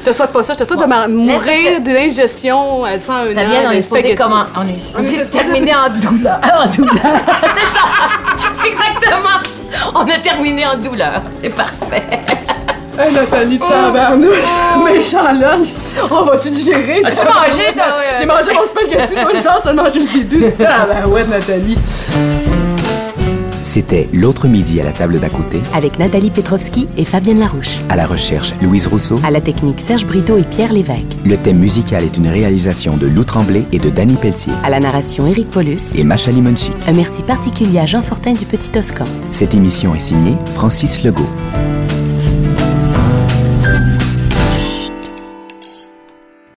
Je 0.04 0.10
te 0.10 0.16
souhaite 0.16 0.32
pas 0.32 0.42
ça, 0.42 0.52
je 0.54 0.58
te 0.58 0.64
souhaite 0.64 0.80
Bon. 0.80 0.86
de 1.06 1.12
mourir 1.12 1.80
d'une 1.80 1.96
ingestion 1.96 2.84
à 2.84 2.98
101 2.98 3.14
ans. 3.30 3.34
Fabienne, 3.34 3.64
on 3.68 3.70
est 3.70 3.82
supposé 3.82 4.14
comment? 4.16 4.44
On 4.56 4.66
est 4.66 4.80
supposé- 4.80 5.30
terminer 5.30 5.74
en 5.76 5.88
douleur. 5.90 6.40
En 6.60 6.66
douleur. 6.66 6.96
C'est 7.54 7.60
ça. 7.68 8.66
Exactement. 8.66 9.38
On 9.94 10.00
a 10.00 10.18
terminé 10.18 10.66
en 10.66 10.76
douleur. 10.76 11.22
C'est 11.40 11.50
parfait. 11.54 12.02
Hey, 12.98 13.12
Nathalie, 13.12 13.58
tabarnouche! 13.58 14.36
Méchant 14.84 15.32
lunch! 15.32 15.68
On 16.10 16.24
va-tu 16.24 16.50
digérer? 16.50 17.02
Oh. 17.02 17.06
As-tu 17.06 17.24
mangé, 17.26 17.72
toi? 17.74 17.84
J'ai 18.18 18.26
mangé 18.26 18.52
mon 18.54 18.66
spaghetti, 18.66 19.14
toi, 19.14 19.32
une 19.34 19.42
chance 19.42 19.64
de 19.64 19.72
manger 19.72 20.00
le 20.00 20.18
début. 20.24 20.44
Ah 20.66 20.86
ben 20.86 21.08
ouais, 21.10 21.24
Nathalie. 21.24 21.76
C'était 23.62 24.08
L'autre 24.12 24.48
midi 24.48 24.78
à 24.82 24.84
la 24.84 24.90
table 24.92 25.18
d'à 25.18 25.30
côté, 25.30 25.62
Avec 25.74 25.98
Nathalie 25.98 26.28
Petrovski 26.30 26.88
et 26.98 27.06
Fabienne 27.06 27.38
Larouche. 27.40 27.78
à 27.88 27.96
la 27.96 28.04
recherche 28.04 28.52
Louise 28.60 28.86
Rousseau. 28.86 29.18
À 29.24 29.30
la 29.30 29.40
technique 29.40 29.80
Serge 29.80 30.04
Brito 30.04 30.36
et 30.36 30.42
Pierre 30.42 30.74
Lévesque. 30.74 31.16
Le 31.24 31.38
thème 31.38 31.58
musical 31.58 32.04
est 32.04 32.16
une 32.18 32.28
réalisation 32.28 32.98
de 32.98 33.06
Lou 33.06 33.24
Tremblay 33.24 33.62
et 33.72 33.78
de 33.78 33.88
Danny 33.88 34.16
Pelletier. 34.16 34.52
À 34.62 34.68
la 34.68 34.78
narration 34.80 35.26
Éric 35.26 35.50
Paulus. 35.50 35.94
Et 35.96 36.04
Macha 36.04 36.30
Limonchi. 36.32 36.70
Un 36.86 36.92
merci 36.92 37.22
particulier 37.22 37.78
à 37.78 37.86
Jean 37.86 38.02
Fortin 38.02 38.34
du 38.34 38.44
Petit 38.44 38.70
Toscan. 38.70 39.04
Cette 39.30 39.54
émission 39.54 39.94
est 39.94 40.00
signée 40.00 40.34
Francis 40.54 41.02
Legault. 41.02 41.24